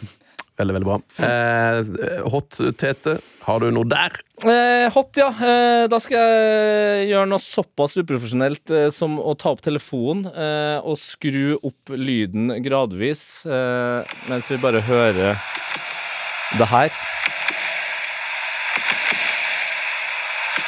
Veldig, 0.57 0.73
veldig 0.73 0.89
bra. 0.89 0.97
Eh, 1.27 2.29
hot 2.33 2.57
Tete, 2.81 3.17
har 3.45 3.61
du 3.61 3.67
noe 3.77 3.89
der? 3.91 4.15
Eh, 4.41 4.87
hot, 4.95 5.11
ja. 5.21 5.29
Eh, 5.29 5.85
da 5.93 5.99
skal 6.01 6.17
jeg 6.17 7.11
gjøre 7.11 7.29
noe 7.29 7.45
såpass 7.45 7.97
uprofesjonelt 8.01 8.73
eh, 8.73 8.87
som 8.95 9.19
å 9.21 9.35
ta 9.37 9.53
opp 9.53 9.61
telefonen 9.65 10.31
eh, 10.33 10.79
og 10.81 10.97
skru 11.01 11.59
opp 11.61 11.93
lyden 11.93 12.55
gradvis, 12.65 13.27
eh, 13.45 14.17
mens 14.31 14.49
vi 14.53 14.61
bare 14.63 14.81
hører 14.87 15.37
det 16.57 16.71
her. 16.73 16.97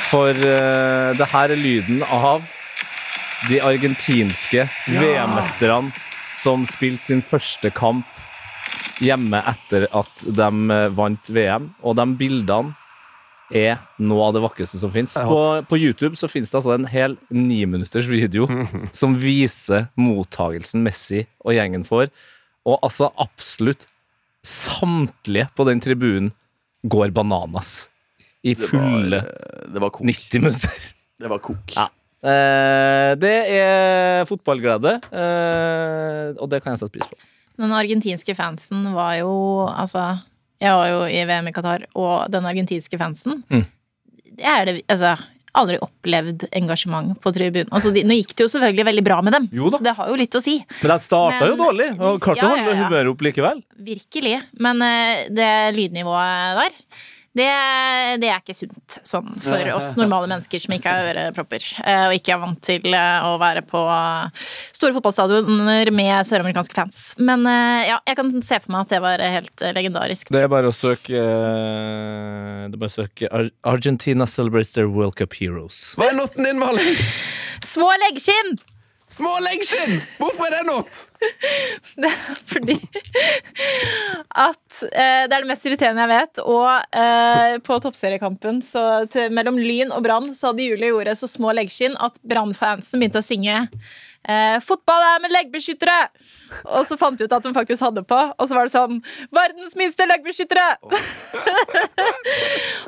For 0.09 0.33
uh, 0.33 1.15
det 1.19 1.29
her 1.33 1.53
er 1.53 1.61
lyden 1.61 2.03
av 2.03 2.47
de 3.49 3.61
argentinske 3.63 4.65
VM-mesterne 4.89 5.93
som 6.35 6.65
spilte 6.67 7.05
sin 7.05 7.23
første 7.25 7.71
kamp 7.75 8.07
hjemme 9.03 9.39
etter 9.47 9.87
at 9.95 10.25
de 10.25 10.49
eh, 10.75 10.89
vant 10.95 11.31
VM, 11.31 11.69
og 11.87 11.97
de 11.99 12.07
bildene 12.19 12.75
er 13.55 13.79
noe 14.03 14.27
av 14.27 14.35
det 14.37 14.43
vakreste 14.45 14.81
som 14.81 14.93
fins. 14.93 15.15
På, 15.17 15.61
på 15.71 15.79
YouTube 15.79 16.19
så 16.21 16.29
finnes 16.29 16.51
det 16.51 16.59
altså 16.59 16.75
en 16.75 16.89
hel 16.91 17.15
niminutters 17.33 18.11
video 18.11 18.49
som 19.01 19.17
viser 19.19 19.89
mottagelsen 19.99 20.83
Messi 20.85 21.25
og 21.45 21.55
gjengen 21.57 21.87
får, 21.89 22.11
og 22.69 22.83
altså 22.83 23.13
absolutt 23.23 23.87
samtlige 24.45 25.49
på 25.57 25.67
den 25.69 25.81
tribunen 25.83 26.35
går 26.87 27.15
bananas. 27.15 27.89
I 28.45 28.55
Det 28.55 28.61
var, 28.61 28.69
fulle 28.71 29.19
eh, 29.19 29.65
det 29.75 29.81
var 29.83 29.91
kok. 29.91 30.05
90 30.07 30.41
minutter. 30.45 30.91
Det 31.19 31.29
var 31.33 31.39
kok. 31.43 31.73
Ja. 31.77 31.89
Eh, 32.23 33.13
det 33.19 33.35
er 33.55 34.25
fotballglede, 34.27 34.97
eh, 35.15 36.31
og 36.39 36.49
det 36.51 36.61
kan 36.63 36.75
jeg 36.75 36.83
sette 36.85 36.95
pris 36.99 37.09
på. 37.11 37.19
Den 37.59 37.73
argentinske 37.75 38.35
fansen 38.39 38.85
var 38.95 39.17
jo 39.19 39.33
Altså, 39.67 40.05
jeg 40.63 40.71
var 40.75 40.87
jo 40.93 41.01
i 41.11 41.25
VM 41.27 41.49
i 41.51 41.53
Qatar, 41.57 41.85
og 41.99 42.31
den 42.31 42.47
argentinske 42.47 42.99
fansen 43.01 43.43
Mm. 43.51 43.67
Det 44.39 44.47
er 44.47 44.65
det 44.69 44.75
Altså, 44.89 45.17
aldri 45.59 45.79
opplevd 45.83 46.45
engasjement 46.55 47.17
på 47.21 47.33
tribunen. 47.35 47.67
Altså, 47.75 47.91
de, 47.95 48.05
nå 48.07 48.15
gikk 48.21 48.37
det 48.39 48.45
jo 48.47 48.51
selvfølgelig 48.53 48.85
veldig 48.87 49.05
bra 49.09 49.21
med 49.27 49.33
dem, 49.35 49.49
Jo 49.51 49.71
da. 49.73 49.79
så 49.79 49.83
det 49.89 49.95
har 49.99 50.09
jo 50.13 50.15
litt 50.21 50.37
å 50.39 50.43
si. 50.45 50.59
Men 50.85 50.93
de 50.93 50.99
starta 51.03 51.49
jo 51.51 51.57
dårlig, 51.59 51.89
og 51.99 52.21
klarte 52.23 52.47
å 52.47 52.51
Ja, 52.55 52.63
holde 52.63 52.77
humøret 52.85 53.11
opp 53.11 53.25
likevel. 53.27 53.63
Virkelig. 53.83 54.37
Men 54.63 54.83
eh, 54.87 55.25
det 55.35 55.51
lydnivået 55.75 56.61
der, 56.63 56.79
det, 57.39 57.49
det 58.23 58.31
er 58.31 58.41
ikke 58.43 58.57
sunt 58.57 58.99
sånn 59.07 59.31
for 59.45 59.71
oss 59.77 59.95
normale 59.99 60.29
mennesker 60.31 60.63
som 60.63 60.75
ikke 60.77 60.93
har 60.93 61.21
ørepropper, 61.27 61.65
eh, 61.85 62.05
og 62.09 62.17
ikke 62.19 62.35
er 62.35 62.43
vant 62.43 62.63
til 62.65 62.89
eh, 62.93 63.27
å 63.29 63.37
være 63.41 63.65
på 63.69 63.83
store 64.77 64.95
fotballstadioner 64.97 65.93
med 65.95 66.29
søramerikanske 66.29 66.79
fans. 66.79 67.01
Men 67.19 67.47
eh, 67.49 67.89
ja, 67.93 68.01
jeg 68.09 68.19
kan 68.21 68.33
se 68.39 68.61
for 68.65 68.75
meg 68.75 68.87
at 68.87 68.97
det 68.97 69.03
var 69.05 69.27
helt 69.39 69.67
legendarisk. 69.79 70.33
Det 70.35 70.45
er 70.45 70.53
bare 70.53 70.73
å 70.73 70.75
søke 70.75 71.19
Det 71.19 72.75
er 72.75 72.81
bare 72.81 72.93
å 72.93 72.99
søke 72.99 73.31
Argentina 73.67 74.27
celebrates 74.29 74.75
their 74.77 74.91
World 74.91 75.19
Cup 75.21 75.37
heroes. 75.39 75.95
Hva 75.99 76.11
er 76.11 76.19
noten 76.19 76.49
din, 76.49 76.61
Malin? 76.61 76.99
Små 77.65 77.91
leggskinn! 78.07 78.59
Små 79.09 79.31
leggskinn! 79.41 80.03
Hvorfor 80.19 80.51
er 80.51 80.59
det 80.59 80.67
not? 80.69 80.99
Fordi 82.51 82.75
at 84.37 84.83
eh, 84.93 85.23
det 85.25 85.33
er 85.33 85.41
det 85.41 85.49
mest 85.49 85.65
irriterende 85.65 86.05
jeg 86.05 86.13
vet. 86.13 86.43
Og 86.45 86.99
eh, 87.01 87.55
på 87.65 87.79
toppseriekampen 87.81 88.61
så 88.65 88.83
til, 89.09 89.33
mellom 89.33 89.57
Lyn 89.57 89.95
og 89.97 90.05
Brann 90.05 90.35
så 90.37 90.51
hadde 90.51 90.67
Julie 90.67 90.93
gjort 90.93 91.17
så 91.17 91.31
små 91.31 91.55
leggskinn 91.57 91.97
at 92.05 92.21
Brann-fansen 92.29 93.01
begynte 93.01 93.23
å 93.23 93.25
synge 93.25 93.65
eh, 94.29 94.59
'Fotball 94.61 95.03
er 95.15 95.21
med 95.25 95.33
leggbeskyttere!' 95.35 96.09
Og 96.77 96.85
så 96.89 96.97
fant 97.01 97.19
de 97.19 97.25
ut 97.25 97.33
at 97.33 97.45
hun 97.45 97.55
faktisk 97.57 97.83
hadde 97.85 98.05
på, 98.09 98.21
og 98.39 98.49
så 98.49 98.55
var 98.57 98.69
det 98.69 98.73
sånn 98.77 99.01
'Verdens 99.35 99.77
minste 99.77 100.07
leggbeskyttere!' 100.09 100.77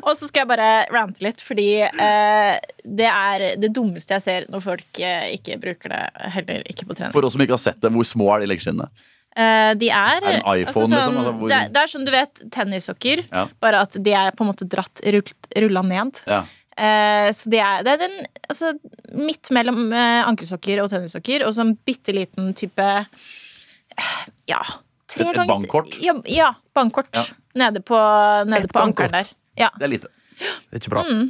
og 0.07 0.15
så 0.17 0.29
skal 0.29 0.45
jeg 0.45 0.51
bare 0.51 0.69
rante 0.93 1.25
litt, 1.25 1.43
fordi 1.45 1.69
eh, 1.85 2.57
det 2.85 3.09
er 3.11 3.47
det 3.61 3.73
dummeste 3.77 4.17
jeg 4.17 4.25
ser 4.27 4.49
når 4.53 4.65
folk 4.65 5.01
eh, 5.03 5.31
ikke 5.37 5.59
bruker 5.63 5.95
det, 5.95 6.03
heller 6.37 6.67
ikke 6.71 6.89
på 6.89 6.97
trening. 6.99 7.15
For 7.17 7.27
oss 7.27 7.37
som 7.37 7.45
ikke 7.45 7.57
har 7.59 7.65
sett 7.65 7.81
det, 7.83 7.93
hvor 7.95 8.07
små 8.09 8.31
er 8.37 8.45
de 8.45 8.51
leggskinnene? 8.53 8.89
Eh, 9.37 9.73
de 9.79 9.91
er 9.95 10.17
Er 10.19 10.25
det 10.25 10.33
en 10.41 10.47
iPhone, 10.59 10.89
sånn, 10.89 10.97
liksom? 10.97 11.19
Altså, 11.21 11.35
hvor- 11.39 11.53
det, 11.53 11.59
er, 11.59 11.69
det 11.75 11.83
er 11.85 11.91
som 11.93 12.05
du 12.05 12.11
vet, 12.11 12.41
tennissokker, 12.51 13.23
Ja. 13.31 13.45
bare 13.63 13.85
at 13.87 13.93
de 14.03 14.13
er 14.13 14.33
på 14.35 14.43
en 14.45 14.51
måte 14.51 14.67
dratt 14.69 15.03
rulla 15.57 15.83
ned. 15.87 16.19
Ja. 16.27 16.43
Eh, 16.81 17.29
så 17.37 17.51
det 17.53 17.61
er, 17.61 17.83
det 17.85 17.93
er 17.95 18.01
den 18.07 18.15
altså, 18.49 18.71
midt 19.19 19.51
mellom 19.53 19.91
eh, 19.93 20.21
ankelsokker 20.25 20.81
og 20.85 20.89
tennissokker, 20.93 21.45
og 21.47 21.53
så 21.57 21.67
en 21.67 21.75
bitte 21.87 22.15
liten 22.17 22.55
type 22.57 22.87
eh, 22.87 24.15
Ja, 24.49 24.63
tre 25.11 25.27
Et- 25.29 25.37
et 25.43 25.51
bankkort? 25.51 25.99
Ja, 26.01 26.15
ja 26.31 26.55
bankkort. 26.75 27.13
Ja. 27.17 27.27
Nede 27.61 27.83
på, 27.83 27.99
nede 28.47 28.71
på 28.71 28.81
ankeren 28.81 29.13
der. 29.13 29.29
Ja. 29.59 29.69
Det 29.77 29.85
er 29.89 29.93
lite. 29.93 30.09
Det 30.39 30.79
er 30.79 30.81
ikke 30.81 30.93
bra. 30.95 31.03
Mm. 31.05 31.29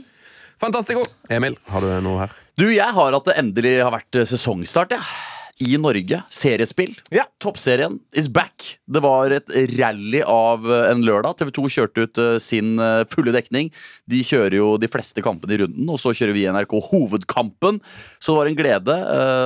Fantastico. 0.60 1.06
Emil, 1.32 1.56
har 1.72 1.80
du 1.80 1.88
noe 2.04 2.20
her? 2.26 2.34
Du, 2.60 2.66
jeg 2.68 2.92
har 2.92 3.16
at 3.16 3.24
det 3.30 3.36
endelig 3.40 3.78
har 3.80 3.90
vært 3.94 4.18
sesongstart, 4.28 4.92
sesongstart, 4.92 4.98
ja. 4.98 5.39
I 5.60 5.76
Norge. 5.76 6.22
Seriespill. 6.32 6.94
Ja. 7.12 7.26
Toppserien 7.42 7.98
is 8.16 8.28
back. 8.32 8.78
Det 8.88 9.02
var 9.04 9.32
et 9.34 9.50
rally 9.76 10.22
av 10.24 10.64
eh, 10.64 10.86
en 10.88 11.02
lørdag. 11.04 11.36
TV 11.36 11.50
2 11.58 11.64
kjørte 11.74 12.04
ut 12.06 12.20
eh, 12.22 12.36
sin 12.40 12.80
eh, 12.80 13.02
fulle 13.12 13.34
dekning. 13.36 13.68
De 14.08 14.22
kjører 14.24 14.56
jo 14.56 14.70
de 14.80 14.88
fleste 14.88 15.20
kampene 15.24 15.56
i 15.56 15.58
runden, 15.60 15.90
og 15.92 16.00
så 16.00 16.14
kjører 16.16 16.32
vi 16.36 16.46
NRK 16.48 16.72
hovedkampen. 16.86 17.82
Så 18.16 18.32
det 18.32 18.38
var 18.38 18.50
en 18.50 18.56
glede 18.56 18.96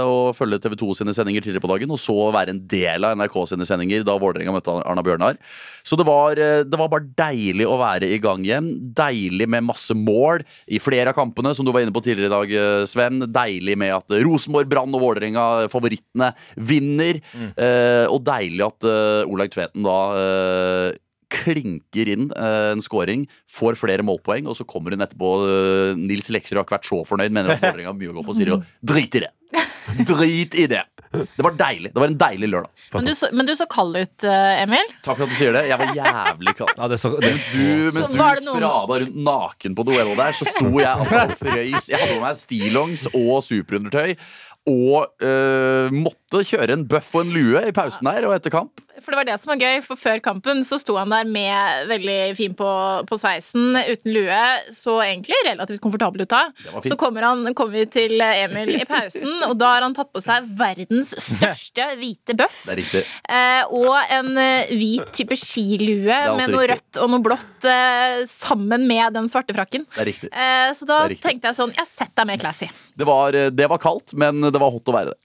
å 0.05 0.31
følge 0.37 0.61
TV 0.63 0.77
2 0.81 0.95
sine 1.01 1.15
sendinger 1.17 1.43
tidligere 1.45 1.65
på 1.65 1.71
dagen, 1.73 1.91
og 1.95 2.01
så 2.01 2.15
være 2.35 2.55
en 2.55 2.63
del 2.71 3.07
av 3.07 3.19
NRK 3.19 3.37
sine 3.51 3.67
sendinger 3.69 4.07
da 4.07 4.15
Vålerenga 4.21 4.55
møtte 4.55 4.77
Arna 4.87 5.03
Bjørnar. 5.05 5.39
Så 5.85 5.99
det 5.99 6.07
var, 6.09 6.39
det 6.39 6.81
var 6.81 6.91
bare 6.93 7.11
deilig 7.19 7.67
å 7.69 7.77
være 7.81 8.09
i 8.15 8.21
gang 8.23 8.45
igjen. 8.47 8.71
Deilig 8.97 9.49
med 9.51 9.67
masse 9.67 9.97
mål 9.99 10.47
i 10.67 10.81
flere 10.83 11.13
av 11.13 11.19
kampene, 11.19 11.53
som 11.57 11.67
du 11.67 11.73
var 11.75 11.85
inne 11.85 11.95
på 11.95 12.03
tidligere 12.05 12.31
i 12.31 12.35
dag, 12.35 12.89
Sven. 12.91 13.27
Deilig 13.35 13.77
med 13.81 13.95
at 13.99 14.17
Rosenborg, 14.25 14.71
Brann 14.71 14.97
og 14.97 15.05
Vålerenga, 15.05 15.67
favorittene, 16.05 16.35
vinner. 16.57 17.21
Eh, 17.57 18.07
og 18.11 18.23
deilig 18.27 18.65
at 18.67 18.85
eh, 18.85 19.31
Olaug 19.31 19.51
Tveten 19.55 19.85
da 19.85 19.99
eh, 20.19 20.99
klinker 21.35 22.09
inn 22.13 22.29
eh, 22.37 22.73
en 22.75 22.83
scoring, 22.85 23.27
får 23.51 23.75
flere 23.81 24.05
målpoeng, 24.07 24.47
og 24.47 24.57
så 24.57 24.65
kommer 24.65 24.95
hun 24.95 25.03
etterpå 25.03 25.31
uh, 25.43 25.95
Nils 25.99 26.31
Lekser 26.31 26.57
har 26.59 26.65
ikke 26.67 26.77
vært 26.77 26.89
så 26.89 27.01
fornøyd, 27.07 27.33
mener 27.35 27.55
at 27.55 27.63
Vålerenga 27.63 27.91
har 27.91 27.99
mye 27.99 28.13
å 28.13 28.17
gå 28.19 28.23
på, 28.27 28.35
og 28.35 28.39
sier 28.39 28.53
jo 28.55 28.61
drit 28.83 29.15
i 29.19 29.25
det. 29.25 29.33
Drit 30.07 30.55
i 30.59 30.67
det. 30.71 30.83
Det 31.15 31.45
var 31.47 31.55
deilig. 31.55 31.93
Det 31.95 32.01
var 32.03 32.11
en 32.11 32.17
deilig 32.19 32.49
lørdag. 32.51 32.71
Men, 32.95 33.07
du 33.07 33.15
så, 33.15 33.29
men 33.37 33.47
du 33.47 33.53
så 33.55 33.67
kald 33.71 33.95
ut, 33.95 34.25
eh, 34.27 34.63
Emil. 34.65 34.89
Takk 35.05 35.19
for 35.21 35.27
at 35.27 35.31
du 35.35 35.37
sier 35.39 35.55
det. 35.55 35.63
Jeg 35.71 35.79
var 35.79 35.93
jævlig 35.99 36.55
kald. 36.59 36.73
Ja, 36.79 36.89
det 36.91 36.99
så, 37.03 37.13
det 37.23 37.31
Mens 37.31 37.47
du, 37.53 37.91
mens 37.95 38.11
du 38.11 38.19
var 38.19 38.41
det 38.41 38.47
noen- 38.49 38.59
sprada 38.59 38.99
rundt 39.05 39.21
naken 39.29 39.77
på 39.79 39.87
duellet 39.87 40.19
der, 40.19 40.35
så 40.39 40.49
sto 40.51 40.73
jeg 40.73 40.91
altså 40.91 41.21
og 41.23 41.37
frøys. 41.39 41.91
Jeg 41.93 42.03
hadde 42.03 42.17
med 42.17 42.25
meg 42.27 42.41
stillongs 42.43 43.07
og 43.13 43.37
superundertøy. 43.47 44.17
Og 44.71 45.11
uh, 45.21 45.93
måtte 45.93 46.45
kjøre 46.49 46.77
en 46.77 46.87
bøff 46.89 47.13
og 47.15 47.27
en 47.27 47.35
lue 47.35 47.65
i 47.69 47.75
pausen 47.77 48.09
her 48.09 48.29
og 48.29 48.37
etter 48.37 48.53
kamp. 48.55 48.84
For 49.03 49.11
det 49.15 49.19
var 49.19 49.27
det 49.27 49.37
som 49.43 49.51
var 49.53 49.63
gøy, 49.63 49.81
for 49.85 49.99
før 49.99 50.21
kampen 50.23 50.63
så 50.67 50.79
sto 50.81 50.95
han 50.99 51.11
der 51.11 51.27
med 51.27 51.89
veldig 51.91 52.19
fin 52.39 52.53
på, 52.57 52.69
på 53.09 53.19
sveisen, 53.19 53.75
uten 53.89 54.13
lue, 54.15 54.43
så 54.75 54.99
egentlig 55.03 55.39
relativt 55.47 55.83
komfortabel 55.83 56.25
ut 56.25 56.35
av. 56.37 56.53
Så 56.87 56.97
kommer, 57.01 57.27
han, 57.27 57.49
kommer 57.59 57.81
vi 57.81 57.87
til 57.91 58.23
Emil 58.23 58.75
i 58.77 58.87
pausen, 58.89 59.33
og 59.49 59.57
da 59.61 59.73
har 59.75 59.87
han 59.87 59.97
tatt 59.97 60.13
på 60.15 60.23
seg 60.23 60.47
verdens 60.59 61.11
største 61.21 61.89
hvite 61.99 62.37
bøff. 62.39 62.61
Eh, 62.71 63.75
og 63.75 63.99
en 64.15 64.31
eh, 64.41 64.71
hvit 64.75 65.11
type 65.17 65.37
skilue 65.41 66.21
med 66.39 66.53
noe 66.55 66.65
riktig. 66.69 66.75
rødt 66.75 67.03
og 67.05 67.13
noe 67.15 67.25
blått 67.25 67.69
eh, 67.71 68.23
sammen 68.31 68.87
med 68.91 69.15
den 69.19 69.29
svarte 69.33 69.57
frakken. 69.57 69.87
Eh, 69.99 70.71
så 70.77 70.89
da 70.89 71.03
tenkte 71.11 71.51
jeg 71.51 71.59
sånn, 71.59 71.75
jeg 71.77 71.91
setter 71.91 72.23
deg 72.23 72.31
mer 72.35 72.43
classy. 72.47 72.71
Det 72.95 73.07
var, 73.09 73.35
øh, 73.35 73.51
det 73.51 73.71
var 73.71 73.83
kaldt, 73.83 74.15
men 74.19 74.45
det 74.45 74.61
var 74.63 74.71
hot 74.75 74.91
å 74.91 74.97
være 74.97 75.13
det. 75.15 75.21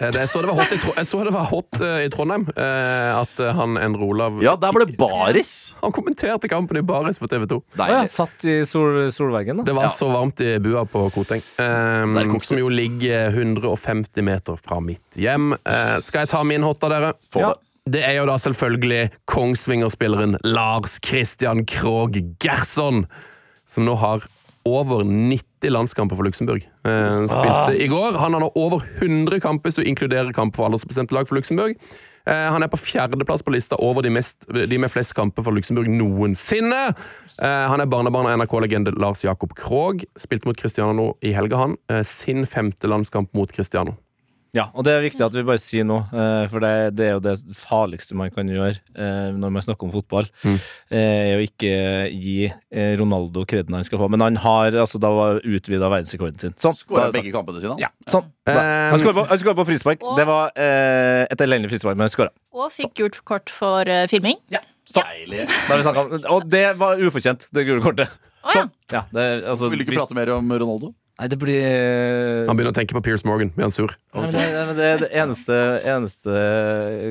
Eh, 0.00 0.10
det- 0.10 0.20
Jeg 0.24 0.28
så 0.28 0.40
det 0.42 0.48
var 0.48 0.56
hot 0.58 0.72
i, 0.72 0.78
Tro 1.04 1.24
det 1.24 1.32
var 1.32 1.44
hot 1.46 1.80
eh, 1.80 2.04
i 2.04 2.08
Trondheim. 2.10 2.48
eh, 2.56 3.20
At 3.20 3.36
han 3.54 3.76
Endre 3.78 4.02
Olav 4.02 4.42
Ja, 4.42 4.56
der 4.56 4.72
var 4.72 4.84
det 4.84 4.96
baris. 4.98 5.74
Han 5.82 5.92
kommenterte 5.92 6.48
kampen 6.50 6.76
i 6.76 6.82
baris 6.82 7.18
på 7.18 7.28
TV 7.30 7.46
2. 7.46 7.60
Å 7.78 7.88
ja, 7.88 8.00
satt 8.10 8.44
i 8.44 8.64
sol, 8.66 9.10
solveggen, 9.14 9.58
da. 9.58 9.62
Det 9.68 9.74
var 9.74 9.84
Ja. 9.84 9.88
så 9.94 10.10
varmt 10.10 10.40
i 10.40 10.58
bua 10.58 10.84
på 10.84 11.10
Koteng, 11.14 11.42
Um, 11.58 12.40
som 12.40 12.58
jo 12.58 12.68
ligger 12.68 13.30
150 13.30 14.22
meter 14.22 14.56
fra 14.58 14.80
mitt 14.80 15.14
hjem. 15.16 15.52
Uh, 15.66 16.00
skal 16.00 16.20
jeg 16.26 16.28
ta 16.28 16.42
min 16.42 16.62
hot 16.62 16.82
av 16.82 16.90
dere? 16.90 17.12
Få 17.30 17.40
det. 17.40 17.54
Det 17.86 18.02
er 18.02 18.14
jo 18.16 18.26
da 18.26 18.34
selvfølgelig 18.40 19.10
Kongsvinger-spilleren 19.28 20.38
Lars 20.42 20.98
Christian 21.04 21.64
Krogh 21.66 22.16
Gerson, 22.40 23.06
som 23.66 23.84
nå 23.84 23.94
har 24.00 24.24
over 24.64 25.04
90 25.04 25.70
landskamper 25.70 26.16
for 26.16 26.24
Luxembourg. 26.24 26.64
Eh, 26.84 27.26
spilte 27.28 27.76
i 27.76 27.88
går. 27.88 28.18
Han 28.20 28.36
har 28.36 28.40
nå 28.44 28.50
over 28.54 28.84
100 28.98 29.40
kamper, 29.44 29.68
hvis 29.68 29.80
du 29.80 29.84
inkluderer 29.84 30.32
kamp 30.36 30.56
for 30.56 30.68
aldersbestemte 30.68 31.16
lag 31.16 31.28
for 31.28 31.38
Luxembourg. 31.38 31.76
Eh, 32.26 32.46
han 32.48 32.64
er 32.64 32.70
på 32.72 32.80
fjerdeplass 32.80 33.44
på 33.44 33.52
lista 33.52 33.76
over 33.84 34.04
de, 34.04 34.12
mest, 34.14 34.46
de 34.48 34.78
med 34.80 34.92
flest 34.92 35.12
kamper 35.16 35.44
for 35.44 35.56
Luxembourg 35.56 35.90
noensinne. 35.92 36.86
Eh, 37.36 37.66
han 37.68 37.82
er 37.84 37.90
barnebarn 37.90 38.30
av 38.30 38.40
NRK-legende 38.40 38.94
Lars 38.96 39.26
Jakob 39.26 39.52
Krogh. 39.58 40.06
Spilte 40.16 40.48
mot 40.48 40.56
Cristiano 40.56 41.12
i 41.20 41.34
helga, 41.36 41.60
han. 41.60 41.76
Eh, 41.92 42.00
sin 42.08 42.46
femte 42.48 42.88
landskamp 42.88 43.34
mot 43.36 43.52
Cristiano. 43.52 43.98
Ja, 44.54 44.68
og 44.70 44.84
det 44.86 44.92
er 44.94 45.02
viktig 45.02 45.24
at 45.26 45.34
vi 45.34 45.42
bare 45.46 45.58
sier 45.58 45.86
noe, 45.86 46.04
eh, 46.14 46.44
for 46.52 46.62
det, 46.62 46.70
det 46.94 47.06
er 47.08 47.14
jo 47.16 47.22
det 47.24 47.34
farligste 47.58 48.14
man 48.18 48.30
kan 48.34 48.46
gjøre 48.50 48.76
eh, 48.94 49.32
når 49.34 49.50
man 49.56 49.64
snakker 49.66 49.88
om 49.88 49.92
fotball. 49.94 50.28
Mm. 50.44 50.58
eh, 50.94 51.22
Er 51.34 51.40
å 51.40 51.42
ikke 51.42 51.72
gi 52.14 52.36
Ronaldo 53.00 53.42
kreden 53.50 53.74
han 53.74 53.86
skal 53.86 53.98
få. 53.98 54.08
Men 54.14 54.22
han 54.22 54.38
har 54.44 54.76
altså 54.84 55.00
da 55.02 55.10
utvida 55.42 55.90
verdensrekorden 55.90 56.38
sin. 56.38 56.54
Sånn. 56.60 56.76
Skåra 56.78 57.08
begge 57.14 57.34
kampene 57.34 57.62
sine. 57.64 57.76
Ja, 57.82 57.90
sånn. 58.06 58.30
Da. 58.46 58.54
Han 58.92 59.02
skåra 59.02 59.18
på, 59.24 59.26
han 59.32 59.58
på 59.58 59.66
frispark. 59.72 60.06
Og- 60.06 60.16
Det 60.20 60.26
var 60.28 60.52
eh, 60.54 61.26
et 61.26 61.40
elendig 61.40 61.72
frispark, 61.74 61.98
men 61.98 62.06
han 62.06 62.14
skåra. 62.14 62.30
Og 62.54 62.70
fikk 62.70 62.94
gult 63.02 63.18
kort 63.26 63.50
for 63.50 63.82
uh, 63.90 64.04
filming. 64.10 64.38
Ja. 64.54 64.62
Sånn. 64.86 65.02
Og 66.30 66.46
det 66.50 66.66
var 66.78 67.00
ufortjent, 67.02 67.48
det 67.50 67.66
gule 67.66 67.82
kortet. 67.82 68.12
Sånn. 68.44 68.70
Ja, 68.92 69.06
det, 69.10 69.24
altså, 69.48 69.70
Vil 69.72 69.80
du 69.80 69.86
ikke 69.86 69.98
prate 70.02 70.16
mer 70.16 70.30
om 70.36 70.50
Ronaldo? 70.52 70.92
Nei, 71.14 71.28
det 71.30 71.36
blir 71.38 71.62
Han 72.48 72.58
begynner 72.58 72.72
å 72.72 72.74
tenke 72.74 72.96
på 72.96 73.02
Piers 73.06 73.22
Morgan. 73.26 73.52
Blir 73.54 73.68
han 73.68 73.74
sur? 73.74 73.92
Nei, 74.16 74.24
men 74.26 74.32
det, 74.34 74.78
det 74.78 74.86
er 74.88 75.02
det 75.04 75.10
eneste, 75.22 75.58
eneste 75.86 76.32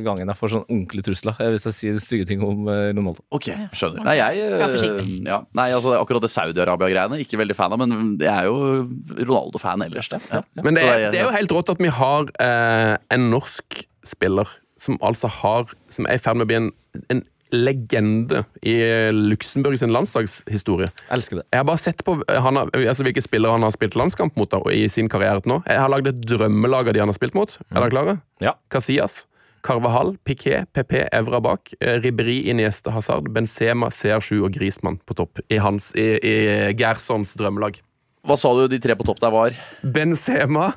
gangen 0.03 0.27
jeg 0.27 0.39
får 0.39 0.51
sånn 0.57 0.65
ordentlige 0.65 1.07
trusler, 1.07 1.37
er 1.39 1.53
hvis 1.53 1.67
jeg 1.69 1.77
sier 1.77 2.01
stygge 2.03 2.27
ting 2.27 2.43
om 2.43 2.67
eh, 2.67 2.89
Ronaldo. 2.91 3.23
Ok, 3.31 3.47
skjønner. 3.71 4.03
Nei, 4.03 4.17
jeg, 4.19 4.49
eh, 4.59 5.13
ja. 5.29 5.39
Nei, 5.55 5.69
altså 5.77 5.95
akkurat 5.95 6.25
det 6.25 6.33
Saudi-Arabia-greiene, 6.33 7.21
ikke 7.23 7.39
veldig 7.39 7.55
fan 7.55 7.75
av, 7.75 7.79
men 7.79 8.17
jeg 8.19 8.33
er 8.33 8.49
jo 8.49 8.83
Ronaldo-fan 9.23 9.85
ellers. 9.87 10.11
Det. 10.11 10.19
Ja. 10.33 10.43
Men 10.59 10.75
det 10.75 10.83
er, 10.83 11.07
det 11.07 11.21
er 11.21 11.29
jo 11.29 11.35
helt 11.37 11.55
rått 11.55 11.71
at 11.71 11.83
vi 11.83 11.93
har 12.01 12.27
eh, 12.43 12.95
en 13.15 13.29
norsk 13.31 13.85
spiller 14.03 14.51
som 14.83 14.97
altså 15.05 15.29
har 15.31 15.69
Som 15.93 16.09
er 16.11 16.17
i 16.17 16.19
ferd 16.19 16.35
med 16.35 16.43
å 16.43 16.49
bli 16.49 16.57
en, 16.59 16.65
en 17.13 17.21
legende 17.53 18.43
i 18.61 18.75
Luxembourg 19.13 19.77
sin 19.79 19.93
landslagshistorie. 19.93 20.89
Elsker 21.13 21.39
det. 21.39 21.45
Jeg 21.53 21.61
har 21.61 21.67
bare 21.69 21.81
sett 21.81 22.03
på 22.05 22.17
eh, 22.27 22.39
han 22.41 22.59
altså, 22.65 23.05
hvilke 23.05 23.23
spillere 23.23 23.55
han 23.55 23.65
har 23.65 23.75
spilt 23.75 23.97
landskamp 23.99 24.35
mot 24.39 24.51
da, 24.51 24.61
i 24.73 24.87
sin 24.91 25.11
karriere 25.11 25.43
til 25.43 25.55
nå. 25.55 25.59
Jeg 25.69 25.81
har 25.83 25.93
lagd 25.93 26.09
et 26.09 26.23
drømmelag 26.25 26.89
av 26.89 26.97
de 26.97 27.03
han 27.03 27.13
har 27.13 27.19
spilt 27.19 27.37
mot. 27.37 27.53
Er 27.69 27.79
dere 27.79 27.93
klare? 27.93 28.17
Ja. 28.43 28.55
Casillas, 28.73 29.23
Carvahall, 29.63 30.15
Piquet, 30.27 30.67
PP, 30.75 31.05
Evra 31.13 31.39
bak, 31.43 31.73
eh, 31.79 31.99
Ribéry, 32.03 32.41
Iniesta, 32.51 32.91
Hazard, 32.95 33.29
Benzema, 33.35 33.91
CR7 33.93 34.41
og 34.43 34.57
Grismann 34.57 34.99
på 35.05 35.15
topp 35.17 35.43
i, 35.47 35.61
hans, 35.63 35.93
i, 35.95 36.17
i 36.19 36.35
Gersons 36.79 37.35
drømmelag. 37.39 37.79
Hva 38.23 38.39
sa 38.39 38.53
du 38.55 38.65
de 38.71 38.79
tre 38.79 38.95
på 38.95 39.05
topp 39.07 39.21
der 39.23 39.31
var? 39.35 39.55
Benzema, 39.83 40.73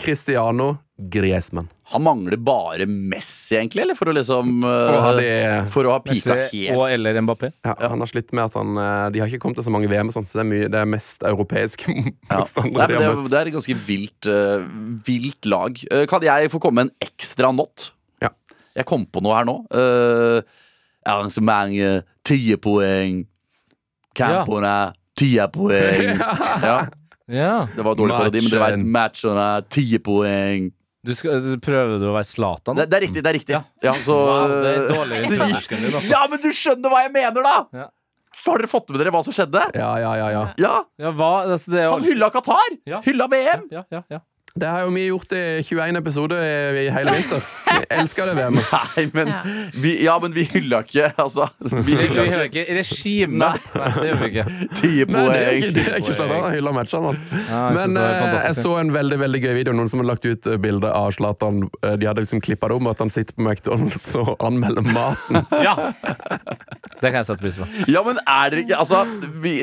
Cristiano, 0.00 0.74
Griezmann. 0.96 1.68
Han 1.90 2.02
mangler 2.06 2.36
bare 2.38 2.84
Messi, 2.86 3.56
egentlig, 3.58 3.82
eller? 3.82 3.96
For 3.98 4.06
å 4.06 4.14
liksom 4.14 4.60
eh, 4.62 4.86
For 4.86 4.94
å 4.96 5.00
ha 5.02 5.12
de- 5.18 5.64
For 5.74 5.88
å 5.90 5.94
ha 5.96 6.00
pika 6.04 6.36
Messi 6.38 6.60
helt 6.68 6.78
og 6.78 6.84
eller 6.94 7.18
Mbappé. 7.26 7.50
Ja, 7.66 7.74
Han 7.90 7.98
har 8.04 8.06
slitt 8.10 8.30
med 8.36 8.44
at 8.44 8.54
han 8.54 8.78
eh, 8.78 9.08
De 9.10 9.18
har 9.22 9.26
ikke 9.32 9.40
kommet 9.42 9.58
til 9.58 9.66
så 9.66 9.72
mange 9.74 9.90
VM, 9.90 10.06
og 10.12 10.14
sånt, 10.14 10.30
så 10.30 10.38
det 10.38 10.44
er, 10.44 10.50
mye, 10.52 10.68
det 10.70 10.78
er 10.84 10.90
mest 10.92 11.26
europeiske 11.26 11.90
Ja. 11.90 12.38
Motstandere. 12.38 12.80
har 12.86 12.94
det, 12.94 13.00
møtt. 13.18 13.30
det 13.32 13.40
er 13.40 13.50
et 13.50 13.56
ganske 13.58 13.76
vilt, 13.88 14.30
uh, 14.30 14.64
vilt 15.10 15.50
lag. 15.50 15.82
Uh, 15.90 16.04
kan 16.10 16.22
jeg 16.22 16.50
få 16.54 16.60
komme 16.62 16.84
med 16.84 16.90
en 16.92 17.08
ekstra 17.10 17.50
not? 17.54 17.90
Ja. 18.22 18.30
Jeg 18.78 18.86
kom 18.86 19.04
på 19.10 19.22
noe 19.26 19.34
her 19.40 19.48
nå. 19.50 19.58
Uh, 19.74 20.40
arrangementet, 21.10 22.06
ti 22.24 22.40
poeng. 22.62 23.24
Campene, 24.14 24.92
ti 25.18 25.34
poeng. 25.52 26.18
ja, 26.68 26.78
Ja. 27.30 27.66
det 27.76 27.84
var 27.86 27.94
dårlig 27.98 28.14
parodi, 28.16 28.40
men 28.42 28.50
dere 28.50 28.70
Matchen. 28.76 28.92
matchene, 28.94 29.48
ti 29.70 29.84
poeng. 30.02 30.70
Du 31.06 31.14
skal, 31.16 31.40
prøver 31.64 31.96
du 32.00 32.10
å 32.10 32.12
være 32.12 32.28
Zlatan? 32.28 32.76
Det, 32.76 32.84
det 32.92 32.98
er 32.98 33.04
riktig, 33.06 33.22
det 33.24 33.30
er 33.30 33.36
riktig. 33.38 33.56
Ja, 33.86 33.94
så, 34.04 34.16
Wow, 34.20 34.50
det 34.60 34.72
er 34.74 34.82
dårlig 34.90 35.20
altså. 35.30 36.08
ja, 36.12 36.20
men 36.28 36.42
du 36.42 36.50
skjønner 36.52 36.92
hva 36.92 37.00
jeg 37.06 37.12
mener, 37.14 37.46
da! 37.46 37.54
Ja. 37.84 37.86
Har 38.40 38.60
dere 38.60 38.70
fått 38.70 38.92
med 38.92 39.00
dere 39.00 39.12
hva 39.12 39.20
som 39.24 39.34
skjedde? 39.36 39.62
Ja, 39.76 39.88
ja, 40.00 40.10
ja, 40.16 40.28
ja. 40.32 40.42
Ja, 40.60 40.74
Ja, 41.00 41.12
hva? 41.16 41.30
Altså, 41.46 41.72
det 41.72 41.80
er 41.82 41.88
Han 41.92 42.04
jo 42.04 42.12
hylla 42.12 42.28
Qatar! 42.32 42.76
Ja. 42.88 43.00
Hylla 43.04 43.26
VM! 43.32 43.64
ja, 43.72 43.84
ja, 43.92 44.02
ja. 44.12 44.20
Det 44.58 44.66
har 44.66 44.80
jo 44.82 44.90
vi 44.90 45.04
gjort 45.06 45.32
i 45.36 45.40
21 45.62 45.96
episoder 46.00 46.40
i 46.80 46.88
hele 46.90 47.12
vinter. 47.14 47.42
Vi 47.70 47.84
elsker 47.94 48.26
det 48.26 48.32
VM. 48.34 48.56
Nei, 48.96 49.04
men 49.14 49.28
Ja. 49.30 49.42
vi, 49.78 49.92
Ja, 50.04 50.16
men 50.22 50.32
vi 50.34 50.42
hylla 50.50 50.80
ikke, 50.82 51.12
altså. 51.22 51.46
Vi 51.60 51.94
hylla 51.94 52.24
ikke 52.26 52.64
ikke 52.64 52.64
regimet. 52.80 53.68
Nei, 53.76 53.90
det 53.94 54.08
gjør 54.08 54.18
vi 54.24 54.30
ikke. 54.32 54.44
Ti 54.80 54.90
poeng. 55.06 55.30
det 55.76 55.84
er 55.86 56.00
ikke 56.00 56.16
Zlatan. 56.16 56.42
Han 56.42 56.56
hyller 56.56 56.74
matchene. 56.74 57.12
han. 57.12 57.20
Ja, 57.30 57.60
jeg 57.70 57.76
Men 57.78 58.00
eh, 58.02 58.34
jeg 58.48 58.56
så 58.58 58.74
en 58.80 58.90
veldig 58.94 59.20
veldig 59.22 59.42
gøy 59.44 59.54
video. 59.60 59.76
Noen 59.78 59.92
som 59.92 60.02
hadde 60.02 60.10
lagt 60.10 60.26
ut 60.26 60.50
eh, 60.50 60.58
bilde 60.66 60.90
av 60.98 61.12
Zlatan. 61.14 61.62
Eh, 61.84 61.94
De 62.00 62.10
hadde 62.10 62.24
liksom 62.26 62.42
klippa 62.42 62.72
det 62.72 62.80
om 62.80 62.90
at 62.90 62.98
han 63.04 63.12
sitter 63.14 63.36
på 63.38 63.46
McDonald's 63.46 64.08
og 64.18 64.34
anmelder 64.50 64.82
maten. 64.90 65.44
Ja! 65.66 65.76
Det 67.00 67.08
kan 67.08 67.20
jeg 67.22 67.28
sette 67.30 67.40
pris 67.44 67.56
på. 67.60 67.68
Ja, 67.88 68.02
men 68.06 68.18
er 68.26 68.50
dere 68.52 68.64
ikke 68.64 68.76
Altså, 68.80 69.04
vi, 69.40 69.54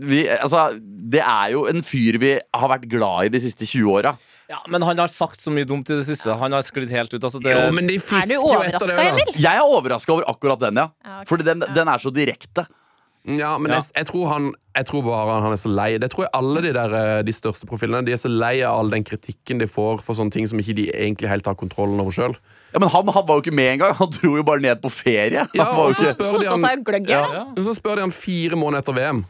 vi, 0.00 0.22
altså 0.32 0.68
det 1.06 1.20
er 1.22 1.52
jo 1.54 1.66
en 1.70 1.82
fyr 1.86 2.16
vi 2.22 2.32
har 2.40 2.70
vært 2.72 2.86
glad 2.90 3.28
i 3.28 3.34
de 3.36 3.40
siste 3.42 3.66
20 3.68 3.92
åra. 4.00 4.14
Ja, 4.48 4.60
Men 4.70 4.82
han 4.86 4.98
har 4.98 5.10
sagt 5.10 5.42
så 5.42 5.50
mye 5.50 5.66
dumt 5.66 5.90
i 5.90 5.98
det 5.98 6.06
siste. 6.06 6.34
Han 6.38 6.54
har 6.54 6.62
sklidd 6.62 6.90
helt 6.94 7.12
ut. 7.12 7.22
Altså, 7.22 7.40
det, 7.42 7.54
Jo, 7.56 7.70
men 7.74 7.88
de 7.90 7.98
Er 7.98 8.26
du 8.30 8.36
overraska, 8.38 9.06
Emil? 9.10 9.32
Jeg 9.34 9.58
er 9.58 9.62
overraska 9.66 10.12
over 10.14 10.28
akkurat 10.30 10.60
den, 10.68 10.82
ja. 10.82 10.90
Ja, 11.04 11.14
okay. 11.20 11.30
Fordi 11.32 11.48
den, 11.48 11.64
den 11.74 11.88
er 11.90 12.02
så 12.02 12.12
direkte. 12.14 12.66
Ja, 13.26 13.56
men 13.58 13.72
Jeg, 13.74 13.82
jeg, 13.96 14.06
tror 14.06 14.28
han, 14.30 14.52
jeg 14.76 14.86
tror 14.86 15.02
bare 15.02 15.40
han 15.42 15.50
er 15.50 15.58
så 15.58 15.70
lei. 15.72 15.88
Det 15.98 16.12
tror 16.12 16.28
jeg 16.28 16.30
alle 16.38 16.62
de, 16.62 16.70
der, 16.76 16.92
eh, 16.94 17.22
de 17.26 17.32
største 17.34 17.66
profilene 17.66 18.06
De 18.06 18.14
er 18.14 18.20
så 18.22 18.30
lei 18.30 18.60
av 18.62 18.78
all 18.78 18.92
den 18.92 19.02
kritikken 19.02 19.58
de 19.58 19.66
får 19.66 20.04
for 20.06 20.14
sånne 20.14 20.30
ting 20.30 20.46
som 20.46 20.62
ikke 20.62 20.76
de 20.78 20.86
egentlig 20.94 21.32
helt 21.32 21.48
har 21.50 21.58
kontrollen 21.58 21.98
over 22.02 22.14
sjøl. 22.14 22.36
Ja, 22.70 22.78
Men 22.78 22.92
han, 22.94 23.10
han 23.16 23.26
var 23.26 23.40
jo 23.40 23.42
ikke 23.42 23.56
med 23.56 23.72
engang. 23.74 23.96
Han 23.98 24.12
dro 24.14 24.36
jo 24.38 24.44
bare 24.46 24.62
ned 24.62 24.78
på 24.82 24.92
ferie. 24.94 25.42
Ja, 25.58 25.70
og 25.74 25.96
så 25.96 26.06
ikke 26.06 26.14
spør 26.20 26.38
de 26.38 26.52
han, 26.52 27.02
ja, 27.02 27.22
ja. 27.34 27.42
ja. 27.50 27.64
så 27.66 27.74
spør 27.74 27.98
de 27.98 28.06
han 28.06 28.14
fire 28.14 28.58
måneder 28.58 28.84
etter 28.84 28.94
VM. 28.94 29.24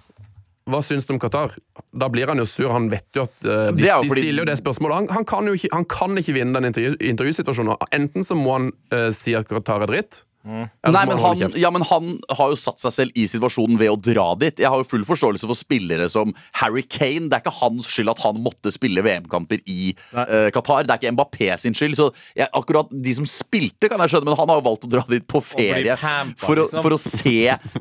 Hva 0.67 0.81
syns 0.83 1.07
du 1.07 1.15
om 1.15 1.21
Qatar? 1.23 1.55
Da 1.95 2.09
blir 2.11 2.27
han 2.27 2.43
jo 2.43 2.47
sur. 2.49 2.73
Han 2.75 2.89
vet 2.91 3.07
jo 3.15 3.27
at 3.29 3.37
uh, 3.47 3.69
de, 3.71 3.87
jo 3.87 4.01
de 4.03 4.11
stiller 4.11 4.43
jo 4.43 4.49
det 4.49 4.57
spørsmålet. 4.59 4.97
Han, 4.99 5.11
han, 5.21 5.27
kan 5.29 5.47
jo 5.47 5.55
ikke, 5.55 5.71
han 5.73 5.87
kan 5.91 6.19
ikke 6.19 6.35
vinne 6.35 6.59
den 6.59 6.73
intervju, 6.73 6.97
intervjusituasjonen. 7.13 7.77
Enten 7.95 8.27
så 8.27 8.39
må 8.39 8.57
han 8.57 8.73
uh, 8.95 9.11
si 9.15 9.37
at 9.39 9.47
Qatar 9.51 9.87
er 9.87 9.93
dritt, 9.93 10.25
så 10.47 10.93
Nei, 10.95 11.03
men 11.11 11.19
han 11.19 11.41
ja, 11.59 11.71
men 11.75 11.83
han 11.89 12.13
har 12.39 12.53
jo 12.53 12.59
satt 12.59 12.79
seg 12.83 12.93
selv 12.95 13.19
i 13.19 13.25
situasjonen 13.29 13.79
ved 13.81 13.91
å 13.91 13.97
dra 13.99 14.29
dit. 14.39 14.61
Jeg 14.63 14.71
har 14.71 14.81
jo 14.83 14.87
full 14.89 15.05
forståelse 15.09 15.49
for 15.49 15.59
spillere 15.59 16.07
som 16.13 16.31
Harry 16.61 16.85
Kane. 16.87 17.27
Det 17.31 17.39
er 17.39 17.43
ikke 17.45 17.55
hans 17.59 17.89
skyld 17.91 18.13
at 18.13 18.23
han 18.23 18.39
måtte 18.45 18.71
spille 18.75 19.03
VM-kamper 19.05 19.63
i 19.67 19.91
uh, 20.15 20.49
Qatar. 20.55 20.87
Det 20.87 20.95
er 20.95 21.01
ikke 21.03 21.15
Mbappé 21.17 21.51
sin 21.61 21.75
skyld. 21.77 21.97
Så 21.99 22.09
jeg, 22.39 22.47
akkurat 22.55 22.93
de 22.93 23.17
som 23.19 23.27
spilte, 23.29 23.91
kan 23.91 24.01
jeg 24.05 24.15
skjønne, 24.15 24.31
men 24.31 24.39
han 24.39 24.53
har 24.53 24.61
jo 24.61 24.67
valgt 24.69 24.87
å 24.87 24.93
dra 24.93 25.03
dit 25.11 25.27
på 25.29 25.43
ferie 25.45 25.97
pampa, 26.01 26.39
for, 26.45 26.61
å, 26.63 26.67
liksom. 26.69 26.85
for 26.87 26.95
å 26.97 27.01
se 27.01 27.37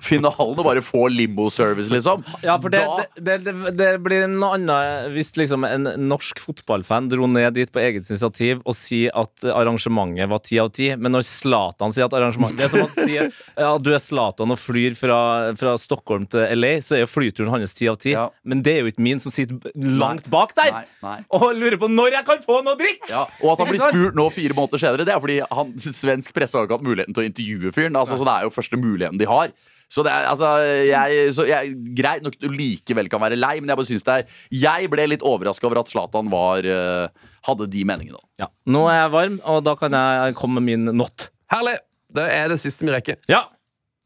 finalen 0.05 0.55
og 0.57 0.66
bare 0.66 0.84
få 0.86 1.05
limo-service, 1.13 1.91
liksom. 1.93 2.26
Ja, 2.45 2.57
for 2.61 2.74
det, 2.74 2.82
Da- 2.86 3.05
det, 3.16 3.38
det, 3.45 3.53
det, 3.53 3.76
det 3.80 3.91
blir 4.05 4.26
noe 4.32 4.55
annet 4.57 5.11
hvis 5.13 5.34
liksom 5.38 5.66
en 5.68 5.88
norsk 6.09 6.39
fotballfan 6.43 7.07
dro 7.11 7.28
ned 7.30 7.53
dit 7.57 7.72
på 7.74 7.82
eget 7.84 8.09
initiativ 8.09 8.61
og 8.66 8.76
sier 8.78 9.13
at 9.18 9.45
arrangementet 9.53 10.30
var 10.32 10.41
ti 10.45 10.57
av 10.61 10.72
ti, 10.76 10.91
men 10.97 11.13
når 11.16 11.26
Zlatan 11.28 11.93
sier 11.95 12.07
at 12.09 12.16
arrangementet 12.18 12.54
Det 12.57 12.65
er 12.67 12.71
som 12.71 12.85
å 12.85 12.89
si 12.93 13.15
ja, 13.15 13.69
du 13.81 13.89
er 13.93 14.01
Zlatan 14.03 14.53
og 14.53 14.59
flyr 14.59 14.95
fra, 14.97 15.19
fra 15.59 15.75
Stockholm 15.81 16.25
til 16.31 16.45
LA, 16.57 16.73
så 16.85 16.97
er 16.97 17.03
jo 17.03 17.11
flyturen 17.11 17.51
hans 17.53 17.75
ti 17.77 17.89
av 17.91 17.99
ti. 18.01 18.15
Ja. 18.15 18.27
Men 18.47 18.63
det 18.65 18.77
er 18.77 18.85
jo 18.85 18.93
ikke 18.93 19.05
min 19.05 19.21
som 19.23 19.33
sitter 19.33 19.59
langt 19.75 20.29
bak 20.33 20.55
der 20.57 20.71
Nei, 20.75 20.83
nei. 21.05 21.17
og 21.35 21.47
lurer 21.57 21.77
på 21.81 21.89
når 21.91 22.19
jeg 22.19 22.27
kan 22.27 22.43
få 22.45 22.61
noe 22.65 22.79
drikk! 22.79 23.05
Ja, 23.11 23.25
og 23.43 23.53
at 23.53 23.63
han 23.63 23.71
blir 23.71 23.83
spurt 23.89 24.17
nå 24.17 24.27
fire 24.33 24.57
måneder 24.57 24.85
senere, 24.85 25.07
det 25.07 25.15
er 25.15 25.23
fordi 25.23 25.39
han, 25.45 25.77
svensk 25.85 26.35
presse 26.35 26.57
har 26.57 26.67
ikke 26.67 26.79
hatt 26.79 26.87
muligheten 26.87 27.15
til 27.15 27.25
å 27.25 27.29
intervjue 27.29 27.75
fyren. 27.75 27.99
Altså, 27.99 28.19
så 28.19 28.27
det 28.27 28.35
er 28.35 28.47
jo 28.47 28.55
første 28.55 28.81
muligheten 28.81 29.21
de 29.21 29.29
har. 29.29 29.55
Så 29.91 30.01
det 30.05 30.11
er, 30.11 30.25
altså, 30.31 30.49
jeg, 30.87 31.29
så 31.35 31.45
jeg, 31.45 31.75
Greit 31.97 32.25
nok 32.25 32.37
du 32.41 32.47
likevel 32.49 33.09
kan 33.11 33.21
være 33.21 33.37
lei, 33.37 33.59
men 33.61 33.69
jeg 33.69 33.79
bare 33.79 33.89
synes 33.89 34.05
det 34.07 34.15
er 34.15 34.39
Jeg 34.63 34.89
ble 34.91 35.05
litt 35.11 35.25
overraska 35.25 35.69
over 35.69 35.83
at 35.83 35.91
Zlatan 35.91 36.31
var 36.33 36.65
eh, 36.65 37.25
hadde 37.45 37.69
de 37.71 37.83
meningene. 37.87 38.21
Ja. 38.41 38.49
Nå 38.65 38.87
er 38.89 39.03
jeg 39.03 39.13
varm, 39.13 39.39
og 39.45 39.61
da 39.65 39.75
kan 39.79 39.93
jeg 39.95 40.37
komme 40.39 40.61
med 40.61 40.71
min 40.71 40.97
not. 40.97 41.29
Herlig! 41.53 41.77
Det 42.16 42.26
er 42.32 42.51
det 42.53 42.59
siste 42.63 42.86
vi 42.88 42.93
rekker. 42.95 43.20
Ja. 43.32 43.43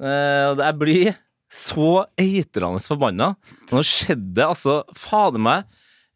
Eh, 0.01 0.45
og 0.53 0.61
jeg 0.63 0.77
blir 0.81 1.09
så 1.49 2.05
eitrende 2.19 2.81
forbanna. 2.85 3.31
Nå 3.71 3.81
skjedde 3.85 4.45
altså, 4.45 4.79
fader 4.97 5.41
meg 5.41 5.65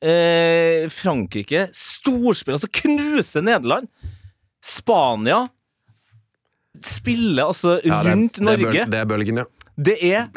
eh, 0.03 0.85
Frankrike 0.93 1.67
storspiller, 1.73 2.59
altså 2.59 2.69
knuser 2.83 3.45
Nederland. 3.45 3.89
Spania 4.63 5.45
spiller 6.83 7.49
altså 7.51 7.77
Ja, 7.83 7.99
det 8.03 8.11
rundt 8.13 8.39
det 8.39 8.41
er 8.41 8.47
Norge. 8.47 8.71
bøl- 8.71 8.89
Det 8.93 8.99
er 8.99 9.05
bølgen, 9.09 9.37
ja. 9.43 9.45
Det 9.73 9.95
er 10.05 10.27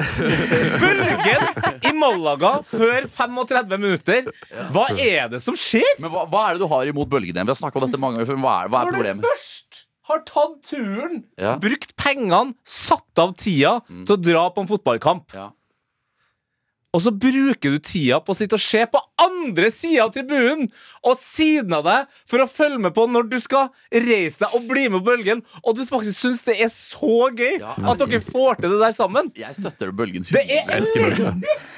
bølgen 0.81 1.83
i 1.85 1.93
Malaga 1.93 2.55
før 2.65 3.05
35 3.13 3.77
minutter. 3.83 4.31
Hva 4.73 4.87
er 4.97 5.29
det 5.33 5.43
som 5.45 5.55
skjer? 5.59 5.85
Men 6.01 6.11
hva, 6.13 6.25
hva 6.31 6.45
er 6.51 6.57
det 6.57 6.63
du 6.65 6.69
har 6.73 6.89
imot 6.89 7.11
bølgen? 7.13 7.37
Vi 7.37 7.53
har 7.53 7.59
snakket 7.59 7.83
om 7.83 7.91
dette 7.91 8.01
mange 8.01 8.17
ganger 8.21 8.31
før. 8.31 8.39
men 8.41 8.47
Hva 8.47 8.55
er, 8.65 8.73
hva 8.73 8.81
er 8.87 8.93
Når 8.97 9.11
du 9.21 9.27
først 9.29 9.83
har 10.09 10.21
tatt 10.29 10.61
turen, 10.63 11.25
Ja. 11.39 11.57
brukt 11.59 11.97
pengene, 11.97 12.55
satt 12.65 13.19
av 13.19 13.35
tida 13.37 13.81
til 13.89 14.17
å 14.17 14.23
dra 14.23 14.49
på 14.51 14.61
en 14.63 14.69
fotballkamp, 14.71 15.35
Ja. 15.35 15.51
Og 16.97 17.03
så 17.05 17.13
bruker 17.13 17.75
du 17.75 17.79
tida 17.85 18.17
på 18.25 18.33
å 18.33 18.37
sitte 18.39 18.57
og 18.57 18.63
se 18.65 18.81
på 18.89 19.01
andre 19.21 19.69
sida 19.75 20.07
av 20.07 20.15
tribunen 20.15 20.71
og 21.05 21.19
siden 21.21 21.75
av 21.77 21.85
deg 21.85 22.07
for 22.31 22.41
å 22.41 22.49
følge 22.49 22.81
med 22.87 22.95
på 22.97 23.05
når 23.13 23.29
du 23.35 23.37
skal 23.45 23.69
reise 23.93 24.41
deg 24.47 24.55
og 24.57 24.65
bli 24.71 24.87
med 24.89 25.03
på 25.03 25.11
bølgen, 25.11 25.43
og 25.63 25.77
du 25.77 25.85
faktisk 25.89 26.17
syns 26.25 26.41
det 26.49 26.57
er 26.65 26.73
så 26.73 27.29
gøy 27.37 27.61
Ja. 27.61 27.75
at 27.93 28.01
dere 28.01 28.21
får 28.25 28.63
til 28.63 28.73
det 28.73 28.81
der 28.81 28.97
sammen. 28.97 29.29
Jeg 29.37 29.59
støtter 29.61 29.93
bølgen. 29.93 30.25
Det 30.33 30.43
er, 30.49 30.81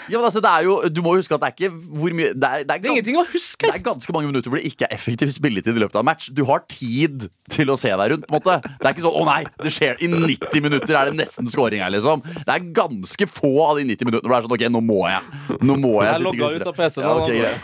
Ja, 0.09 0.17
men 0.17 0.25
altså, 0.25 0.41
det 0.41 0.49
er 0.49 0.63
jo, 0.65 0.75
du 0.89 1.03
må 1.05 1.13
huske 1.19 1.35
at 1.37 1.43
det 1.43 1.49
er 1.51 1.57
ikke 1.59 1.69
hvor 2.01 2.15
mye 2.17 2.31
Det 2.33 2.49
er, 2.49 2.63
det 2.65 2.73
er, 2.73 2.79
det 2.81 2.89
er 2.89 2.95
ingenting 2.95 3.19
å 3.21 3.27
huske. 3.29 3.67
det 3.69 3.75
er 3.77 3.83
ganske 3.85 4.13
mange 4.17 4.31
minutter 4.31 4.49
hvor 4.49 4.57
det 4.61 4.71
ikke 4.71 4.87
er 4.87 4.95
effektiv 4.97 5.29
spilletid 5.35 5.77
i 5.77 5.83
løpet 5.83 5.99
av 5.99 6.01
en 6.01 6.09
match. 6.09 6.31
Du 6.33 6.45
har 6.49 6.63
tid 6.71 7.27
til 7.53 7.69
å 7.69 7.77
se 7.77 7.91
deg 7.93 8.15
rundt. 8.15 8.25
på 8.29 8.33
en 8.33 8.39
måte 8.41 8.57
Det 8.65 8.87
er 8.87 8.95
ikke 8.95 9.05
sånn 9.05 9.19
'Å 9.19 9.25
nei, 9.29 9.43
det 9.63 9.73
skjer 9.75 10.01
i 10.01 10.09
90 10.09 10.63
minutter 10.65 10.95
er 10.97 11.11
det 11.11 11.19
nesten 11.21 11.47
scoring 11.51 11.81
her', 11.85 11.91
liksom. 11.93 12.23
Det 12.25 12.49
er 12.55 12.73
ganske 12.73 13.29
få 13.29 13.53
av 13.69 13.77
de 13.77 13.85
90 13.85 14.05
minuttene 14.09 14.29
hvor 14.29 14.33
det 14.33 14.45
er 14.45 14.49
sånn 14.49 14.57
'Ok, 14.57 14.65
nå 14.73 14.81
må 14.81 15.08
jeg'. 15.15 15.25
Nå 15.69 15.77
må 15.81 15.93
jeg 16.03 16.09
Jeg 16.09 16.17
sitte 16.17 16.29
logga 16.29 16.45
ut 16.55 16.67
av 16.67 16.75
PC-en 16.79 17.05
Ja, 17.05 17.11
okay, 17.15 17.39
ok, 17.39 17.45
greit. 17.45 17.61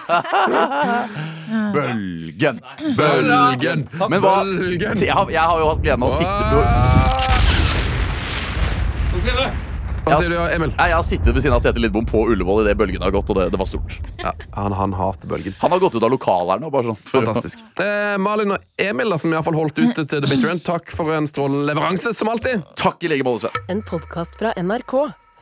Bølgen. 1.75 2.57
Bølgen! 2.97 3.89
Men 4.11 4.19
hva 4.25 4.35
Bølgen! 4.45 4.97
jeg 5.05 5.13
har, 5.13 5.31
jeg 5.31 5.45
har 5.53 5.59
jo 5.61 5.69
hatt 5.73 5.83
gleden 5.85 6.03
av 6.03 6.09
å 6.09 6.17
sitte 6.19 6.43
på 6.51 6.59
Hva 9.15 9.19
sier 9.23 9.39
du? 9.39 9.47
Hva 10.05 10.19
sier 10.21 10.35
du, 10.35 10.37
Emil? 10.53 10.69
Jeg, 10.75 10.91
Jeg 10.91 10.97
har 10.99 11.05
sittet 11.07 11.33
ved 11.33 11.41
siden 11.45 11.57
av 11.57 11.63
Tete 11.65 11.81
Lidbom 11.81 12.05
på 12.09 12.27
Ullevål 12.35 12.67
idet 12.67 12.77
bølgen 12.77 13.05
har 13.05 13.15
gått, 13.15 13.31
og 13.33 13.39
det, 13.39 13.47
det 13.55 13.61
var 13.61 13.69
stort. 13.71 13.97
Ja, 14.21 14.35
han, 14.53 14.77
han 14.77 14.93
hater 14.99 15.31
bølgen. 15.31 15.57
Han 15.63 15.73
har 15.73 15.81
gått 15.81 15.97
ut 15.97 16.05
av 16.05 16.13
lokalet 16.13 16.57
her 16.57 16.61
nå. 16.61 16.69
bare 16.75 16.93
sånn 16.93 17.01
Fantastisk. 17.09 17.65
Eh, 17.81 18.19
Malin 18.21 18.53
og 18.59 18.69
Emil, 18.77 19.09
da, 19.15 19.21
som 19.21 19.33
i 19.33 19.43
fall 19.49 19.57
holdt 19.57 19.81
ute 19.81 20.05
til 20.05 20.21
The 20.21 20.29
Bitter 20.29 20.53
End, 20.53 20.65
takk 20.67 20.93
for 20.93 21.09
en 21.17 21.29
strålende 21.31 21.71
leveranse, 21.73 22.13
som 22.17 22.29
alltid. 22.33 22.67
Takk 22.81 23.09
i 23.09 23.15
like 23.15 23.25
måte, 23.25 23.47
Sven. 23.49 23.69
En 23.73 23.85
podkast 23.89 24.37
fra 24.41 24.53
NRK. 24.61 25.24